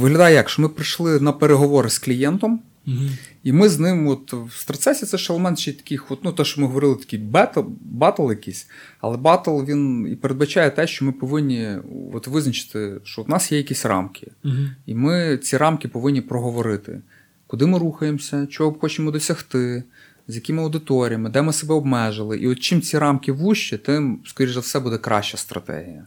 виглядає 0.00 0.34
як 0.34 0.50
що 0.50 0.62
ми 0.62 0.68
прийшли 0.68 1.20
на 1.20 1.32
переговори 1.32 1.90
з 1.90 1.98
клієнтом. 1.98 2.60
Угу. 2.86 2.96
І 3.42 3.52
ми 3.52 3.68
з 3.68 3.78
ним 3.78 4.08
от 4.08 4.32
в 4.32 4.52
стратсесії 4.52 5.06
це 5.06 5.18
ще 5.18 5.32
елемент 5.32 5.58
ще 5.58 5.72
таких, 5.72 6.10
от, 6.10 6.24
ну 6.24 6.32
те, 6.32 6.44
що 6.44 6.60
ми 6.60 6.66
говорили, 6.66 6.94
такий 6.94 7.18
battle, 7.18 7.60
battle 7.80 8.30
якийсь, 8.30 8.68
але 9.00 9.16
батл 9.16 9.62
він 9.62 10.08
і 10.12 10.16
передбачає 10.16 10.70
те, 10.70 10.86
що 10.86 11.04
ми 11.04 11.12
повинні 11.12 11.76
от 12.12 12.26
визначити, 12.26 13.00
що 13.04 13.22
в 13.22 13.30
нас 13.30 13.52
є 13.52 13.58
якісь 13.58 13.86
рамки, 13.86 14.30
угу. 14.44 14.54
і 14.86 14.94
ми 14.94 15.38
ці 15.42 15.56
рамки 15.56 15.88
повинні 15.88 16.20
проговорити, 16.20 17.00
куди 17.46 17.66
ми 17.66 17.78
рухаємося, 17.78 18.46
чого 18.46 18.72
хочемо 18.72 19.10
досягти, 19.10 19.82
з 20.28 20.34
якими 20.34 20.62
аудиторіями, 20.62 21.30
де 21.30 21.42
ми 21.42 21.52
себе 21.52 21.74
обмежили. 21.74 22.38
І 22.38 22.48
от 22.48 22.60
чим 22.60 22.82
ці 22.82 22.98
рамки 22.98 23.32
вужчі, 23.32 23.78
тим, 23.78 24.20
скоріш 24.26 24.52
за 24.52 24.60
все, 24.60 24.80
буде 24.80 24.98
краща 24.98 25.36
стратегія. 25.36 26.04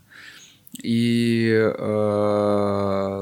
І 0.73 1.49
е, 1.53 1.73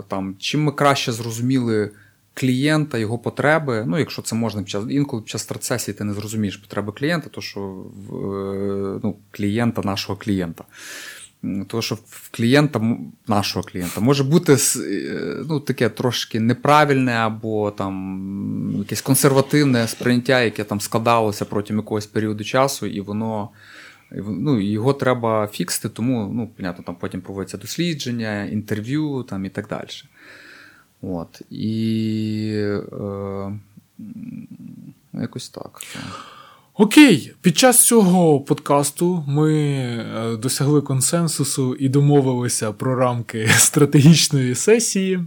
там, 0.07 0.35
чим 0.39 0.63
ми 0.63 0.71
краще 0.71 1.11
зрозуміли 1.11 1.91
клієнта, 2.33 2.97
його 2.97 3.17
потреби. 3.17 3.85
Ну, 3.87 3.99
якщо 3.99 4.21
це 4.21 4.35
можна 4.35 4.61
під 4.61 4.69
час 4.69 4.83
інколи 4.89 5.21
під 5.21 5.29
час 5.29 5.43
процесії 5.43 5.95
ти 5.95 6.03
не 6.03 6.13
зрозумієш 6.13 6.57
потреби 6.57 6.91
клієнта, 6.91 7.29
то 7.29 7.41
що 7.41 7.59
е, 7.59 8.99
ну, 9.03 9.15
клієнта 9.31 9.81
нашого 9.81 10.19
клієнта. 10.19 10.63
Тому 11.67 11.81
що 11.81 11.95
в 11.95 12.29
клієнта, 12.31 12.97
нашого 13.27 13.63
клієнта, 13.63 14.01
може 14.01 14.23
бути 14.23 14.57
е, 14.77 15.43
ну, 15.49 15.59
таке 15.59 15.89
трошки 15.89 16.39
неправильне 16.39 17.11
або 17.11 17.71
там 17.71 18.75
якесь 18.77 19.01
консервативне 19.01 19.87
сприйняття, 19.87 20.41
яке 20.41 20.63
там 20.63 20.81
складалося 20.81 21.45
протягом 21.45 21.83
якогось 21.83 22.05
періоду 22.05 22.43
часу, 22.43 22.85
і 22.85 23.01
воно 23.01 23.49
ну, 24.11 24.59
його 24.59 24.93
треба 24.93 25.47
фіксити, 25.47 25.89
тому 25.89 26.31
ну, 26.33 26.49
понятно, 26.57 26.83
там 26.83 26.95
потім 26.95 27.21
проводяться 27.21 27.57
дослідження, 27.57 28.45
інтерв'ю 28.45 29.25
там, 29.29 29.45
і 29.45 29.49
так 29.49 29.67
далі. 29.67 29.87
От. 31.01 31.41
І 31.49 32.53
е, 32.91 33.59
якось 35.13 35.49
так. 35.49 35.81
Окей, 36.81 37.33
під 37.41 37.57
час 37.57 37.85
цього 37.85 38.39
подкасту 38.39 39.23
ми 39.27 39.53
е, 39.53 40.37
досягли 40.37 40.81
консенсусу 40.81 41.75
і 41.75 41.89
домовилися 41.89 42.71
про 42.71 42.95
рамки 42.95 43.47
стратегічної 43.57 44.55
сесії. 44.55 45.19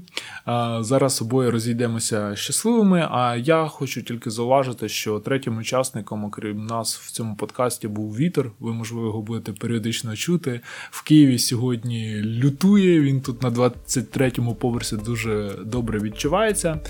Зараз 0.81 1.23
обоє 1.23 1.51
розійдемося 1.51 2.37
щасливими. 2.37 3.09
А 3.11 3.37
я 3.37 3.67
хочу 3.67 4.03
тільки 4.03 4.31
зауважити, 4.31 4.89
що 4.89 5.19
третім 5.19 5.59
учасником, 5.59 6.25
окрім 6.25 6.67
нас, 6.67 6.97
в 6.97 7.11
цьому 7.11 7.37
подкасті 7.37 7.89
був 7.89 8.17
вітер. 8.17 8.51
Ви, 8.61 8.73
можливо, 8.73 9.07
його 9.07 9.23
будете 9.23 9.53
періодично 9.53 10.17
чути. 10.17 10.61
В 10.91 11.05
Києві 11.05 11.39
сьогодні 11.39 12.23
лютує. 12.23 13.01
Він 13.01 13.21
тут 13.21 13.43
на 13.43 13.51
23-му 13.51 14.55
поверсі 14.55 14.97
дуже 14.97 15.51
добре 15.65 15.99
відчувається. 15.99 16.81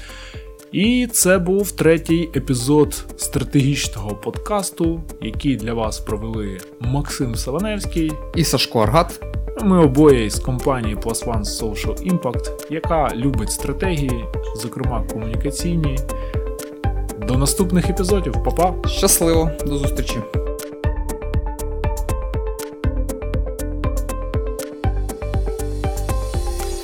І 0.74 1.08
це 1.12 1.38
був 1.38 1.72
третій 1.72 2.28
епізод 2.36 3.04
стратегічного 3.16 4.14
подкасту, 4.14 5.00
який 5.20 5.56
для 5.56 5.74
вас 5.74 5.98
провели 6.00 6.60
Максим 6.80 7.34
Саваневський 7.34 8.12
і 8.34 8.44
Сашко 8.44 8.80
Аргат. 8.80 9.20
Ми 9.62 9.84
обоє 9.84 10.30
з 10.30 10.38
компанії 10.38 10.96
Plus 10.96 11.24
One 11.24 11.44
Social 11.44 12.12
Impact, 12.12 12.72
яка 12.72 13.10
любить 13.14 13.50
стратегії, 13.50 14.24
зокрема 14.56 15.04
комунікаційні. 15.12 15.98
До 17.28 17.38
наступних 17.38 17.90
епізодів, 17.90 18.32
Па-па! 18.44 18.88
Щасливо, 18.88 19.50
до 19.66 19.78
зустрічі! 19.78 20.18